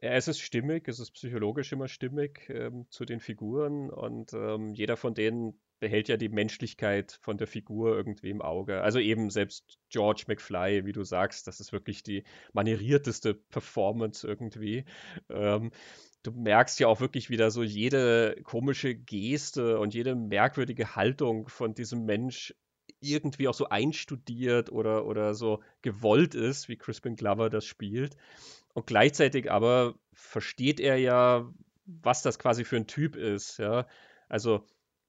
[0.02, 4.74] Ja, es ist stimmig, es ist psychologisch immer stimmig ähm, zu den Figuren und ähm,
[4.74, 8.82] jeder von denen behält ja die Menschlichkeit von der Figur irgendwie im Auge.
[8.82, 14.84] Also eben selbst George McFly, wie du sagst, das ist wirklich die manierierteste Performance irgendwie.
[15.28, 15.70] Ähm,
[16.26, 21.74] du merkst ja auch wirklich wieder so jede komische Geste und jede merkwürdige Haltung von
[21.74, 22.54] diesem Mensch
[23.00, 28.16] irgendwie auch so einstudiert oder, oder so gewollt ist, wie Crispin Glover das spielt.
[28.74, 31.48] Und gleichzeitig aber versteht er ja,
[31.86, 33.86] was das quasi für ein Typ ist, ja.
[34.28, 34.66] Also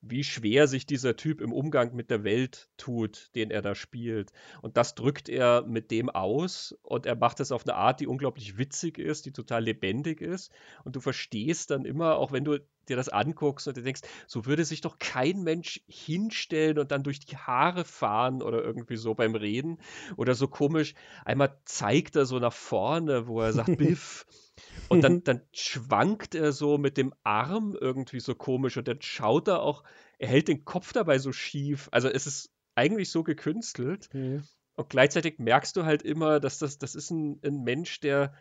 [0.10, 4.32] wie schwer sich dieser Typ im Umgang mit der Welt tut, den er da spielt.
[4.62, 8.08] Und das drückt er mit dem aus und er macht es auf eine Art, die
[8.08, 10.52] unglaublich witzig ist, die total lebendig ist.
[10.84, 12.60] Und du verstehst dann immer, auch wenn du
[12.90, 17.04] dir das anguckst und du denkst, so würde sich doch kein Mensch hinstellen und dann
[17.04, 19.80] durch die Haare fahren oder irgendwie so beim Reden
[20.16, 20.94] oder so komisch.
[21.26, 24.26] Einmal zeigt er so nach vorne, wo er sagt, Biff.
[24.90, 29.48] Und dann, dann schwankt er so mit dem Arm irgendwie so komisch und dann schaut
[29.48, 29.84] er auch,
[30.18, 31.90] er hält den Kopf dabei so schief.
[31.92, 34.10] Also es ist eigentlich so gekünstelt.
[34.14, 34.44] Mhm.
[34.76, 38.34] Und gleichzeitig merkst du halt immer, dass das, das ist ein, ein Mensch, der,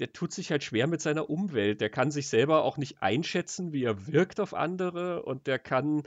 [0.00, 1.80] der tut sich halt schwer mit seiner Umwelt.
[1.80, 6.02] Der kann sich selber auch nicht einschätzen, wie er wirkt auf andere und der kann,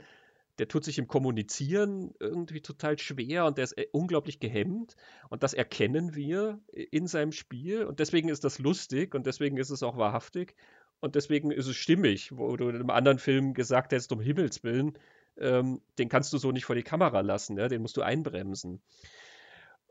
[0.58, 4.96] der tut sich im Kommunizieren irgendwie total schwer und der ist äh, unglaublich gehemmt
[5.30, 9.70] und das erkennen wir in seinem Spiel und deswegen ist das lustig und deswegen ist
[9.70, 10.56] es auch wahrhaftig
[11.00, 14.64] und deswegen ist es stimmig, wo du in einem anderen Film gesagt hättest, um Himmels
[14.64, 14.98] Willen,
[15.38, 17.68] ähm, den kannst du so nicht vor die Kamera lassen, ja?
[17.68, 18.80] den musst du einbremsen.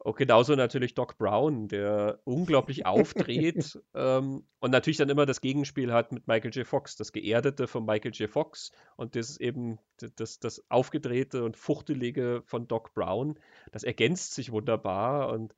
[0.03, 5.93] Und genauso natürlich Doc Brown, der unglaublich aufdreht ähm, und natürlich dann immer das Gegenspiel
[5.93, 6.67] hat mit Michael J.
[6.67, 8.29] Fox, das Geerdete von Michael J.
[8.29, 9.79] Fox und das eben
[10.17, 13.39] das, das Aufgedrehte und Fuchtelige von Doc Brown.
[13.71, 15.55] Das ergänzt sich wunderbar und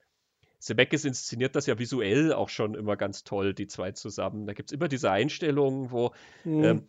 [0.59, 4.47] Zemeckis inszeniert das ja visuell auch schon immer ganz toll, die zwei zusammen.
[4.47, 6.11] Da gibt es immer diese Einstellungen, wo
[6.43, 6.63] Mhm.
[6.63, 6.87] ähm,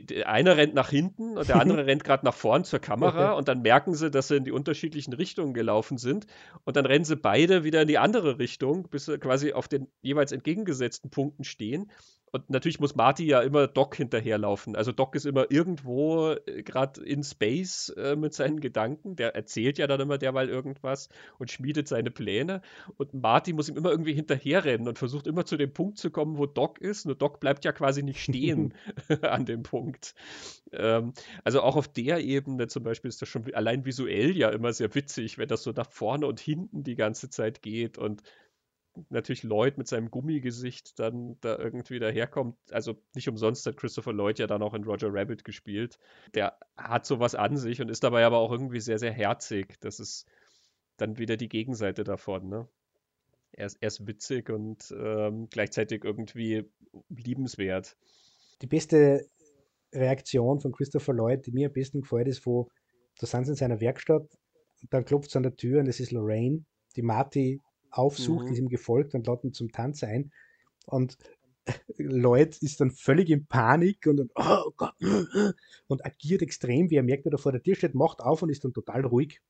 [0.00, 3.32] die, die, einer rennt nach hinten und der andere rennt gerade nach vorn zur Kamera
[3.32, 6.26] und dann merken sie, dass sie in die unterschiedlichen Richtungen gelaufen sind
[6.64, 9.88] und dann rennen sie beide wieder in die andere Richtung, bis sie quasi auf den
[10.02, 11.90] jeweils entgegengesetzten Punkten stehen.
[12.32, 14.76] Und natürlich muss Marty ja immer Doc hinterherlaufen.
[14.76, 19.16] Also Doc ist immer irgendwo äh, gerade in Space äh, mit seinen Gedanken.
[19.16, 21.08] Der erzählt ja dann immer derweil irgendwas
[21.38, 22.62] und schmiedet seine Pläne.
[22.98, 26.36] Und Marty muss ihm immer irgendwie hinterherrennen und versucht immer zu dem Punkt zu kommen,
[26.36, 27.06] wo Doc ist.
[27.06, 28.74] Nur Doc bleibt ja quasi nicht stehen
[29.22, 29.85] an dem Punkt.
[30.72, 31.12] Ähm,
[31.44, 34.94] also auch auf der Ebene zum Beispiel ist das schon allein visuell ja immer sehr
[34.94, 38.22] witzig, wenn das so nach vorne und hinten die ganze Zeit geht und
[39.10, 42.56] natürlich Lloyd mit seinem Gummigesicht dann da irgendwie daherkommt.
[42.70, 45.98] Also nicht umsonst hat Christopher Lloyd ja dann auch in Roger Rabbit gespielt.
[46.34, 49.78] Der hat sowas an sich und ist dabei aber auch irgendwie sehr, sehr herzig.
[49.80, 50.26] Das ist
[50.96, 52.68] dann wieder die Gegenseite davon, ne?
[53.52, 56.70] Er ist, er ist witzig und ähm, gleichzeitig irgendwie
[57.08, 57.96] liebenswert.
[58.60, 59.28] Die beste
[59.96, 62.68] Reaktion von Christopher Lloyd, die mir am besten gefällt, ist, wo
[63.18, 64.28] da sind sie in seiner Werkstatt
[64.90, 66.64] dann klopft es an der Tür und es ist Lorraine,
[66.96, 67.60] die Marty
[67.90, 68.52] aufsucht, Mhm.
[68.52, 70.32] ist ihm gefolgt und lädt ihn zum Tanz ein.
[70.86, 71.16] Und
[71.98, 74.94] Lloyd ist dann völlig in Panik und, oh Gott,
[75.88, 78.50] und agiert extrem, wie er merkt, wer da vor der Tür steht, macht auf und
[78.50, 79.40] ist dann total ruhig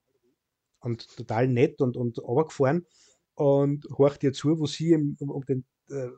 [0.81, 2.86] und total nett und, und runtergefahren
[3.35, 6.09] und horcht ihr zu, wo sie ihm um, um den, äh,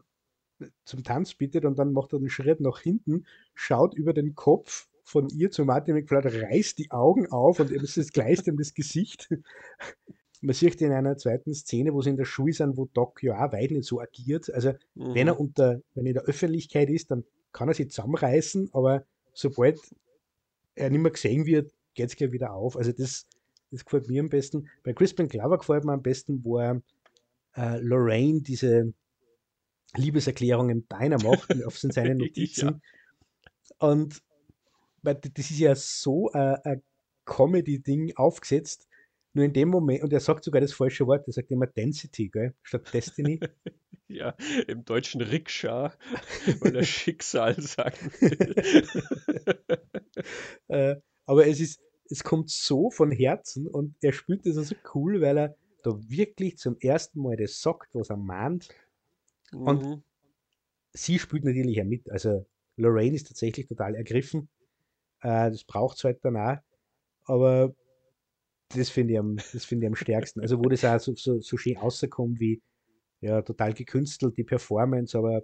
[0.85, 3.25] zum Tanz bittet und dann macht er einen Schritt nach hinten,
[3.55, 7.97] schaut über den Kopf von ihr zu Martin McFly, reißt die Augen auf und es
[7.97, 9.29] ist gleich ihm das Gesicht.
[10.41, 13.45] Man sieht in einer zweiten Szene, wo sie in der Schule sind, wo Doc ja
[13.45, 14.53] auch weit nicht so agiert.
[14.53, 15.15] Also, mhm.
[15.15, 19.05] wenn er unter, wenn er in der Öffentlichkeit ist, dann kann er sich zusammenreißen, aber
[19.33, 19.81] sobald
[20.77, 22.77] er nicht mehr gesehen wird, geht es gleich wieder auf.
[22.77, 23.27] Also, das,
[23.73, 24.69] das gefällt mir am besten.
[24.85, 26.83] Bei Crispin Glover gefällt mir am besten, wo er
[27.57, 28.93] äh, Lorraine diese
[29.97, 32.81] Liebeserklärung im Diner macht auf seinen Notizen.
[33.81, 33.89] ja.
[33.89, 34.23] Und
[35.03, 36.83] das ist ja so äh, ein
[37.25, 38.89] Comedy-Ding aufgesetzt,
[39.35, 42.29] nur in dem Moment, und er sagt sogar das falsche Wort, er sagt immer Density,
[42.29, 43.39] gell, statt Destiny.
[44.09, 44.35] ja,
[44.67, 45.93] im deutschen Rikscha,
[46.61, 48.85] weil er Schicksal sagen will.
[50.69, 50.97] äh,
[51.27, 55.39] aber es ist, es kommt so von Herzen und er spielt das also cool, weil
[55.39, 58.69] er da wirklich zum ersten Mal das sagt, was er mahnt.
[59.53, 59.63] Mhm.
[59.63, 60.03] Und
[60.93, 62.11] sie spielt natürlich auch mit.
[62.11, 62.47] Also
[62.77, 64.49] Lorraine ist tatsächlich total ergriffen.
[65.21, 66.61] Äh, das braucht es halt danach.
[67.25, 67.75] Aber
[68.75, 70.41] das finde ich, am, find ich am stärksten.
[70.41, 72.63] Also, wo das auch so, so, so schön rauskommt, wie
[73.21, 75.43] ja, total gekünstelt, die Performance, aber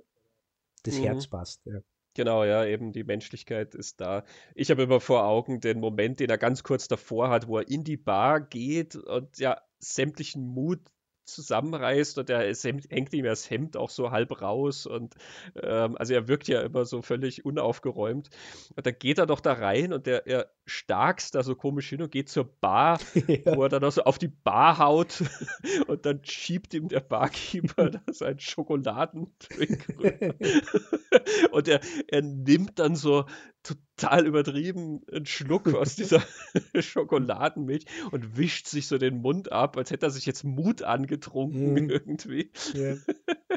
[0.84, 1.04] das mhm.
[1.04, 1.62] Herz passt.
[1.66, 1.80] Ja.
[2.16, 4.24] Genau, ja, eben die Menschlichkeit ist da.
[4.54, 7.68] Ich habe immer vor Augen den Moment, den er ganz kurz davor hat, wo er
[7.68, 10.80] in die Bar geht und ja sämtlichen Mut
[11.24, 15.14] zusammenreißt und er hängt ihm das Hemd auch so halb raus und
[15.60, 18.30] ähm, also er wirkt ja immer so völlig unaufgeräumt
[18.76, 22.02] und dann geht er doch da rein und der, er starkst da so komisch hin
[22.02, 23.56] und geht zur Bar, ja.
[23.56, 25.22] wo er dann auch so auf die Bar haut
[25.86, 30.34] und dann schiebt ihm der Barkeeper da seinen Schokoladendrink rüber
[31.52, 33.24] und er, er nimmt dann so
[33.64, 36.22] total übertrieben einen Schluck aus dieser
[36.78, 41.86] Schokoladenmilch und wischt sich so den Mund ab, als hätte er sich jetzt Mut angetrunken
[41.86, 41.90] mm.
[41.90, 42.52] irgendwie.
[42.74, 42.98] Yeah.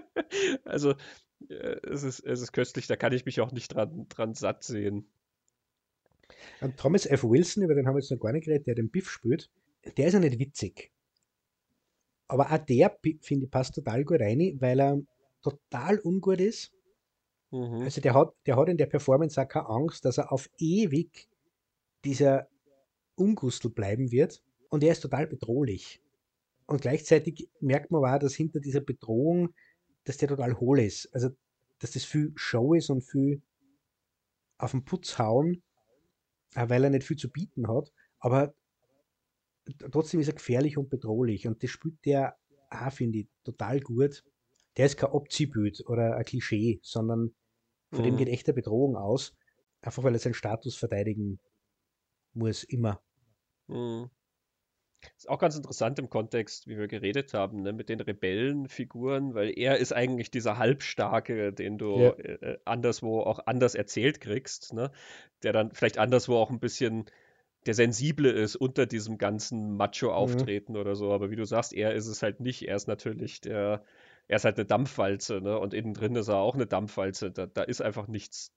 [0.66, 0.96] also
[1.50, 4.64] äh, es, ist, es ist köstlich, da kann ich mich auch nicht dran, dran satt
[4.64, 5.08] sehen.
[6.62, 7.24] Und Thomas F.
[7.24, 9.50] Wilson, über den haben wir jetzt noch gar nicht geredet, der den Biff spielt,
[9.98, 10.92] der ist ja nicht witzig.
[12.28, 15.02] Aber auch der, finde ich, passt total gut rein, weil er
[15.42, 16.74] total ungut ist
[17.52, 17.82] Mhm.
[17.82, 21.30] Also der hat, der hat in der Performance auch keine Angst, dass er auf ewig
[22.04, 22.48] dieser
[23.16, 24.44] Ungustel bleiben wird.
[24.70, 26.02] Und er ist total bedrohlich.
[26.66, 29.54] Und gleichzeitig merkt man auch, dass hinter dieser Bedrohung,
[30.04, 31.14] dass der total hohl ist.
[31.14, 31.30] Also,
[31.80, 33.42] dass das viel Show ist und viel
[34.58, 35.64] auf den Putz hauen,
[36.54, 37.94] weil er nicht viel zu bieten hat.
[38.20, 38.54] Aber
[39.92, 41.48] trotzdem ist er gefährlich und bedrohlich.
[41.48, 42.36] Und das spielt der
[42.70, 44.24] auch, finde ich, total gut
[44.78, 47.36] der ist kein Opzibild oder ein Klischee, sondern
[47.92, 48.04] von mhm.
[48.04, 49.36] dem geht echte Bedrohung aus,
[49.82, 51.40] einfach weil er seinen Status verteidigen
[52.34, 53.02] muss, immer.
[53.68, 54.10] Mhm.
[55.16, 59.58] Ist auch ganz interessant im Kontext, wie wir geredet haben, ne, mit den Rebellenfiguren, weil
[59.58, 62.10] er ist eigentlich dieser Halbstarke, den du ja.
[62.12, 64.92] äh, äh anderswo auch anders erzählt kriegst, ne,
[65.44, 67.06] der dann vielleicht anderswo auch ein bisschen
[67.68, 70.80] der Sensible ist unter diesem ganzen Macho-Auftreten mhm.
[70.80, 71.12] oder so.
[71.12, 72.64] Aber wie du sagst, er ist es halt nicht.
[72.64, 73.84] Er ist natürlich der,
[74.28, 75.58] er ist halt eine Dampfwalze, ne?
[75.58, 77.32] Und innen drin ist er auch eine Dampfwalze.
[77.32, 78.54] Da, da ist einfach nichts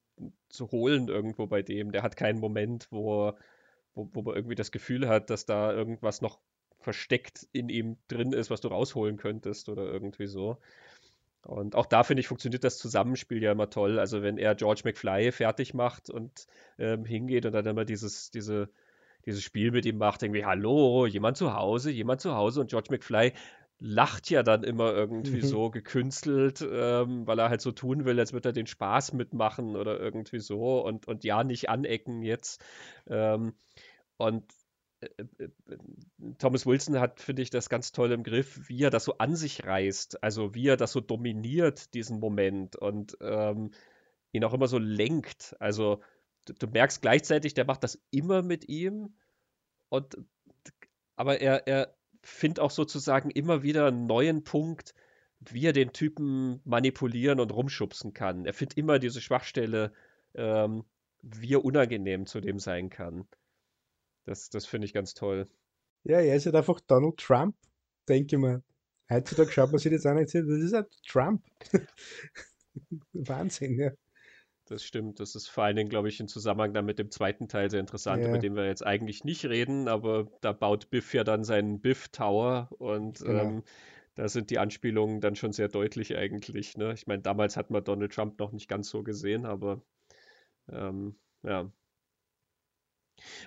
[0.48, 1.92] zu holen irgendwo bei dem.
[1.92, 3.32] Der hat keinen Moment, wo,
[3.94, 6.40] wo, wo man irgendwie das Gefühl hat, dass da irgendwas noch
[6.80, 10.58] versteckt in ihm drin ist, was du rausholen könntest oder irgendwie so.
[11.42, 13.98] Und auch da finde ich, funktioniert das Zusammenspiel ja immer toll.
[13.98, 16.46] Also wenn er George McFly fertig macht und
[16.78, 18.68] ähm, hingeht und dann immer dieses, diese,
[19.24, 22.88] dieses Spiel mit ihm macht, irgendwie, hallo, jemand zu Hause, jemand zu Hause und George
[22.90, 23.32] McFly
[23.80, 25.46] lacht ja dann immer irgendwie mhm.
[25.46, 29.74] so gekünstelt, ähm, weil er halt so tun will, als würde er den Spaß mitmachen
[29.74, 32.62] oder irgendwie so und, und ja, nicht anecken jetzt.
[33.08, 33.54] Ähm,
[34.18, 34.44] und
[35.00, 35.08] äh,
[35.38, 35.78] äh, äh,
[36.38, 39.34] Thomas Wilson hat, finde ich, das ganz toll im Griff, wie er das so an
[39.34, 43.70] sich reißt, also wie er das so dominiert, diesen Moment und ähm,
[44.32, 45.56] ihn auch immer so lenkt.
[45.58, 46.02] Also
[46.44, 49.14] du, du merkst gleichzeitig, der macht das immer mit ihm
[49.88, 50.18] und
[51.16, 54.94] aber er, er, finde auch sozusagen immer wieder einen neuen Punkt,
[55.40, 58.44] wie er den Typen manipulieren und rumschubsen kann.
[58.44, 59.92] Er findet immer diese Schwachstelle,
[60.34, 60.84] ähm,
[61.22, 63.26] wie er unangenehm zu dem sein kann.
[64.24, 65.48] Das, das finde ich ganz toll.
[66.04, 67.56] Ja, er ist halt einfach Donald Trump,
[68.08, 68.62] denke ich mal.
[69.10, 71.42] Heutzutage schaut man sich das an und sagt, das ist halt Trump.
[73.12, 73.90] Wahnsinn, ja.
[74.70, 75.18] Das stimmt.
[75.18, 77.80] Das ist vor allen Dingen, glaube ich, im Zusammenhang dann mit dem zweiten Teil sehr
[77.80, 78.28] interessant, ja.
[78.28, 82.08] über den wir jetzt eigentlich nicht reden, aber da baut Biff ja dann seinen Biff
[82.10, 83.42] Tower und genau.
[83.42, 83.62] ähm,
[84.14, 86.76] da sind die Anspielungen dann schon sehr deutlich eigentlich.
[86.76, 86.92] Ne?
[86.92, 89.82] Ich meine, damals hat man Donald Trump noch nicht ganz so gesehen, aber
[90.70, 91.68] ähm, ja.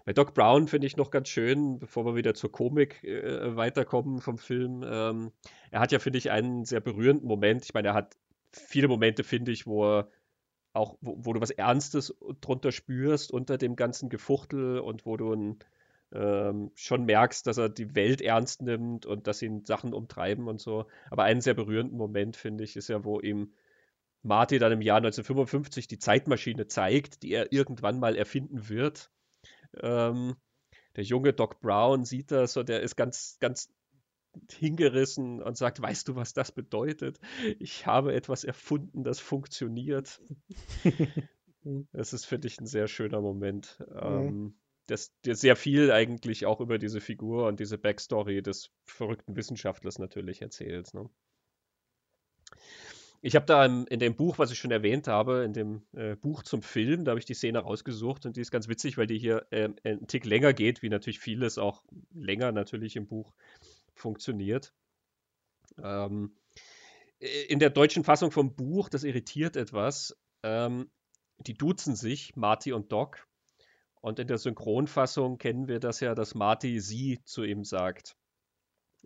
[0.04, 4.20] Bei Doc Brown finde ich noch ganz schön, bevor wir wieder zur Komik äh, weiterkommen
[4.20, 4.84] vom Film.
[4.86, 5.32] Ähm,
[5.72, 7.64] er hat ja, finde ich, einen sehr berührenden Moment.
[7.64, 8.18] Ich meine, er hat
[8.52, 10.10] viele Momente, finde ich, wo er
[10.74, 15.34] auch wo, wo, du was Ernstes drunter spürst unter dem ganzen Gefuchtel und wo du
[15.34, 15.60] ein,
[16.12, 20.60] ähm, schon merkst, dass er die Welt ernst nimmt und dass ihn Sachen umtreiben und
[20.60, 20.88] so.
[21.10, 23.54] Aber einen sehr berührenden Moment, finde ich, ist ja, wo ihm
[24.24, 29.12] Marty dann im Jahr 1955 die Zeitmaschine zeigt, die er irgendwann mal erfinden wird.
[29.82, 30.36] Ähm,
[30.96, 33.70] der junge Doc Brown sieht das und der ist ganz, ganz
[34.52, 37.20] hingerissen und sagt, weißt du, was das bedeutet?
[37.60, 40.22] Ich habe etwas erfunden, das funktioniert.
[41.92, 43.84] das ist, finde ich, ein sehr schöner Moment.
[43.90, 43.98] Mhm.
[44.02, 44.56] Ähm,
[44.88, 49.98] das dir sehr viel eigentlich auch über diese Figur und diese Backstory des verrückten Wissenschaftlers
[49.98, 50.94] natürlich erzählt.
[50.94, 51.10] Ne?
[53.22, 56.18] Ich habe da in, in, dem Buch, was ich schon erwähnt habe, in dem äh,
[56.18, 59.08] Buch zum Film, da habe ich die Szene rausgesucht und die ist ganz witzig, weil
[59.08, 61.84] die hier äh, einen Tick länger geht, wie natürlich vieles auch
[62.14, 63.34] länger natürlich im Buch
[63.96, 64.74] funktioniert.
[65.82, 66.36] Ähm,
[67.20, 70.92] in der deutschen Fassung vom Buch, das irritiert etwas, ähm,
[71.40, 73.28] die duzen sich, Marty und Doc.
[74.02, 78.18] Und in der Synchronfassung kennen wir das ja, dass Marty sie zu ihm sagt.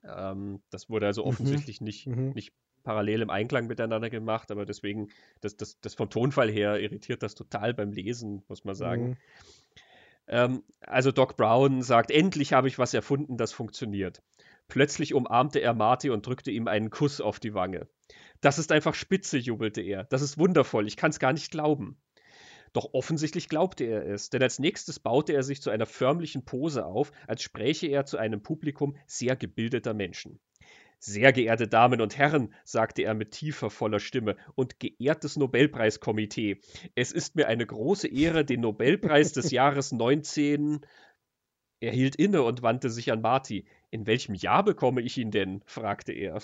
[0.03, 1.30] Ähm, das wurde also mhm.
[1.30, 1.85] offensichtlich mhm.
[1.85, 2.30] nicht, mhm.
[2.31, 2.53] nicht
[2.84, 5.09] parallel im Einklang miteinander gemacht, aber deswegen,
[5.41, 9.09] das, das, das vom Tonfall her irritiert das total beim Lesen, muss man sagen.
[9.09, 9.18] Mhm.
[10.30, 14.23] Ähm, also Doc Brown sagt, endlich habe ich was erfunden, das funktioniert.
[14.68, 17.88] Plötzlich umarmte er Marty und drückte ihm einen Kuss auf die Wange.
[18.41, 20.03] Das ist einfach spitze, jubelte er.
[20.06, 21.98] Das ist wundervoll, ich kann es gar nicht glauben.
[22.73, 26.85] Doch offensichtlich glaubte er es, denn als nächstes baute er sich zu einer förmlichen Pose
[26.85, 30.39] auf, als spräche er zu einem Publikum sehr gebildeter Menschen.
[30.99, 36.60] Sehr geehrte Damen und Herren, sagte er mit tiefer, voller Stimme, und geehrtes Nobelpreiskomitee,
[36.95, 40.81] es ist mir eine große Ehre, den Nobelpreis des Jahres 19.
[41.80, 43.65] Er hielt inne und wandte sich an Marty.
[43.89, 45.64] In welchem Jahr bekomme ich ihn denn?
[45.65, 46.41] fragte er.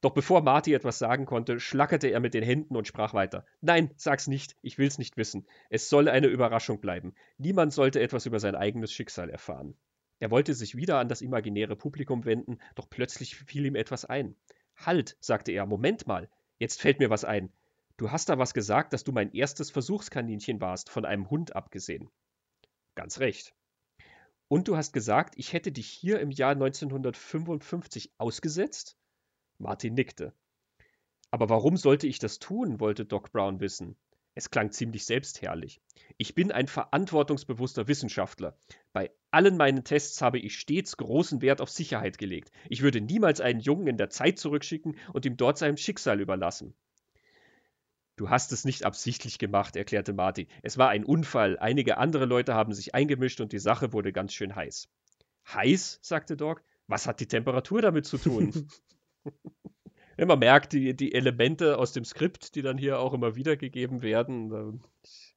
[0.00, 3.46] Doch bevor Marty etwas sagen konnte, schlackerte er mit den Händen und sprach weiter.
[3.60, 5.46] Nein, sag's nicht, ich will's nicht wissen.
[5.70, 7.14] Es soll eine Überraschung bleiben.
[7.38, 9.76] Niemand sollte etwas über sein eigenes Schicksal erfahren.
[10.18, 14.34] Er wollte sich wieder an das imaginäre Publikum wenden, doch plötzlich fiel ihm etwas ein.
[14.76, 16.28] Halt, sagte er, Moment mal,
[16.58, 17.52] jetzt fällt mir was ein.
[17.96, 22.10] Du hast da was gesagt, dass du mein erstes Versuchskaninchen warst, von einem Hund abgesehen.
[22.94, 23.54] Ganz recht.
[24.48, 28.96] Und du hast gesagt, ich hätte dich hier im Jahr 1955 ausgesetzt?
[29.58, 30.32] Martin nickte.
[31.30, 32.78] Aber warum sollte ich das tun?
[32.78, 33.96] wollte Doc Brown wissen.
[34.34, 35.80] Es klang ziemlich selbstherrlich.
[36.18, 38.56] Ich bin ein verantwortungsbewusster Wissenschaftler.
[38.92, 42.52] Bei allen meinen Tests habe ich stets großen Wert auf Sicherheit gelegt.
[42.68, 46.74] Ich würde niemals einen Jungen in der Zeit zurückschicken und ihm dort seinem Schicksal überlassen.
[48.16, 50.48] Du hast es nicht absichtlich gemacht, erklärte Marty.
[50.62, 51.58] Es war ein Unfall.
[51.58, 54.88] Einige andere Leute haben sich eingemischt und die Sache wurde ganz schön heiß.
[55.52, 55.98] Heiß?
[56.02, 56.64] sagte Doc.
[56.86, 58.68] Was hat die Temperatur damit zu tun?
[60.16, 64.82] man merkt die, die Elemente aus dem Skript, die dann hier auch immer wiedergegeben werden.
[65.02, 65.34] Ich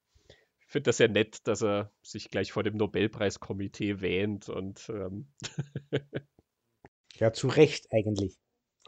[0.68, 5.27] finde das sehr nett, dass er sich gleich vor dem Nobelpreiskomitee wähnt und ähm
[7.15, 8.38] ja, zu Recht eigentlich.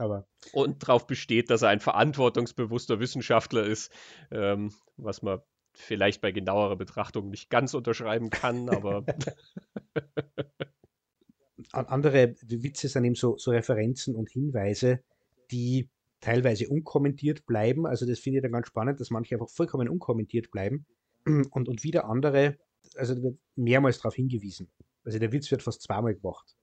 [0.01, 3.91] Aber und darauf besteht, dass er ein verantwortungsbewusster Wissenschaftler ist,
[4.31, 5.41] ähm, was man
[5.75, 9.05] vielleicht bei genauerer Betrachtung nicht ganz unterschreiben kann, aber
[11.71, 15.03] andere Witze sind eben so, so Referenzen und Hinweise,
[15.51, 15.87] die
[16.19, 17.85] teilweise unkommentiert bleiben.
[17.85, 20.87] Also das finde ich dann ganz spannend, dass manche einfach vollkommen unkommentiert bleiben
[21.25, 22.57] und, und wieder andere,
[22.95, 24.67] also da wird mehrmals darauf hingewiesen.
[25.05, 26.55] Also der Witz wird fast zweimal gemacht.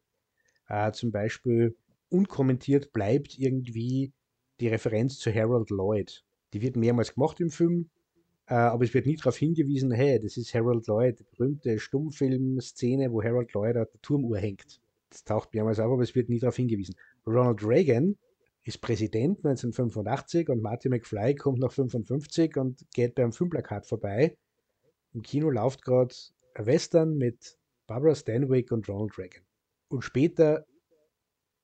[0.66, 1.76] Äh, zum Beispiel
[2.10, 4.12] unkommentiert bleibt irgendwie
[4.60, 6.24] die Referenz zu Harold Lloyd.
[6.52, 7.90] Die wird mehrmals gemacht im Film,
[8.46, 13.22] äh, aber es wird nie darauf hingewiesen, hey, das ist Harold Lloyd, berühmte Stummfilm-Szene, wo
[13.22, 14.80] Harold Lloyd auf der Turmuhr hängt.
[15.10, 16.94] Das taucht mehrmals auf, aber es wird nie darauf hingewiesen.
[17.26, 18.16] Ronald Reagan
[18.64, 24.36] ist Präsident 1985 und Marty McFly kommt nach 55 und geht beim Filmplakat vorbei.
[25.14, 26.14] Im Kino läuft gerade
[26.54, 29.42] ein Western mit Barbara Stanwyck und Ronald Reagan.
[29.88, 30.66] Und später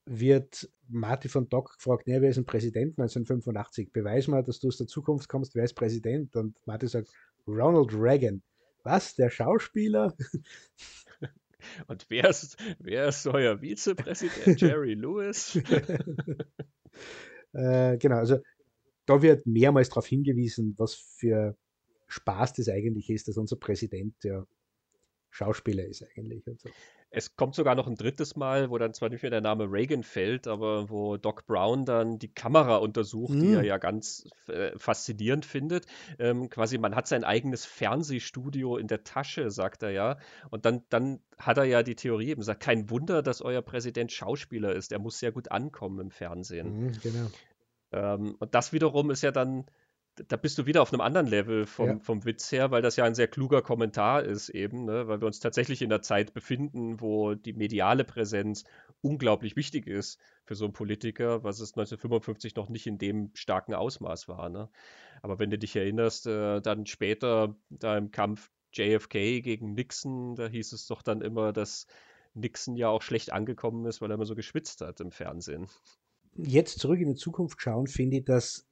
[0.07, 3.93] wird Marty von Doc gefragt, wer ist ein Präsident 1985?
[3.93, 6.37] Beweis mal, dass du aus der Zukunft kommst, wer ist Präsident?
[6.37, 7.11] Und Marty sagt,
[7.47, 8.43] Ronald Reagan.
[8.83, 10.15] Was, der Schauspieler?
[11.87, 14.61] Und wer ist, wer ist euer Vizepräsident?
[14.61, 15.57] Jerry Lewis?
[17.55, 18.39] äh, genau, also
[19.07, 21.57] da wird mehrmals darauf hingewiesen, was für
[22.09, 24.47] Spaß das eigentlich ist, dass unser Präsident ja
[25.31, 26.47] Schauspieler ist eigentlich.
[26.47, 26.69] Und so.
[27.17, 30.03] Es kommt sogar noch ein drittes Mal, wo dann zwar nicht mehr der Name Reagan
[30.03, 33.41] fällt, aber wo Doc Brown dann die Kamera untersucht, mm.
[33.41, 33.65] die er hm.
[33.65, 35.87] ja ganz äh, faszinierend findet.
[36.19, 40.19] Ähm, quasi, man hat sein eigenes Fernsehstudio in der Tasche, sagt er ja.
[40.51, 44.11] Und dann, dann hat er ja die Theorie eben sagt, kein Wunder, dass euer Präsident
[44.11, 44.93] Schauspieler ist.
[44.93, 46.87] Er muss sehr gut ankommen im Fernsehen.
[46.87, 47.31] Mm, genau.
[47.93, 49.67] Ähm, und das wiederum ist ja dann
[50.29, 51.99] da bist du wieder auf einem anderen Level vom, ja.
[51.99, 55.09] vom Witz her, weil das ja ein sehr kluger Kommentar ist eben, ne?
[55.09, 58.65] weil wir uns tatsächlich in der Zeit befinden, wo die mediale Präsenz
[59.01, 63.75] unglaublich wichtig ist für so einen Politiker, was es 1955 noch nicht in dem starken
[63.75, 64.49] Ausmaß war.
[64.51, 64.69] Ne?
[65.23, 70.47] Aber wenn du dich erinnerst, äh, dann später da im Kampf JFK gegen Nixon, da
[70.47, 71.87] hieß es doch dann immer, dass
[72.35, 75.67] Nixon ja auch schlecht angekommen ist, weil er immer so geschwitzt hat im Fernsehen.
[76.37, 78.67] Jetzt zurück in die Zukunft schauen, finde ich, dass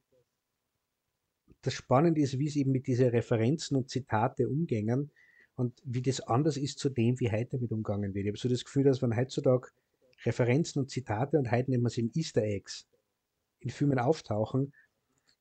[1.62, 5.10] das Spannende ist, wie es eben mit diesen Referenzen und Zitate umgängen
[5.54, 8.24] und wie das anders ist zu dem, wie heute damit umgangen wird.
[8.24, 9.68] Ich habe so das Gefühl, dass wenn heutzutage
[10.24, 12.86] Referenzen und Zitate und heute nennen wir es eben Easter Eggs
[13.60, 14.72] in Filmen auftauchen,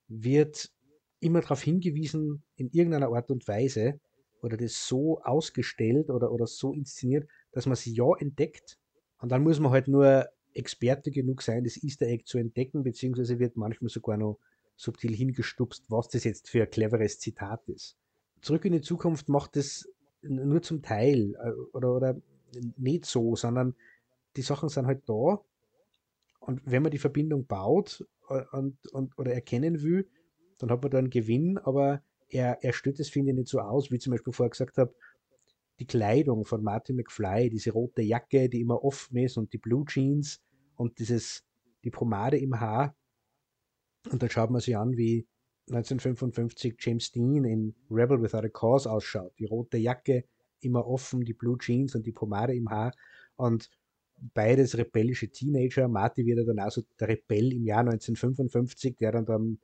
[0.08, 0.72] wird
[1.20, 4.00] immer darauf hingewiesen, in irgendeiner Art und Weise,
[4.42, 8.78] oder das so ausgestellt oder, oder so inszeniert, dass man sie ja entdeckt.
[9.20, 13.40] Und dann muss man halt nur Experte genug sein, das Easter Egg zu entdecken, beziehungsweise
[13.40, 14.40] wird manchmal sogar noch
[14.82, 17.98] subtil hingestupst, was das jetzt für ein cleveres Zitat ist.
[18.42, 19.88] Zurück in die Zukunft macht es
[20.24, 22.22] nur zum Teil äh, oder, oder
[22.78, 23.76] nicht so, sondern
[24.36, 25.44] die Sachen sind halt da.
[26.40, 30.10] Und wenn man die Verbindung baut äh, und, und, oder erkennen will,
[30.58, 33.60] dann hat man da einen Gewinn, aber er, er stellt es, finde ich, nicht so
[33.60, 34.96] aus, wie zum Beispiel vorher gesagt habe,
[35.80, 39.86] die Kleidung von Martin McFly, diese rote Jacke, die immer offen ist und die Blue
[39.86, 40.42] Jeans
[40.76, 41.44] und dieses,
[41.84, 42.96] die Pomade im Haar,
[44.10, 45.28] und dann schaut man sich an, wie
[45.70, 49.34] 1955 James Dean in Rebel Without a Cause ausschaut.
[49.40, 50.26] Die rote Jacke
[50.60, 52.94] immer offen, die Blue Jeans und die Pomade im Haar.
[53.36, 53.70] Und
[54.34, 55.88] beides rebellische Teenager.
[55.88, 59.60] Marty wird dann also der Rebell im Jahr 1955, der dann am,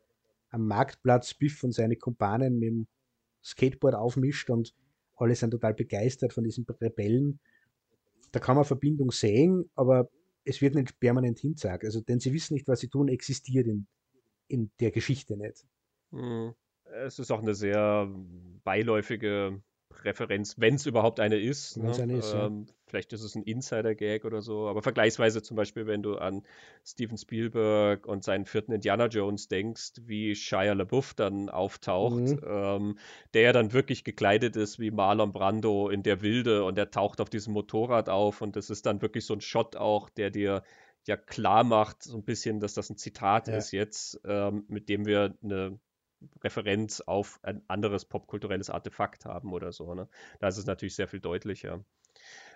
[0.50, 2.88] am Marktplatz Biff und seine Kumpanen mit dem
[3.44, 4.74] Skateboard aufmischt und
[5.16, 7.40] alle sind total begeistert von diesen Rebellen.
[8.32, 10.10] Da kann man Verbindung sehen, aber
[10.44, 11.84] es wird nicht permanent hinzagt.
[11.86, 13.88] Also, denn sie wissen nicht, was sie tun, existiert in,
[14.48, 15.66] in der Geschichte nicht.
[16.12, 16.54] Hm.
[17.04, 18.10] Es ist auch eine sehr
[18.64, 19.62] beiläufige
[20.04, 21.78] Referenz, wenn es überhaupt eine ist.
[21.78, 21.94] Ne?
[21.94, 22.74] Eine ist ähm, ja.
[22.88, 26.44] Vielleicht ist es ein Insider-Gag oder so, aber vergleichsweise zum Beispiel, wenn du an
[26.86, 32.40] Steven Spielberg und seinen vierten Indiana Jones denkst, wie Shia LaBeouf dann auftaucht, mhm.
[32.48, 32.98] ähm,
[33.34, 37.20] der ja dann wirklich gekleidet ist wie Marlon Brando in der Wilde und der taucht
[37.20, 40.64] auf diesem Motorrad auf und das ist dann wirklich so ein Shot auch, der dir
[41.08, 43.56] ja klar macht, so ein bisschen, dass das ein Zitat ja.
[43.58, 45.80] ist jetzt, ähm, mit dem wir eine
[46.44, 49.94] Referenz auf ein anderes popkulturelles Artefakt haben oder so.
[49.94, 50.08] Ne?
[50.40, 51.84] Da ist es natürlich sehr viel deutlicher.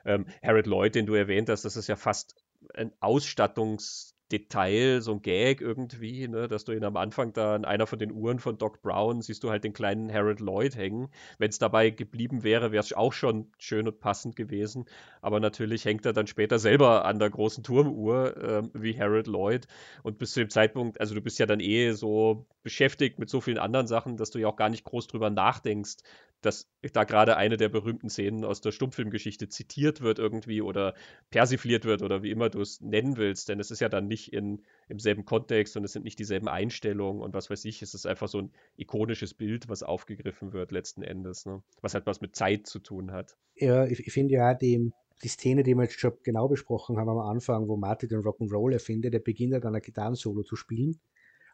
[0.04, 2.36] Ähm, Harold Lloyd, den du erwähnt hast, das ist ja fast
[2.74, 7.66] ein Ausstattungs- Detail, so ein Gag irgendwie, ne, dass du ihn am Anfang da an
[7.66, 11.10] einer von den Uhren von Doc Brown siehst du halt den kleinen Harold Lloyd hängen.
[11.38, 14.86] Wenn es dabei geblieben wäre, wäre es auch schon schön und passend gewesen.
[15.22, 19.68] Aber natürlich hängt er dann später selber an der großen Turmuhr äh, wie Harold Lloyd.
[20.04, 23.42] Und bis zu dem Zeitpunkt, also du bist ja dann eh so beschäftigt mit so
[23.42, 25.98] vielen anderen Sachen, dass du ja auch gar nicht groß drüber nachdenkst,
[26.42, 30.96] dass da gerade eine der berühmten Szenen aus der Stummfilmgeschichte zitiert wird irgendwie oder
[31.30, 34.21] persifliert wird oder wie immer du es nennen willst, denn es ist ja dann nicht
[34.30, 37.94] in, im selben Kontext und es sind nicht dieselben Einstellungen und was weiß ich, es
[37.94, 41.64] ist einfach so ein ikonisches Bild, was aufgegriffen wird letzten Endes, ne?
[41.82, 43.38] was halt was mit Zeit zu tun hat.
[43.56, 44.92] Ja, ich, ich finde ja die,
[45.24, 48.74] die Szene, die wir jetzt schon genau besprochen haben am Anfang, wo Marty den Rock'n'Roll
[48.74, 51.00] erfindet, der beginnt dann ein Gitarrensolo zu spielen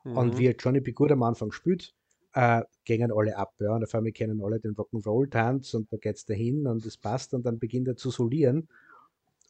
[0.04, 0.18] mhm.
[0.18, 0.92] und wie Johnny B.
[0.92, 1.94] Good am Anfang spielt,
[2.34, 3.54] äh, gingen alle ab.
[3.60, 3.76] Ja.
[3.76, 7.34] Und auf einmal kennen alle den Rock'n'Roll-Tanz und da geht es dahin und es passt
[7.34, 8.68] und dann beginnt er zu solieren.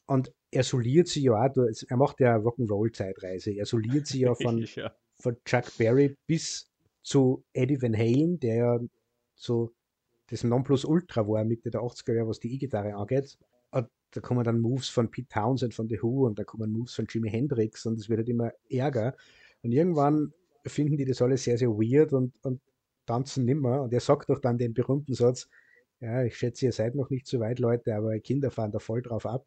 [0.08, 3.52] Und er soliert sie ja auch, er macht ja Rock'n'Roll-Zeitreise.
[3.52, 4.90] Er soliert sie ja von, ja.
[5.20, 6.70] von Chuck Berry bis
[7.02, 8.80] zu Eddie Van Halen, der ja
[9.34, 9.74] so
[10.30, 13.38] das Nonplusultra war Mitte der 80er Jahre, was die E-Gitarre angeht.
[13.70, 16.94] Und da kommen dann Moves von Pete Townsend von The Who und da kommen Moves
[16.94, 19.14] von Jimi Hendrix und es wird halt immer ärger.
[19.62, 20.32] Und irgendwann
[20.66, 22.60] finden die das alles sehr, sehr weird und, und
[23.04, 23.82] tanzen nimmer.
[23.82, 25.48] Und er sagt doch dann den berühmten Satz,
[26.00, 29.02] ja, ich schätze, ihr seid noch nicht so weit, Leute, aber Kinder fahren da voll
[29.02, 29.46] drauf ab.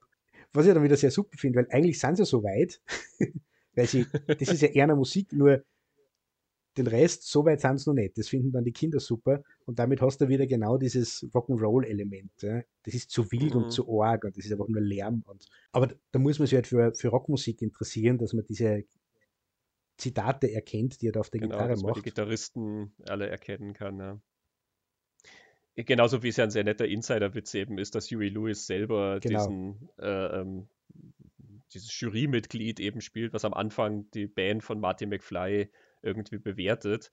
[0.53, 2.81] Was ich dann wieder sehr super finde, weil eigentlich sind sie so weit,
[3.75, 5.63] weil sie, das ist ja eher eine Musik, nur
[6.77, 8.17] den Rest, so weit sind sie noch nicht.
[8.17, 12.31] Das finden dann die Kinder super und damit hast du wieder genau dieses Rock'n'Roll-Element.
[12.41, 12.61] Ja.
[12.83, 13.63] Das ist zu wild mhm.
[13.63, 15.23] und zu arg und das ist einfach nur Lärm.
[15.25, 18.85] Und, aber da muss man sich halt für, für Rockmusik interessieren, dass man diese
[19.97, 21.95] Zitate erkennt, die er da auf der genau, Gitarre dass macht.
[21.95, 24.21] Man die Gitarristen alle erkennen kann, ja.
[25.85, 29.39] Genauso wie es ja ein sehr netter Insider-Witz eben ist, dass Huey Lewis selber genau.
[29.39, 30.67] diesen äh, ähm,
[31.73, 35.69] dieses Jurymitglied eben spielt, was am Anfang die Band von Martin McFly
[36.01, 37.11] irgendwie bewertet.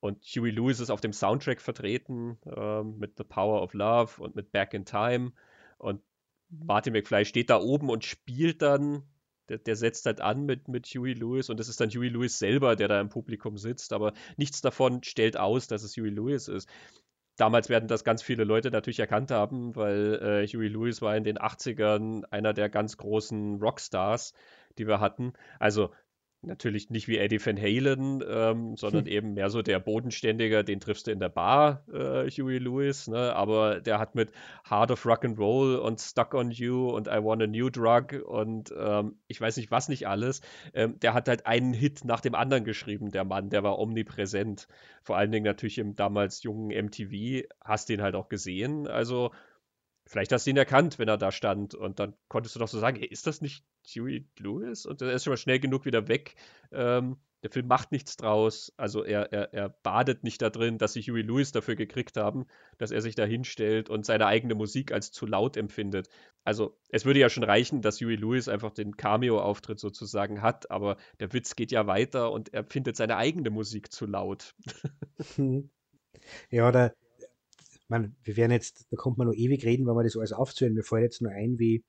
[0.00, 4.36] Und Huey Lewis ist auf dem Soundtrack vertreten äh, mit The Power of Love und
[4.36, 5.32] mit Back in Time.
[5.78, 6.02] Und
[6.48, 9.02] Martin McFly steht da oben und spielt dann
[9.48, 12.38] der, der, setzt halt an mit, mit Huey Lewis und es ist dann Huey Lewis
[12.38, 16.48] selber, der da im Publikum sitzt, aber nichts davon stellt aus, dass es Huey Lewis
[16.48, 16.68] ist.
[17.36, 21.24] Damals werden das ganz viele Leute natürlich erkannt haben, weil äh, Huey Lewis war in
[21.24, 24.32] den 80ern einer der ganz großen Rockstars,
[24.78, 25.34] die wir hatten.
[25.58, 25.90] Also
[26.46, 29.12] natürlich nicht wie Eddie Van Halen, ähm, sondern hm.
[29.12, 33.34] eben mehr so der Bodenständiger, den triffst du in der Bar, äh, Huey Lewis, ne?
[33.34, 34.32] aber der hat mit
[34.68, 38.22] Heart of Rock and Roll und Stuck on You und I Want a New Drug
[38.24, 40.40] und ähm, ich weiß nicht was nicht alles,
[40.74, 44.68] ähm, der hat halt einen Hit nach dem anderen geschrieben, der Mann, der war omnipräsent,
[45.02, 49.30] vor allen Dingen natürlich im damals jungen MTV, hast den halt auch gesehen, also
[50.06, 51.74] Vielleicht hast du ihn erkannt, wenn er da stand.
[51.74, 53.64] Und dann konntest du doch so sagen, hey, ist das nicht
[53.94, 54.86] Huey Lewis?
[54.86, 56.36] Und er ist schon mal schnell genug wieder weg.
[56.72, 58.72] Ähm, der Film macht nichts draus.
[58.76, 62.46] Also er, er, er badet nicht da drin, dass sie Huey Lewis dafür gekriegt haben,
[62.78, 66.08] dass er sich da hinstellt und seine eigene Musik als zu laut empfindet.
[66.44, 70.96] Also es würde ja schon reichen, dass Huey Lewis einfach den Cameo-Auftritt sozusagen hat, aber
[71.20, 74.54] der Witz geht ja weiter und er findet seine eigene Musik zu laut.
[76.50, 76.94] Ja, oder
[77.88, 80.74] man, wir werden jetzt, da kommt man noch ewig reden, wenn wir das alles aufzählen.
[80.74, 81.84] Mir fällt jetzt nur ein, wie,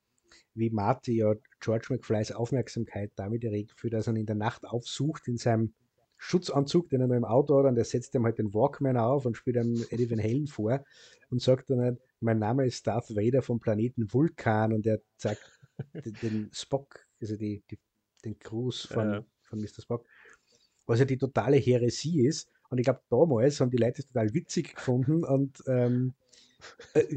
[0.54, 4.64] wie Marty ja George McFlys Aufmerksamkeit damit erregt, für das er ihn in der Nacht
[4.64, 5.74] aufsucht in seinem
[6.18, 9.24] Schutzanzug, den er noch im Auto hat, und der setzt ihm halt den Walkman auf
[9.24, 10.84] und spielt einem Eddie Van Halen vor
[11.30, 15.60] und sagt dann halt, mein Name ist Darth Vader vom Planeten Vulkan und er zeigt
[16.22, 17.78] den Spock, also die, die,
[18.24, 19.22] den Gruß von, äh.
[19.44, 19.80] von Mr.
[19.80, 20.06] Spock,
[20.86, 24.32] was ja die totale Häresie ist, und ich glaube, damals haben die Leute es total
[24.34, 26.14] witzig gefunden und ähm,
[26.94, 27.16] äh,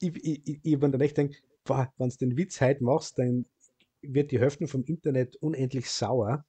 [0.00, 3.46] ich, ich, ich, habe dann echt gedacht, wenn du den Witz heute machst, dann
[4.02, 6.44] wird die Hälfte vom Internet unendlich sauer,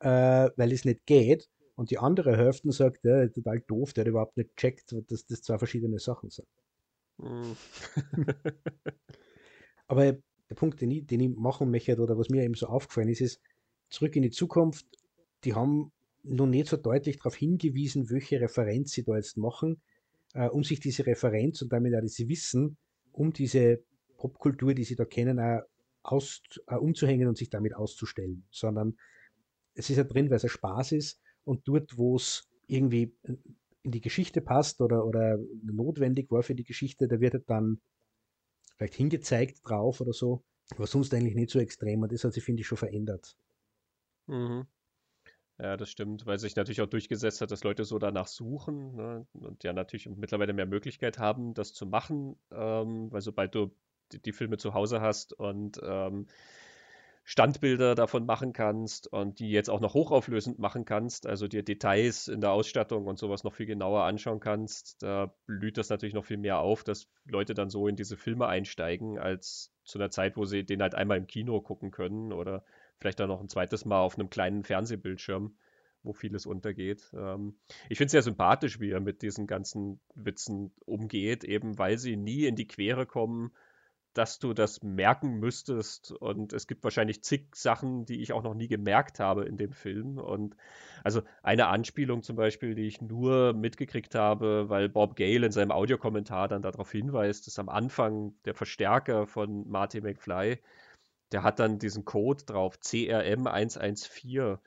[0.00, 1.48] äh, weil es nicht geht.
[1.74, 5.42] Und die andere Hälfte sagt, ja, total doof, der hat überhaupt nicht checkt, dass das
[5.42, 6.48] zwei verschiedene Sachen sind.
[7.18, 7.52] Mm.
[9.86, 10.12] Aber
[10.48, 13.20] der Punkt, den ich, den ich machen möchte, oder was mir eben so aufgefallen ist,
[13.20, 13.40] ist,
[13.90, 14.86] zurück in die Zukunft,
[15.44, 15.92] die haben
[16.28, 19.80] noch nicht so deutlich darauf hingewiesen, welche Referenz sie da jetzt machen,
[20.34, 22.76] äh, um sich diese Referenz und damit auch diese Wissen
[23.12, 23.82] um diese
[24.18, 25.62] Popkultur, die sie da kennen, auch
[26.02, 28.96] aus, äh, umzuhängen und sich damit auszustellen, sondern
[29.74, 33.36] es ist ja drin, weil es ein Spaß ist und dort, wo es irgendwie äh,
[33.82, 37.80] in die Geschichte passt oder, oder notwendig war für die Geschichte, da wird halt dann
[38.76, 40.44] vielleicht hingezeigt drauf oder so,
[40.74, 43.36] aber sonst eigentlich nicht so extrem und das hat sich, finde ich, schon verändert.
[44.26, 44.66] Mhm.
[45.58, 49.26] Ja, das stimmt, weil sich natürlich auch durchgesetzt hat, dass Leute so danach suchen ne?
[49.32, 53.70] und ja natürlich mittlerweile mehr Möglichkeit haben, das zu machen, ähm, weil sobald du
[54.12, 56.26] die, die, Filme zu Hause hast und ähm,
[57.24, 62.28] Standbilder davon machen kannst und die jetzt auch noch hochauflösend machen kannst, also dir Details
[62.28, 66.24] in der Ausstattung und sowas noch viel genauer anschauen kannst, da blüht das natürlich noch
[66.24, 70.36] viel mehr auf, dass Leute dann so in diese Filme einsteigen, als zu einer Zeit,
[70.36, 72.62] wo sie den halt einmal im Kino gucken können oder
[72.98, 75.56] vielleicht dann noch ein zweites Mal auf einem kleinen Fernsehbildschirm,
[76.02, 77.12] wo vieles untergeht.
[77.14, 77.56] Ähm,
[77.88, 82.16] ich finde es sehr sympathisch, wie er mit diesen ganzen Witzen umgeht, eben weil sie
[82.16, 83.52] nie in die Quere kommen,
[84.16, 86.12] dass du das merken müsstest.
[86.12, 89.72] Und es gibt wahrscheinlich zig Sachen, die ich auch noch nie gemerkt habe in dem
[89.72, 90.16] Film.
[90.16, 90.56] Und
[91.04, 95.70] also eine Anspielung zum Beispiel, die ich nur mitgekriegt habe, weil Bob Gale in seinem
[95.70, 100.58] Audiokommentar dann darauf hinweist, ist am Anfang der Verstärker von Marty McFly
[101.32, 104.58] der hat dann diesen Code drauf, CRM114.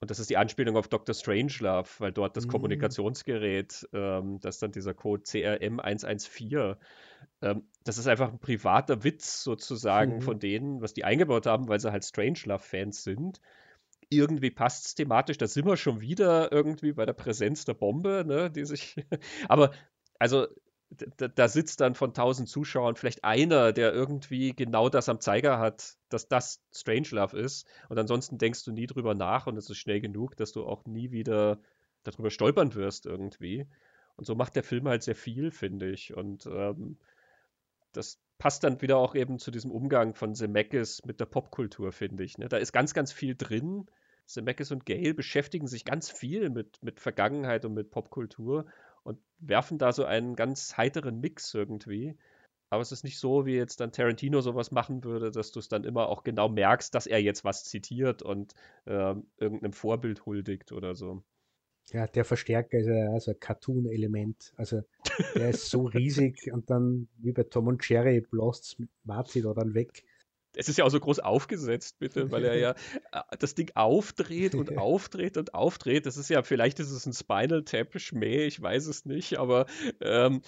[0.00, 1.14] Und das ist die Anspielung auf Dr.
[1.14, 2.50] Strangelove, weil dort das mhm.
[2.50, 6.76] Kommunikationsgerät, ähm, das ist dann dieser Code CRM114.
[7.42, 10.22] Ähm, das ist einfach ein privater Witz sozusagen mhm.
[10.22, 13.40] von denen, was die eingebaut haben, weil sie halt Strangelove-Fans sind.
[14.08, 18.24] Irgendwie passt es thematisch, da sind wir schon wieder irgendwie bei der Präsenz der Bombe,
[18.26, 18.96] ne, die sich.
[19.48, 19.72] Aber
[20.18, 20.46] also
[20.90, 25.58] da, da, sitzt dann von tausend Zuschauern vielleicht einer, der irgendwie genau das am Zeiger
[25.58, 27.66] hat, dass das Strangelove ist.
[27.88, 30.84] Und ansonsten denkst du nie drüber nach und es ist schnell genug, dass du auch
[30.86, 31.58] nie wieder
[32.04, 33.66] darüber stolpern wirst irgendwie.
[34.16, 36.16] Und so macht der Film halt sehr viel, finde ich.
[36.16, 36.98] Und ähm,
[37.92, 42.24] das passt dann wieder auch eben zu diesem Umgang von Zemeckis mit der Popkultur, finde
[42.24, 42.38] ich.
[42.38, 42.48] Ne?
[42.48, 43.86] Da ist ganz, ganz viel drin.
[44.26, 48.66] Zemeckis und Gale beschäftigen sich ganz viel mit, mit Vergangenheit und mit Popkultur
[49.08, 52.16] und werfen da so einen ganz heiteren Mix irgendwie.
[52.70, 55.68] Aber es ist nicht so, wie jetzt dann Tarantino sowas machen würde, dass du es
[55.68, 58.52] dann immer auch genau merkst, dass er jetzt was zitiert und
[58.84, 61.22] äh, irgendeinem Vorbild huldigt oder so.
[61.90, 64.52] Ja, der Verstärker ist ja also ein Cartoon-Element.
[64.56, 64.82] Also
[65.34, 69.72] der ist so riesig und dann wie bei Tom und Jerry bläst Martin da dann
[69.72, 70.04] weg
[70.58, 72.70] es ist ja auch so groß aufgesetzt, bitte, weil er ja
[73.12, 76.04] äh, das Ding aufdreht und aufdreht und aufdreht.
[76.04, 79.66] Das ist ja, vielleicht ist es ein Spinal Tap Schmäh, ich weiß es nicht, aber
[80.00, 80.42] ähm,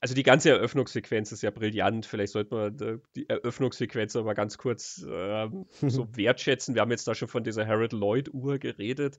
[0.00, 2.06] also die ganze Eröffnungssequenz ist ja brillant.
[2.06, 6.74] Vielleicht sollte man die Eröffnungssequenz aber ganz kurz ähm, so wertschätzen.
[6.74, 9.18] Wir haben jetzt da schon von dieser Harold Lloyd-Uhr geredet.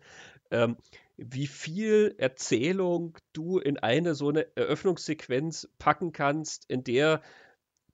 [0.51, 0.77] Ähm,
[1.17, 7.21] wie viel Erzählung du in eine so eine Eröffnungssequenz packen kannst, in der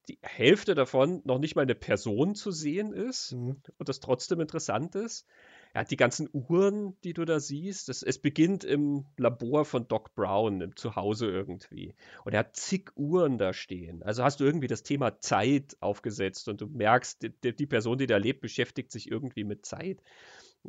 [0.07, 3.61] die Hälfte davon noch nicht mal eine Person zu sehen ist mhm.
[3.77, 5.27] und das trotzdem interessant ist
[5.75, 10.15] ja, die ganzen Uhren, die du da siehst, das, es beginnt im Labor von Doc
[10.15, 11.93] Brown, im Zuhause irgendwie.
[12.23, 14.01] Und er hat zig Uhren da stehen.
[14.01, 18.07] Also hast du irgendwie das Thema Zeit aufgesetzt und du merkst, die, die Person, die
[18.07, 20.01] da lebt, beschäftigt sich irgendwie mit Zeit.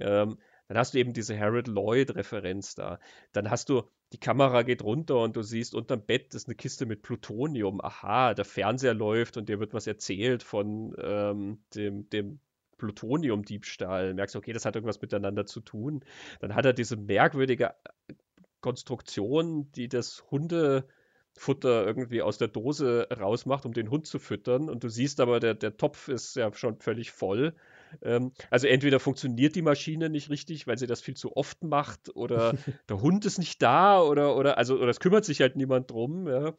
[0.00, 0.38] Ähm,
[0.68, 2.98] dann hast du eben diese Harold Lloyd-Referenz da.
[3.32, 3.82] Dann hast du,
[4.12, 7.80] die Kamera geht runter und du siehst unterm Bett ist eine Kiste mit Plutonium.
[7.80, 12.40] Aha, der Fernseher läuft und dir wird was erzählt von ähm, dem, dem
[12.78, 16.05] Plutoniumdiebstahl, merkst du, okay, das hat irgendwas miteinander zu tun.
[16.40, 17.74] Dann hat er diese merkwürdige
[18.09, 18.14] äh,
[18.60, 24.68] Konstruktion, die das Hundefutter irgendwie aus der Dose rausmacht, um den Hund zu füttern.
[24.68, 27.55] Und du siehst aber, der, der Topf ist ja schon völlig voll.
[28.02, 32.14] Ähm, also entweder funktioniert die Maschine nicht richtig, weil sie das viel zu oft macht,
[32.14, 32.54] oder
[32.88, 36.28] der Hund ist nicht da, oder, oder, also, oder es kümmert sich halt niemand drum.
[36.28, 36.54] Ja.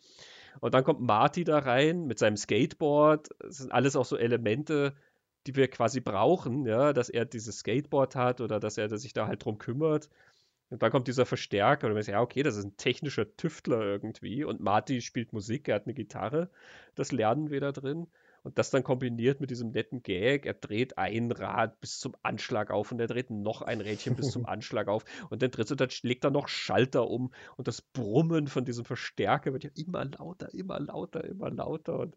[0.59, 3.29] Und dann kommt Marty da rein mit seinem Skateboard.
[3.39, 4.95] Das sind alles auch so Elemente,
[5.45, 9.27] die wir quasi brauchen, ja, dass er dieses Skateboard hat oder dass er sich da
[9.27, 10.09] halt drum kümmert.
[10.69, 13.81] Und dann kommt dieser Verstärker und man sagt, ja, okay, das ist ein technischer Tüftler
[13.81, 14.43] irgendwie.
[14.43, 16.49] Und Marty spielt Musik, er hat eine Gitarre.
[16.95, 18.07] Das lernen wir da drin.
[18.47, 22.71] Und das dann kombiniert mit diesem netten Gag, er dreht ein Rad bis zum Anschlag
[22.71, 25.03] auf und er dreht noch ein Rädchen bis zum Anschlag auf.
[25.29, 29.51] Und dann dritte, dann legt er noch Schalter um und das Brummen von diesem Verstärker
[29.51, 31.99] wird ja immer lauter, immer lauter, immer lauter.
[31.99, 32.15] Und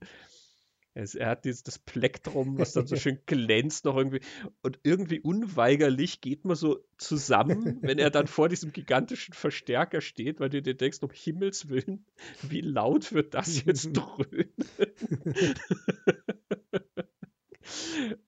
[0.94, 4.20] er hat dieses, das Plektrum, was dann so schön glänzt noch irgendwie.
[4.62, 10.40] Und irgendwie unweigerlich geht man so zusammen, wenn er dann vor diesem gigantischen Verstärker steht,
[10.40, 12.04] weil du dir denkst, um Himmels Willen,
[12.42, 14.52] wie laut wird das jetzt dröhnen?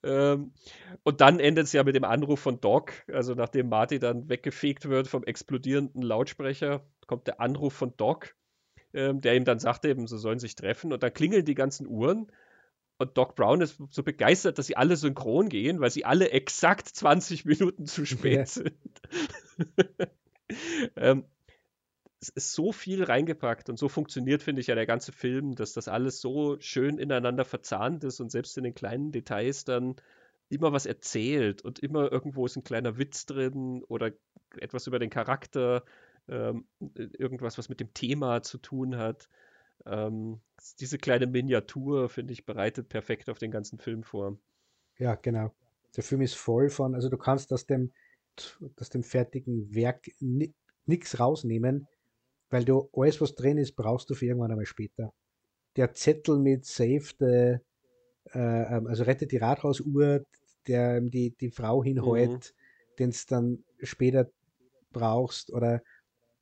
[0.05, 0.53] ähm,
[1.03, 2.93] und dann endet es ja mit dem Anruf von Doc.
[3.09, 8.37] Also nachdem Marty dann weggefegt wird vom explodierenden Lautsprecher, kommt der Anruf von Doc,
[8.95, 10.93] ähm, der ihm dann sagt, eben, sie sollen sich treffen.
[10.93, 12.31] Und dann klingeln die ganzen Uhren
[12.99, 16.89] und Doc Brown ist so begeistert, dass sie alle synchron gehen, weil sie alle exakt
[16.89, 18.47] 20 Minuten zu spät ja.
[18.47, 18.73] sind.
[20.97, 21.25] ähm,
[22.21, 25.73] es ist so viel reingepackt und so funktioniert, finde ich, ja der ganze Film, dass
[25.73, 29.97] das alles so schön ineinander verzahnt ist und selbst in den kleinen Details dann
[30.49, 34.13] immer was erzählt und immer irgendwo ist ein kleiner Witz drin oder
[34.57, 35.83] etwas über den Charakter,
[36.29, 36.67] ähm,
[37.19, 39.29] irgendwas, was mit dem Thema zu tun hat.
[39.87, 40.41] Ähm,
[40.81, 44.39] diese kleine Miniatur, finde ich, bereitet perfekt auf den ganzen Film vor.
[44.99, 45.53] Ja, genau.
[45.97, 47.93] Der Film ist voll von, also du kannst aus dem,
[48.79, 50.11] aus dem fertigen Werk
[50.87, 51.87] nichts rausnehmen,
[52.51, 55.13] weil du alles, was drin ist, brauchst du für irgendwann einmal später.
[55.77, 57.59] Der Zettel mit Save the,
[58.35, 60.25] äh, ähm, also rettet die Rathausuhr,
[60.67, 62.97] der die, die Frau hinhält, mhm.
[62.99, 64.31] den es dann später
[64.93, 65.83] brauchst, oder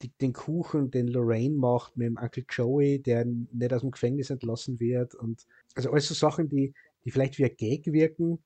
[0.02, 4.30] die, den Kuchen, den Lorraine macht mit dem Uncle Joey, der nicht aus dem Gefängnis
[4.30, 5.14] entlassen wird.
[5.14, 6.72] Und also alles so Sachen, die,
[7.04, 8.38] die vielleicht wie ein Gag wirken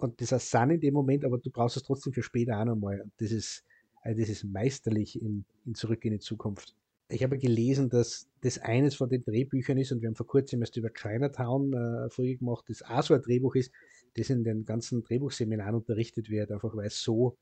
[0.00, 2.64] und das ist Sun in dem Moment, aber du brauchst es trotzdem für später auch
[2.64, 3.02] nochmal.
[3.02, 3.64] Und das ist,
[4.02, 6.74] also das ist meisterlich in, in Zurück in die Zukunft.
[7.08, 10.60] Ich habe gelesen, dass das eines von den Drehbüchern ist, und wir haben vor kurzem
[10.62, 13.72] erst über Chinatown äh, Folge gemacht, das auch so ein Drehbuch ist,
[14.14, 17.36] das in den ganzen Drehbuchseminaren unterrichtet wird, einfach weil es so,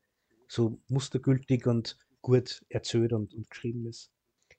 [0.47, 4.11] so mustergültig und gut erzählt und, und geschrieben ist.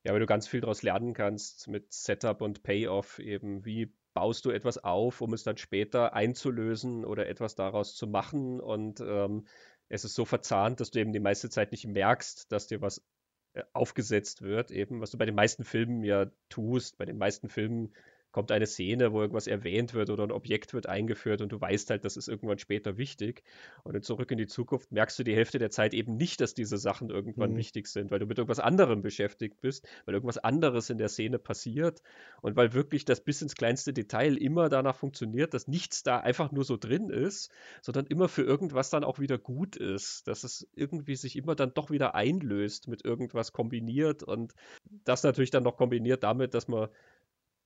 [0.04, 4.44] Ja, weil du ganz viel daraus lernen kannst mit Setup und Payoff, eben wie baust
[4.44, 8.60] du etwas auf, um es dann später einzulösen oder etwas daraus zu machen.
[8.60, 9.46] Und ähm,
[9.88, 13.04] es ist so verzahnt, dass du eben die meiste Zeit nicht merkst, dass dir was
[13.52, 16.98] äh, aufgesetzt wird, eben, was du bei den meisten Filmen ja tust.
[16.98, 17.92] Bei den meisten Filmen
[18.32, 21.90] kommt eine Szene, wo irgendwas erwähnt wird oder ein Objekt wird eingeführt und du weißt
[21.90, 23.42] halt, das ist irgendwann später wichtig.
[23.82, 26.54] Und in Zurück in die Zukunft merkst du die Hälfte der Zeit eben nicht, dass
[26.54, 27.56] diese Sachen irgendwann mhm.
[27.56, 31.38] wichtig sind, weil du mit irgendwas anderem beschäftigt bist, weil irgendwas anderes in der Szene
[31.38, 32.02] passiert
[32.40, 36.52] und weil wirklich das bis ins kleinste Detail immer danach funktioniert, dass nichts da einfach
[36.52, 37.50] nur so drin ist,
[37.82, 41.74] sondern immer für irgendwas dann auch wieder gut ist, dass es irgendwie sich immer dann
[41.74, 44.54] doch wieder einlöst mit irgendwas kombiniert und
[45.04, 46.88] das natürlich dann noch kombiniert damit, dass man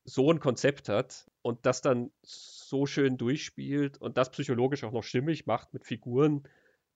[0.04, 5.02] so ein Konzept hat und das dann so schön durchspielt und das psychologisch auch noch
[5.02, 6.42] stimmig macht mit Figuren,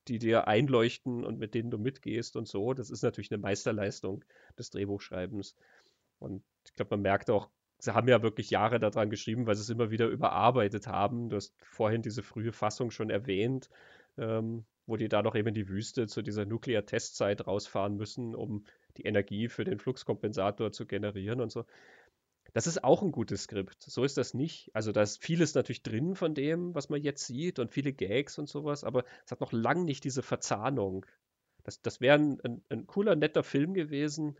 [0.08, 4.24] die dir einleuchten und mit denen du mitgehst und so, das ist natürlich eine Meisterleistung
[4.58, 5.54] des Drehbuchschreibens.
[6.18, 7.48] Und ich glaube, man merkt auch,
[7.78, 11.28] sie haben ja wirklich Jahre daran geschrieben, weil sie es immer wieder überarbeitet haben.
[11.28, 13.70] Du hast vorhin diese frühe Fassung schon erwähnt,
[14.16, 18.64] ähm, wo die da noch eben in die Wüste zu dieser Nuklear-Testzeit rausfahren müssen, um
[18.96, 21.64] die Energie für den Fluxkompensator zu generieren und so
[22.54, 23.82] Das ist auch ein gutes Skript.
[23.82, 24.70] So ist das nicht.
[24.74, 28.38] Also da ist vieles natürlich drin von dem, was man jetzt sieht und viele Gags
[28.38, 31.04] und sowas, aber es hat noch lang nicht diese Verzahnung.
[31.64, 34.38] Das, das wäre ein, ein, ein cooler, netter Film gewesen,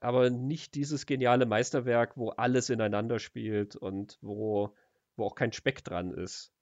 [0.00, 4.74] aber nicht dieses geniale Meisterwerk, wo alles ineinander spielt und wo,
[5.16, 6.52] wo auch kein Speck dran ist.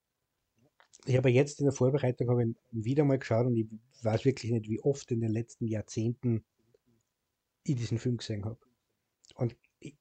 [1.05, 3.67] Ich habe jetzt in der Vorbereitung ich wieder mal geschaut und ich
[4.03, 6.43] weiß wirklich nicht, wie oft in den letzten Jahrzehnten
[7.63, 8.57] ich diesen Film gesehen habe.
[9.35, 9.55] Und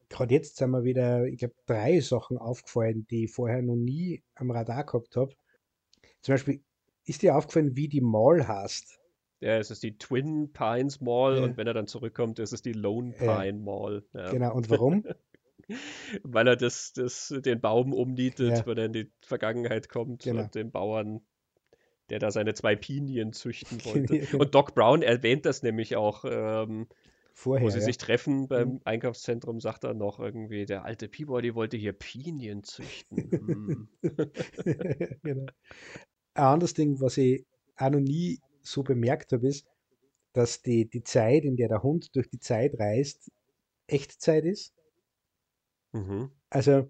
[0.09, 4.23] gerade jetzt sind mir wieder, ich glaube, drei Sachen aufgefallen, die ich vorher noch nie
[4.35, 5.35] am Radar gehabt habe.
[6.23, 6.63] Zum Beispiel,
[7.05, 8.99] ist dir aufgefallen, wie die Mall heißt?
[9.41, 11.45] Ja, es ist die Twin Pines Mall ja.
[11.45, 13.53] und wenn er dann zurückkommt, ist es die Lone Pine ja.
[13.53, 14.05] Mall.
[14.15, 14.31] Ja.
[14.31, 15.05] Genau, und warum?
[16.23, 20.43] Weil er das, das, den Baum umnietet, wenn er in die Vergangenheit kommt genau.
[20.43, 21.21] und den Bauern,
[22.11, 24.37] der da seine zwei Pinien züchten wollte.
[24.37, 26.25] und Doc Brown erwähnt das nämlich auch.
[26.27, 26.87] Ähm,
[27.37, 27.85] Vorher, wo sie ja.
[27.85, 28.81] sich treffen beim mhm.
[28.85, 33.31] Einkaufszentrum, sagt er noch irgendwie, der alte Peabody wollte hier Pinien züchten.
[33.31, 33.89] Hm.
[35.23, 35.47] genau.
[36.35, 37.45] Ein anderes Ding, was ich
[37.77, 39.67] auch noch nie so bemerkt habe, ist,
[40.33, 43.31] dass die, die Zeit, in der der Hund durch die Zeit reist,
[43.89, 44.73] Echtzeit ist.
[45.93, 46.31] Mhm.
[46.51, 46.89] Also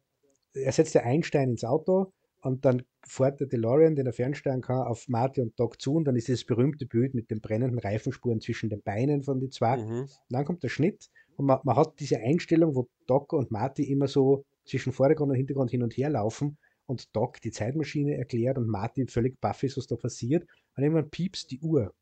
[0.52, 2.12] er setzt ja Einstein ins Auto
[2.44, 6.04] und dann fährt der DeLorean, den er fernsteuern kann, auf Marty und Doc zu und
[6.04, 9.78] dann ist das berühmte Bild mit den brennenden Reifenspuren zwischen den Beinen von den zwei.
[9.78, 10.00] Mhm.
[10.02, 13.90] Und dann kommt der Schnitt und man, man, hat diese Einstellung, wo Doc und Marty
[13.90, 18.58] immer so zwischen Vordergrund und Hintergrund hin und her laufen und Doc die Zeitmaschine erklärt
[18.58, 20.46] und Marty völlig baff ist, was da passiert.
[20.76, 21.94] Und irgendwann piepst die Uhr.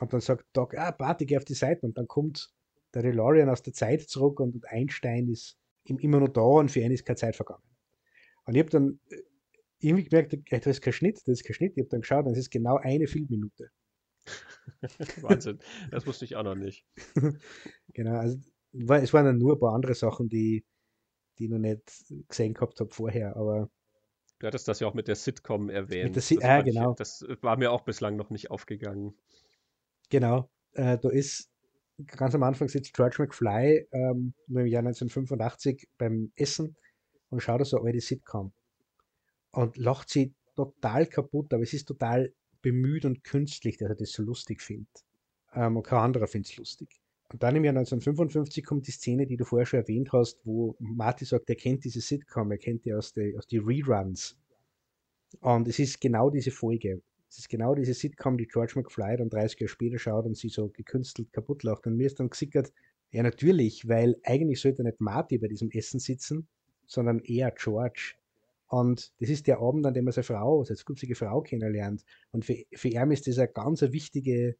[0.00, 1.86] Und dann sagt Doc, ah, Marty, geh auf die Seite.
[1.86, 2.52] Und dann kommt
[2.94, 6.92] der DeLorean aus der Zeit zurück und Einstein ist immer noch da und für ihn
[6.92, 7.62] ist keine Zeit vergangen.
[8.44, 9.16] Und ich habe dann äh,
[9.82, 11.72] irgendwie gemerkt, das ist kein Schnitt, das ist kein Schnitt.
[11.76, 13.70] Ich habe dann geschaut, das ist genau eine Filmminute.
[15.22, 15.58] Wahnsinn,
[15.90, 16.84] das wusste ich auch noch nicht.
[17.92, 18.38] genau, also
[18.72, 20.64] es waren dann nur ein paar andere Sachen, die,
[21.38, 21.82] die ich noch nicht
[22.28, 23.70] gesehen gehabt habe vorher, aber
[24.38, 26.20] Du hattest das ja auch mit der Sitcom erwähnt.
[26.20, 26.90] Si das, ah, genau.
[26.90, 29.14] Ich, das war mir auch bislang noch nicht aufgegangen.
[30.10, 30.50] Genau.
[30.72, 31.48] Äh, da ist
[32.08, 36.76] ganz am Anfang sitzt George McFly ähm, im Jahr 1985 beim Essen
[37.28, 38.52] und schaut so eine alte Sitcom
[39.52, 44.12] und lacht sie total kaputt, aber es ist total bemüht und künstlich, dass er das
[44.12, 45.04] so lustig findet.
[45.54, 47.00] Ähm, und kein anderer findet es lustig.
[47.32, 50.76] Und dann im Jahr 1955 kommt die Szene, die du vorher schon erwähnt hast, wo
[50.78, 54.36] Marty sagt, er kennt diese Sitcom, er kennt die aus den aus die Reruns.
[55.40, 57.00] Und es ist genau diese Folge.
[57.30, 60.50] Es ist genau diese Sitcom, die George McFly dann 30 Jahre später schaut und sie
[60.50, 61.86] so gekünstelt kaputt lacht.
[61.86, 62.70] Und mir ist dann gesickert,
[63.10, 66.48] ja natürlich, weil eigentlich sollte nicht Marty bei diesem Essen sitzen,
[66.86, 68.14] sondern eher George.
[68.72, 72.06] Und das ist der Abend, an dem er seine Frau, seine zukünftige Frau kennenlernt.
[72.30, 74.56] Und für, für ihn ist das eine ganz wichtige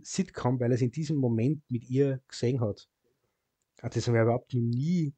[0.00, 2.88] Sitcom, weil er es in diesem Moment mit ihr gesehen hat.
[3.80, 5.12] Also das haben wir überhaupt nie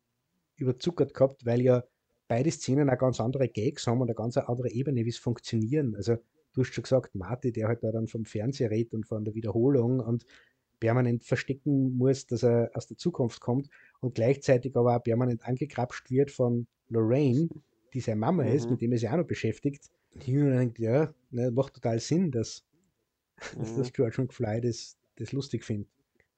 [0.56, 1.84] überzuckert gehabt, weil ja
[2.26, 5.94] beide Szenen eine ganz andere Gags haben und eine ganz andere Ebene, wie es funktionieren.
[5.94, 6.16] Also
[6.54, 9.34] du hast schon gesagt, Marty, der halt da dann vom Fernseher redet und von der
[9.34, 10.24] Wiederholung und
[10.80, 13.68] permanent verstecken muss, dass er aus der Zukunft kommt
[14.00, 17.50] und gleichzeitig aber auch permanent angekrapscht wird von Lorraine,
[17.94, 18.50] die seine Mama mhm.
[18.50, 19.90] ist, mit dem er sich auch noch beschäftigt.
[20.12, 22.64] Und ich denke, ja, ne, macht total Sinn, dass
[23.56, 23.76] mhm.
[23.76, 25.88] dass George McFly das, das lustig findet.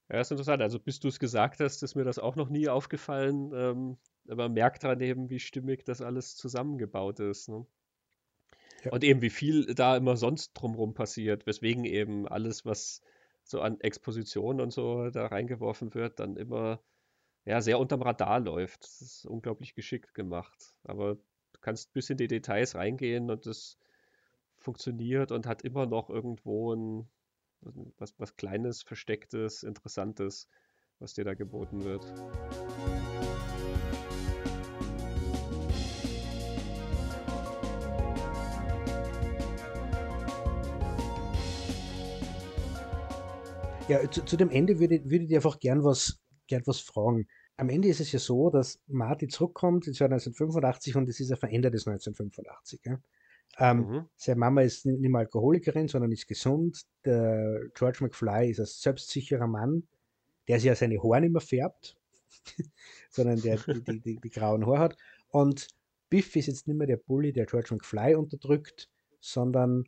[0.09, 0.63] Ja, ist interessant.
[0.63, 3.51] Also bis du es gesagt hast, ist mir das auch noch nie aufgefallen.
[3.55, 3.97] Ähm,
[4.29, 7.49] aber man merkt daran eben, wie stimmig das alles zusammengebaut ist.
[7.49, 7.67] Ne?
[8.85, 8.93] Ja.
[8.93, 13.03] Und eben, wie viel da immer sonst drumherum passiert, weswegen eben alles, was
[13.43, 16.81] so an Exposition und so da reingeworfen wird, dann immer
[17.45, 18.85] ja, sehr unterm Radar läuft.
[18.85, 20.75] Das ist unglaublich geschickt gemacht.
[20.85, 21.17] Aber
[21.67, 23.77] kannst bis in die Details reingehen und das
[24.57, 27.09] funktioniert und hat immer noch irgendwo ein
[27.99, 30.49] was, was Kleines, Verstecktes, Interessantes,
[31.01, 32.05] was dir da geboten wird.
[43.89, 47.27] Ja, zu, zu, dem Ende würde, würde ich einfach gern was, gern was fragen.
[47.59, 51.31] Am Ende ist es ja so, dass Marty zurückkommt ins Jahr 1985 und es ist
[51.31, 52.81] ein verändertes 1985.
[52.85, 52.99] Ja?
[53.59, 54.05] Ähm, mhm.
[54.17, 56.83] Seine Mama ist nicht mehr Alkoholikerin, sondern ist gesund.
[57.05, 59.85] Der George McFly ist ein selbstsicherer Mann,
[60.49, 61.97] der sich ja seine Haare nicht mehr färbt,
[63.11, 64.97] sondern der die, die, die, die, grauen Haare hat.
[65.31, 65.69] Und
[66.11, 69.85] Biff ist jetzt nicht mehr der Bully, der George McFly unterdrückt, sondern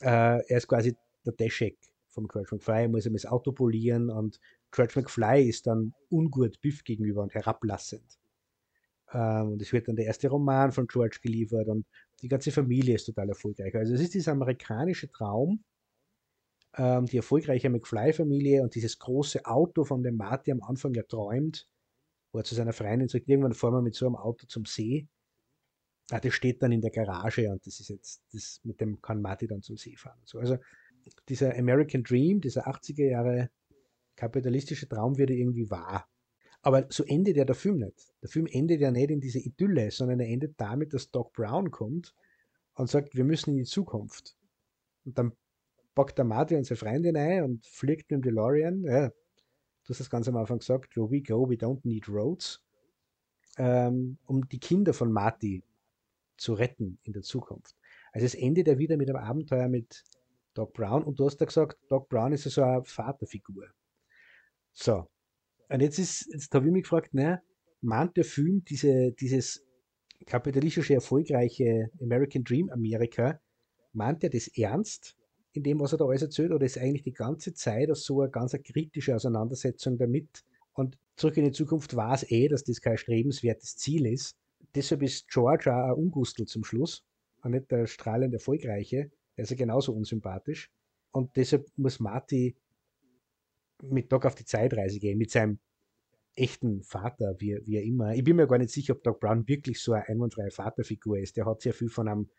[0.00, 1.76] äh, er ist quasi der Deschek
[2.08, 2.82] vom George McFly.
[2.82, 4.40] Er muss ihm das Auto polieren und
[4.74, 8.18] George McFly ist dann ungut Biff gegenüber und herablassend.
[9.12, 11.86] Ähm, und es wird dann der erste Roman von George geliefert und
[12.22, 13.74] die ganze Familie ist total erfolgreich.
[13.74, 15.62] Also es ist dieser amerikanische Traum,
[16.76, 21.68] ähm, die erfolgreiche McFly-Familie und dieses große Auto, von dem Marty am Anfang ja träumt,
[22.32, 25.06] wo er zu seiner Freundin sagt, irgendwann fahren wir mit so einem Auto zum See.
[26.10, 29.22] Ah, das steht dann in der Garage und das ist jetzt, das, mit dem kann
[29.22, 30.20] Marty dann zum See fahren.
[30.24, 30.58] So, also
[31.28, 33.50] dieser American Dream, dieser 80er Jahre
[34.16, 36.08] kapitalistische Traum wird irgendwie wahr.
[36.62, 38.12] Aber so endet ja der Film nicht.
[38.22, 41.70] Der Film endet ja nicht in diese Idylle, sondern er endet damit, dass Doc Brown
[41.70, 42.14] kommt
[42.74, 44.36] und sagt, wir müssen in die Zukunft.
[45.04, 45.32] Und dann
[45.94, 48.84] packt der Marty und seine Freundin ein und fliegt mit dem DeLorean.
[48.84, 52.62] Ja, du hast das ganz am Anfang gesagt, where we go, we don't need roads.
[53.58, 55.62] Ähm, um die Kinder von Marty
[56.36, 57.76] zu retten in der Zukunft.
[58.12, 60.02] Also es endet ja wieder mit einem Abenteuer mit
[60.54, 63.68] Doc Brown und du hast ja gesagt, Doc Brown ist ja so eine Vaterfigur.
[64.74, 65.06] So.
[65.70, 67.42] Und jetzt ist, jetzt habe ich mich gefragt, ne,
[67.80, 69.64] meint der Film diese, dieses
[70.26, 73.40] kapitalistische, erfolgreiche American Dream Amerika,
[73.92, 75.16] meint er das ernst?
[75.54, 78.30] in dem, was er da alles erzählt, oder ist eigentlich die ganze Zeit so eine
[78.30, 80.44] ganz kritische Auseinandersetzung damit?
[80.72, 84.36] Und zurück in die Zukunft war es eh, dass das kein strebenswertes Ziel ist.
[84.74, 87.04] Deshalb ist George auch ein Ungustel zum Schluss
[87.42, 89.12] und nicht der strahlend Erfolgreiche.
[89.36, 90.72] Er ist ja genauso unsympathisch.
[91.12, 92.56] Und deshalb muss Marty
[93.82, 95.58] mit Doc auf die Zeitreise gehen, mit seinem
[96.36, 98.14] echten Vater, wie, wie er immer.
[98.14, 101.36] Ich bin mir gar nicht sicher, ob Doc Brown wirklich so eine einwandfreie Vaterfigur ist.
[101.36, 102.30] Der hat sehr viel von einem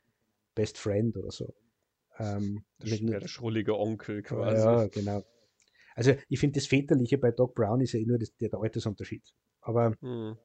[0.54, 1.54] Best Friend oder so.
[2.18, 4.58] Ähm, der, der schrullige Onkel quasi.
[4.58, 5.24] Ja, genau.
[5.96, 9.34] Also ich finde das Väterliche bei Doc Brown ist ja nur das, der, der Altersunterschied.
[9.62, 10.38] Aber hm.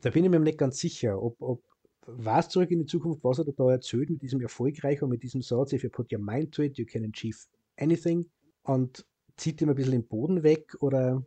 [0.00, 1.62] da bin ich mir nicht ganz sicher, ob, ob
[2.06, 5.42] was zurück in die Zukunft, was er da erzählt mit diesem erfolgreich und mit diesem
[5.42, 7.38] Satz, if you put your mind to it, you can achieve
[7.76, 8.26] anything
[8.62, 9.06] und
[9.40, 11.24] zieht ihm ein bisschen den Boden weg oder,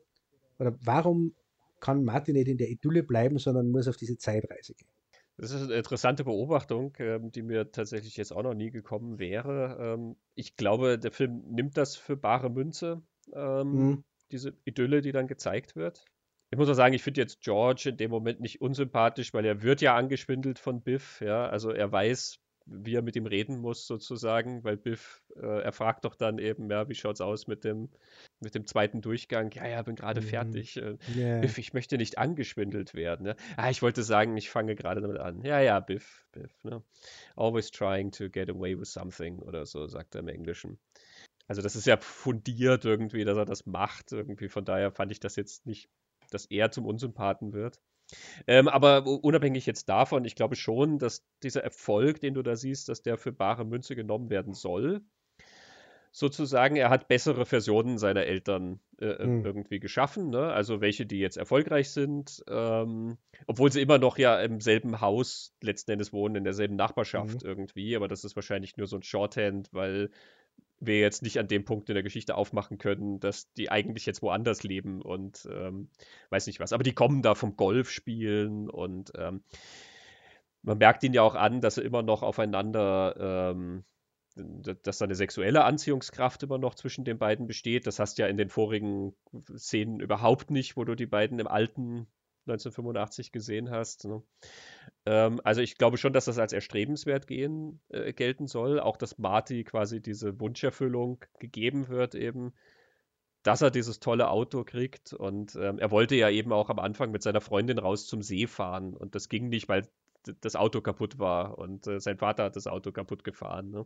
[0.60, 1.35] oder warum
[1.80, 4.88] kann Martin nicht in der Idylle bleiben, sondern muss auf diese Zeitreise gehen?
[5.38, 9.77] Das ist eine interessante Beobachtung, ähm, die mir tatsächlich jetzt auch noch nie gekommen wäre.
[9.80, 13.02] Ähm, ich glaube, der Film nimmt das für bare Münze,
[13.34, 14.03] ähm, mhm.
[14.31, 16.06] diese Idylle, die dann gezeigt wird.
[16.52, 19.64] Ich muss auch sagen, ich finde jetzt George in dem Moment nicht unsympathisch, weil er
[19.64, 21.48] wird ja angeschwindelt von Biff, ja.
[21.48, 26.06] Also er weiß, wie er mit ihm reden muss, sozusagen, weil Biff, äh, er fragt
[26.06, 27.90] doch dann eben, ja, wie schaut's aus mit dem,
[28.40, 29.52] mit dem zweiten Durchgang?
[29.52, 30.26] Ja, ja, bin gerade mhm.
[30.26, 30.77] fertig.
[30.77, 31.40] Äh, yeah.
[31.41, 33.26] Biff, ich möchte nicht angeschwindelt werden.
[33.26, 33.35] Ne?
[33.57, 35.41] Ah, ich wollte sagen, ich fange gerade damit an.
[35.44, 36.81] Ja, ja, Biff, Biff, ne?
[37.35, 40.80] Always trying to get away with something oder so, sagt er im Englischen.
[41.48, 44.11] Also das ist ja fundiert irgendwie, dass er das macht.
[44.11, 45.90] Irgendwie von daher fand ich das jetzt nicht,
[46.31, 47.81] dass er zum Unsympathen wird.
[48.47, 52.89] Ähm, aber unabhängig jetzt davon, ich glaube schon, dass dieser Erfolg, den du da siehst,
[52.89, 55.01] dass der für bare Münze genommen werden soll.
[56.15, 59.43] Sozusagen, er hat bessere Versionen seiner Eltern äh, mhm.
[59.43, 60.53] irgendwie geschaffen, ne?
[60.53, 63.17] also welche, die jetzt erfolgreich sind, ähm,
[63.47, 67.49] obwohl sie immer noch ja im selben Haus letzten Endes wohnen, in derselben Nachbarschaft mhm.
[67.49, 70.11] irgendwie, aber das ist wahrscheinlich nur so ein Shorthand, weil
[70.85, 74.22] wir jetzt nicht an dem Punkt in der Geschichte aufmachen können, dass die eigentlich jetzt
[74.22, 75.89] woanders leben und ähm,
[76.30, 76.73] weiß nicht was.
[76.73, 79.43] Aber die kommen da vom Golf spielen und ähm,
[80.61, 83.15] man merkt ihnen ja auch an, dass sie immer noch aufeinander,
[83.51, 83.84] ähm,
[84.35, 87.85] dass da eine sexuelle Anziehungskraft immer noch zwischen den beiden besteht.
[87.85, 89.14] Das hast du ja in den vorigen
[89.55, 92.07] Szenen überhaupt nicht, wo du die beiden im alten
[92.48, 94.06] 1985 gesehen hast.
[94.06, 94.22] Ne?
[95.06, 98.80] Ähm, also ich glaube schon, dass das als erstrebenswert gehen, äh, gelten soll.
[98.80, 102.53] Auch, dass Marty quasi diese Wunscherfüllung gegeben wird eben,
[103.44, 105.14] dass er dieses tolle Auto kriegt.
[105.14, 108.48] Und ähm, er wollte ja eben auch am Anfang mit seiner Freundin raus zum See
[108.48, 108.95] fahren.
[108.95, 109.88] Und das ging nicht, weil
[110.41, 113.70] das Auto kaputt war und äh, sein Vater hat das Auto kaputt gefahren.
[113.72, 113.86] Ne?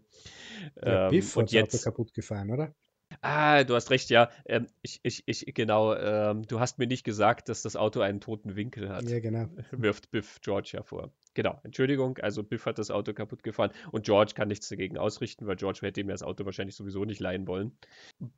[0.76, 2.76] Der ähm, Biff hat das jetzt, Auto kaputt gefahren, oder?
[3.22, 4.30] Ah, du hast recht, ja.
[4.46, 5.96] Ähm, ich, ich, ich, genau.
[5.96, 9.10] Ähm, du hast mir nicht gesagt, dass das Auto einen toten Winkel hat.
[9.10, 9.48] Ja, genau.
[9.72, 11.12] Wirft Biff George hervor.
[11.34, 12.18] Genau, Entschuldigung.
[12.18, 15.80] Also Biff hat das Auto kaputt gefahren und George kann nichts dagegen ausrichten, weil George
[15.84, 17.78] hätte ihm das Auto wahrscheinlich sowieso nicht leihen wollen.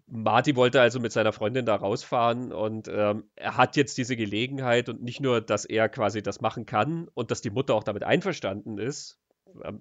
[0.08, 4.90] Marty wollte also mit seiner Freundin da rausfahren und ähm, er hat jetzt diese Gelegenheit
[4.90, 8.04] und nicht nur, dass er quasi das machen kann und dass die Mutter auch damit
[8.04, 9.18] einverstanden ist,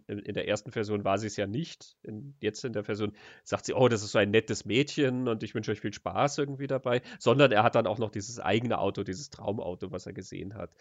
[0.07, 1.97] in der ersten Version war sie es ja nicht.
[2.03, 3.13] In, jetzt in der Version
[3.45, 6.39] sagt sie, oh, das ist so ein nettes Mädchen und ich wünsche euch viel Spaß
[6.39, 7.03] irgendwie dabei.
[7.19, 10.75] Sondern er hat dann auch noch dieses eigene Auto, dieses Traumauto, was er gesehen hat.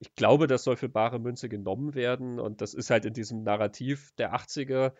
[0.00, 3.42] Ich glaube, das soll für bare Münze genommen werden und das ist halt in diesem
[3.42, 4.92] Narrativ der 80er,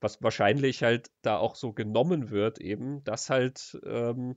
[0.00, 4.36] was wahrscheinlich halt da auch so genommen wird, eben, dass halt ähm,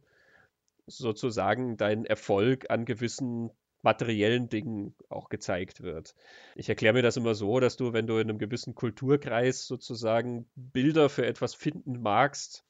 [0.86, 3.52] sozusagen dein Erfolg an gewissen
[3.84, 6.16] materiellen Dingen auch gezeigt wird.
[6.56, 10.50] Ich erkläre mir das immer so, dass du, wenn du in einem gewissen Kulturkreis sozusagen
[10.56, 12.66] Bilder für etwas finden magst,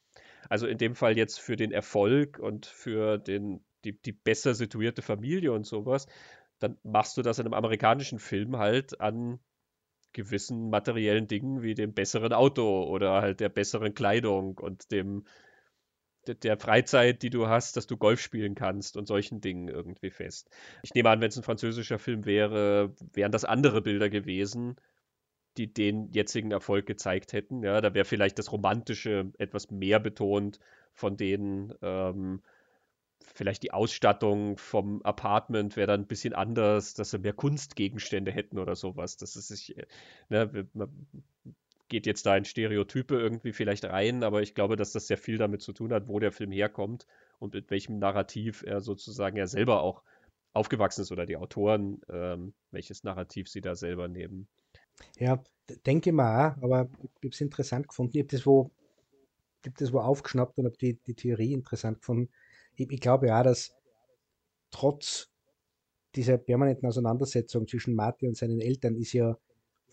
[0.49, 5.01] also in dem Fall jetzt für den Erfolg und für den, die, die besser situierte
[5.01, 6.07] Familie und sowas,
[6.59, 9.39] dann machst du das in einem amerikanischen Film halt an
[10.13, 15.25] gewissen materiellen Dingen wie dem besseren Auto oder halt der besseren Kleidung und dem
[16.27, 20.49] der Freizeit, die du hast, dass du Golf spielen kannst und solchen Dingen irgendwie fest.
[20.83, 24.75] Ich nehme an, wenn es ein französischer Film wäre, wären das andere Bilder gewesen,
[25.57, 27.63] die den jetzigen Erfolg gezeigt hätten.
[27.63, 30.59] Ja, da wäre vielleicht das Romantische etwas mehr betont
[30.93, 31.73] von denen.
[31.81, 32.41] Ähm,
[33.33, 38.59] vielleicht die Ausstattung vom Apartment wäre dann ein bisschen anders, dass sie mehr Kunstgegenstände hätten
[38.59, 39.17] oder sowas.
[39.17, 39.75] Das ist sich,
[40.29, 41.07] ne, man
[41.89, 45.37] geht jetzt da in Stereotype irgendwie vielleicht rein, aber ich glaube, dass das sehr viel
[45.37, 47.07] damit zu tun hat, wo der Film herkommt
[47.39, 50.03] und mit welchem Narrativ er sozusagen ja selber auch
[50.53, 54.47] aufgewachsen ist oder die Autoren, ähm, welches Narrativ sie da selber nehmen.
[55.17, 55.43] Ja,
[55.85, 58.17] denke mal, aber ich habe es interessant gefunden.
[58.17, 58.71] Ich habe
[59.77, 62.29] das wo, aufgeschnappt und habe die, die Theorie interessant gefunden.
[62.75, 63.73] Ich, ich glaube ja, dass
[64.71, 65.29] trotz
[66.15, 69.37] dieser permanenten Auseinandersetzung zwischen Marty und seinen Eltern ist ja,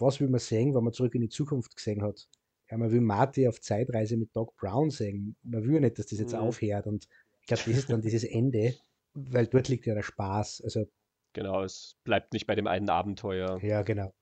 [0.01, 2.28] was will man sehen, wenn man zurück in die Zukunft gesehen hat?
[2.70, 5.36] Ja, man will Marty auf Zeitreise mit Doc Brown sehen.
[5.43, 6.40] Man will nicht, dass das jetzt mhm.
[6.40, 6.86] aufhört.
[6.86, 7.09] Und
[7.40, 8.74] ich glaube, das ist dann dieses Ende,
[9.14, 10.62] weil dort liegt ja der Spaß.
[10.62, 10.86] Also,
[11.32, 13.59] genau, es bleibt nicht bei dem einen Abenteuer.
[13.62, 14.12] Ja, genau.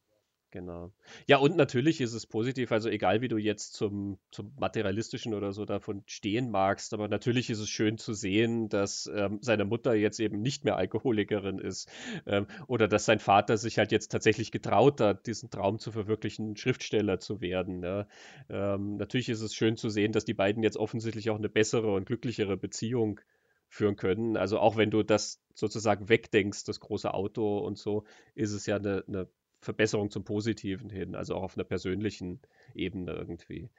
[0.50, 0.92] Genau.
[1.26, 5.52] Ja, und natürlich ist es positiv, also egal wie du jetzt zum, zum Materialistischen oder
[5.52, 9.92] so davon stehen magst, aber natürlich ist es schön zu sehen, dass ähm, seine Mutter
[9.92, 11.90] jetzt eben nicht mehr Alkoholikerin ist
[12.24, 16.56] ähm, oder dass sein Vater sich halt jetzt tatsächlich getraut hat, diesen Traum zu verwirklichen,
[16.56, 17.82] Schriftsteller zu werden.
[17.82, 18.08] Ja.
[18.48, 21.92] Ähm, natürlich ist es schön zu sehen, dass die beiden jetzt offensichtlich auch eine bessere
[21.92, 23.20] und glücklichere Beziehung
[23.68, 24.38] führen können.
[24.38, 28.04] Also auch wenn du das sozusagen wegdenkst, das große Auto und so,
[28.34, 29.28] ist es ja eine, eine
[29.60, 32.40] Verbesserung zum Positiven hin, also auch auf einer persönlichen
[32.74, 33.70] Ebene irgendwie.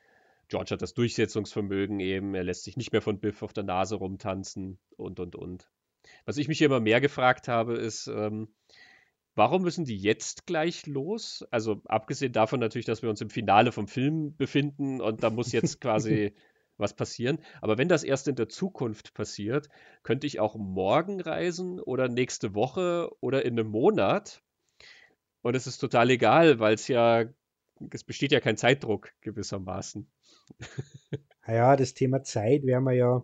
[0.50, 3.96] George hat das Durchsetzungsvermögen eben, er lässt sich nicht mehr von Biff auf der Nase
[3.96, 5.70] rumtanzen und und und.
[6.26, 8.50] Was ich mich hier immer mehr gefragt habe, ist, ähm,
[9.36, 11.46] warum müssen die jetzt gleich los?
[11.52, 15.52] Also abgesehen davon natürlich, dass wir uns im Finale vom Film befinden und da muss
[15.52, 16.34] jetzt quasi
[16.78, 17.40] was passieren.
[17.62, 19.70] Aber wenn das erst in der Zukunft passiert,
[20.02, 24.42] könnte ich auch morgen reisen oder nächste Woche oder in einem Monat
[25.42, 27.26] und es ist total egal, weil es ja,
[27.92, 30.10] es besteht ja kein Zeitdruck gewissermaßen.
[31.48, 33.24] Ja, das Thema Zeit werden wir ja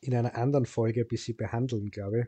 [0.00, 2.26] in einer anderen Folge ein bisschen behandeln, glaube ich.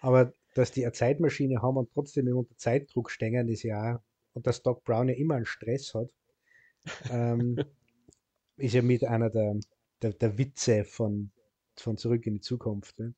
[0.00, 4.00] Aber dass die eine Zeitmaschine haben und trotzdem unter Zeitdruck stehen, ist ja auch,
[4.32, 6.08] und dass Doc Brown ja immer einen Stress hat,
[7.10, 7.62] ähm,
[8.56, 9.60] ist ja mit einer der,
[10.02, 11.30] der, der Witze von,
[11.76, 12.98] von Zurück in die Zukunft.
[12.98, 13.14] Ne?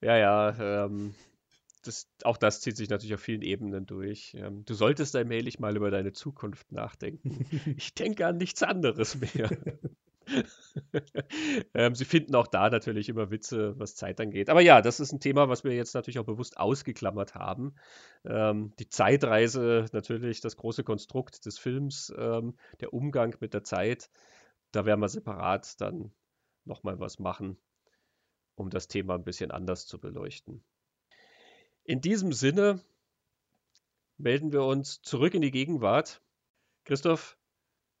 [0.00, 1.14] Ja, ja, ähm,
[1.82, 4.34] das, auch das zieht sich natürlich auf vielen Ebenen durch.
[4.34, 7.46] Ähm, du solltest allmählich mal über deine Zukunft nachdenken.
[7.76, 9.50] ich denke an nichts anderes mehr.
[11.74, 14.48] ähm, sie finden auch da natürlich immer Witze, was Zeit angeht.
[14.48, 17.74] Aber ja, das ist ein Thema, was wir jetzt natürlich auch bewusst ausgeklammert haben.
[18.24, 24.10] Ähm, die Zeitreise, natürlich das große Konstrukt des Films, ähm, der Umgang mit der Zeit.
[24.70, 26.12] Da werden wir separat dann
[26.64, 27.58] nochmal was machen,
[28.54, 30.64] um das Thema ein bisschen anders zu beleuchten.
[31.84, 32.80] In diesem Sinne
[34.16, 36.22] melden wir uns zurück in die Gegenwart.
[36.84, 37.36] Christoph,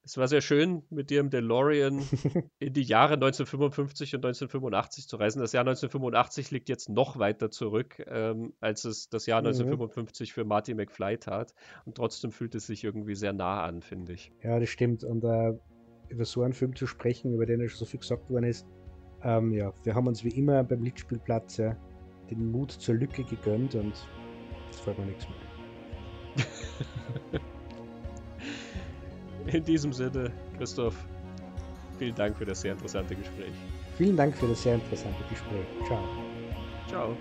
[0.04, 2.02] es war sehr schön, mit dir im DeLorean
[2.58, 5.40] in die Jahre 1955 und 1985 zu reisen.
[5.40, 10.34] Das Jahr 1985 liegt jetzt noch weiter zurück, ähm, als es das Jahr 1955 mhm.
[10.34, 11.54] für Marty McFly tat.
[11.84, 14.32] Und trotzdem fühlt es sich irgendwie sehr nah an, finde ich.
[14.42, 15.04] Ja, das stimmt.
[15.04, 15.54] Und äh,
[16.08, 18.66] über so einen Film zu sprechen, über den ja schon so viel gesagt worden ist,
[19.22, 21.76] ähm, ja, wir haben uns wie immer beim Lichtspielplatz ja,
[22.34, 23.94] den Mut zur Lücke gegönnt und
[24.66, 25.38] jetzt fällt mir nichts mehr.
[29.46, 30.96] In diesem Sinne, Christoph,
[31.98, 33.52] vielen Dank für das sehr interessante Gespräch.
[33.96, 35.66] Vielen Dank für das sehr interessante Gespräch.
[35.86, 36.02] Ciao.
[36.88, 37.16] Ciao.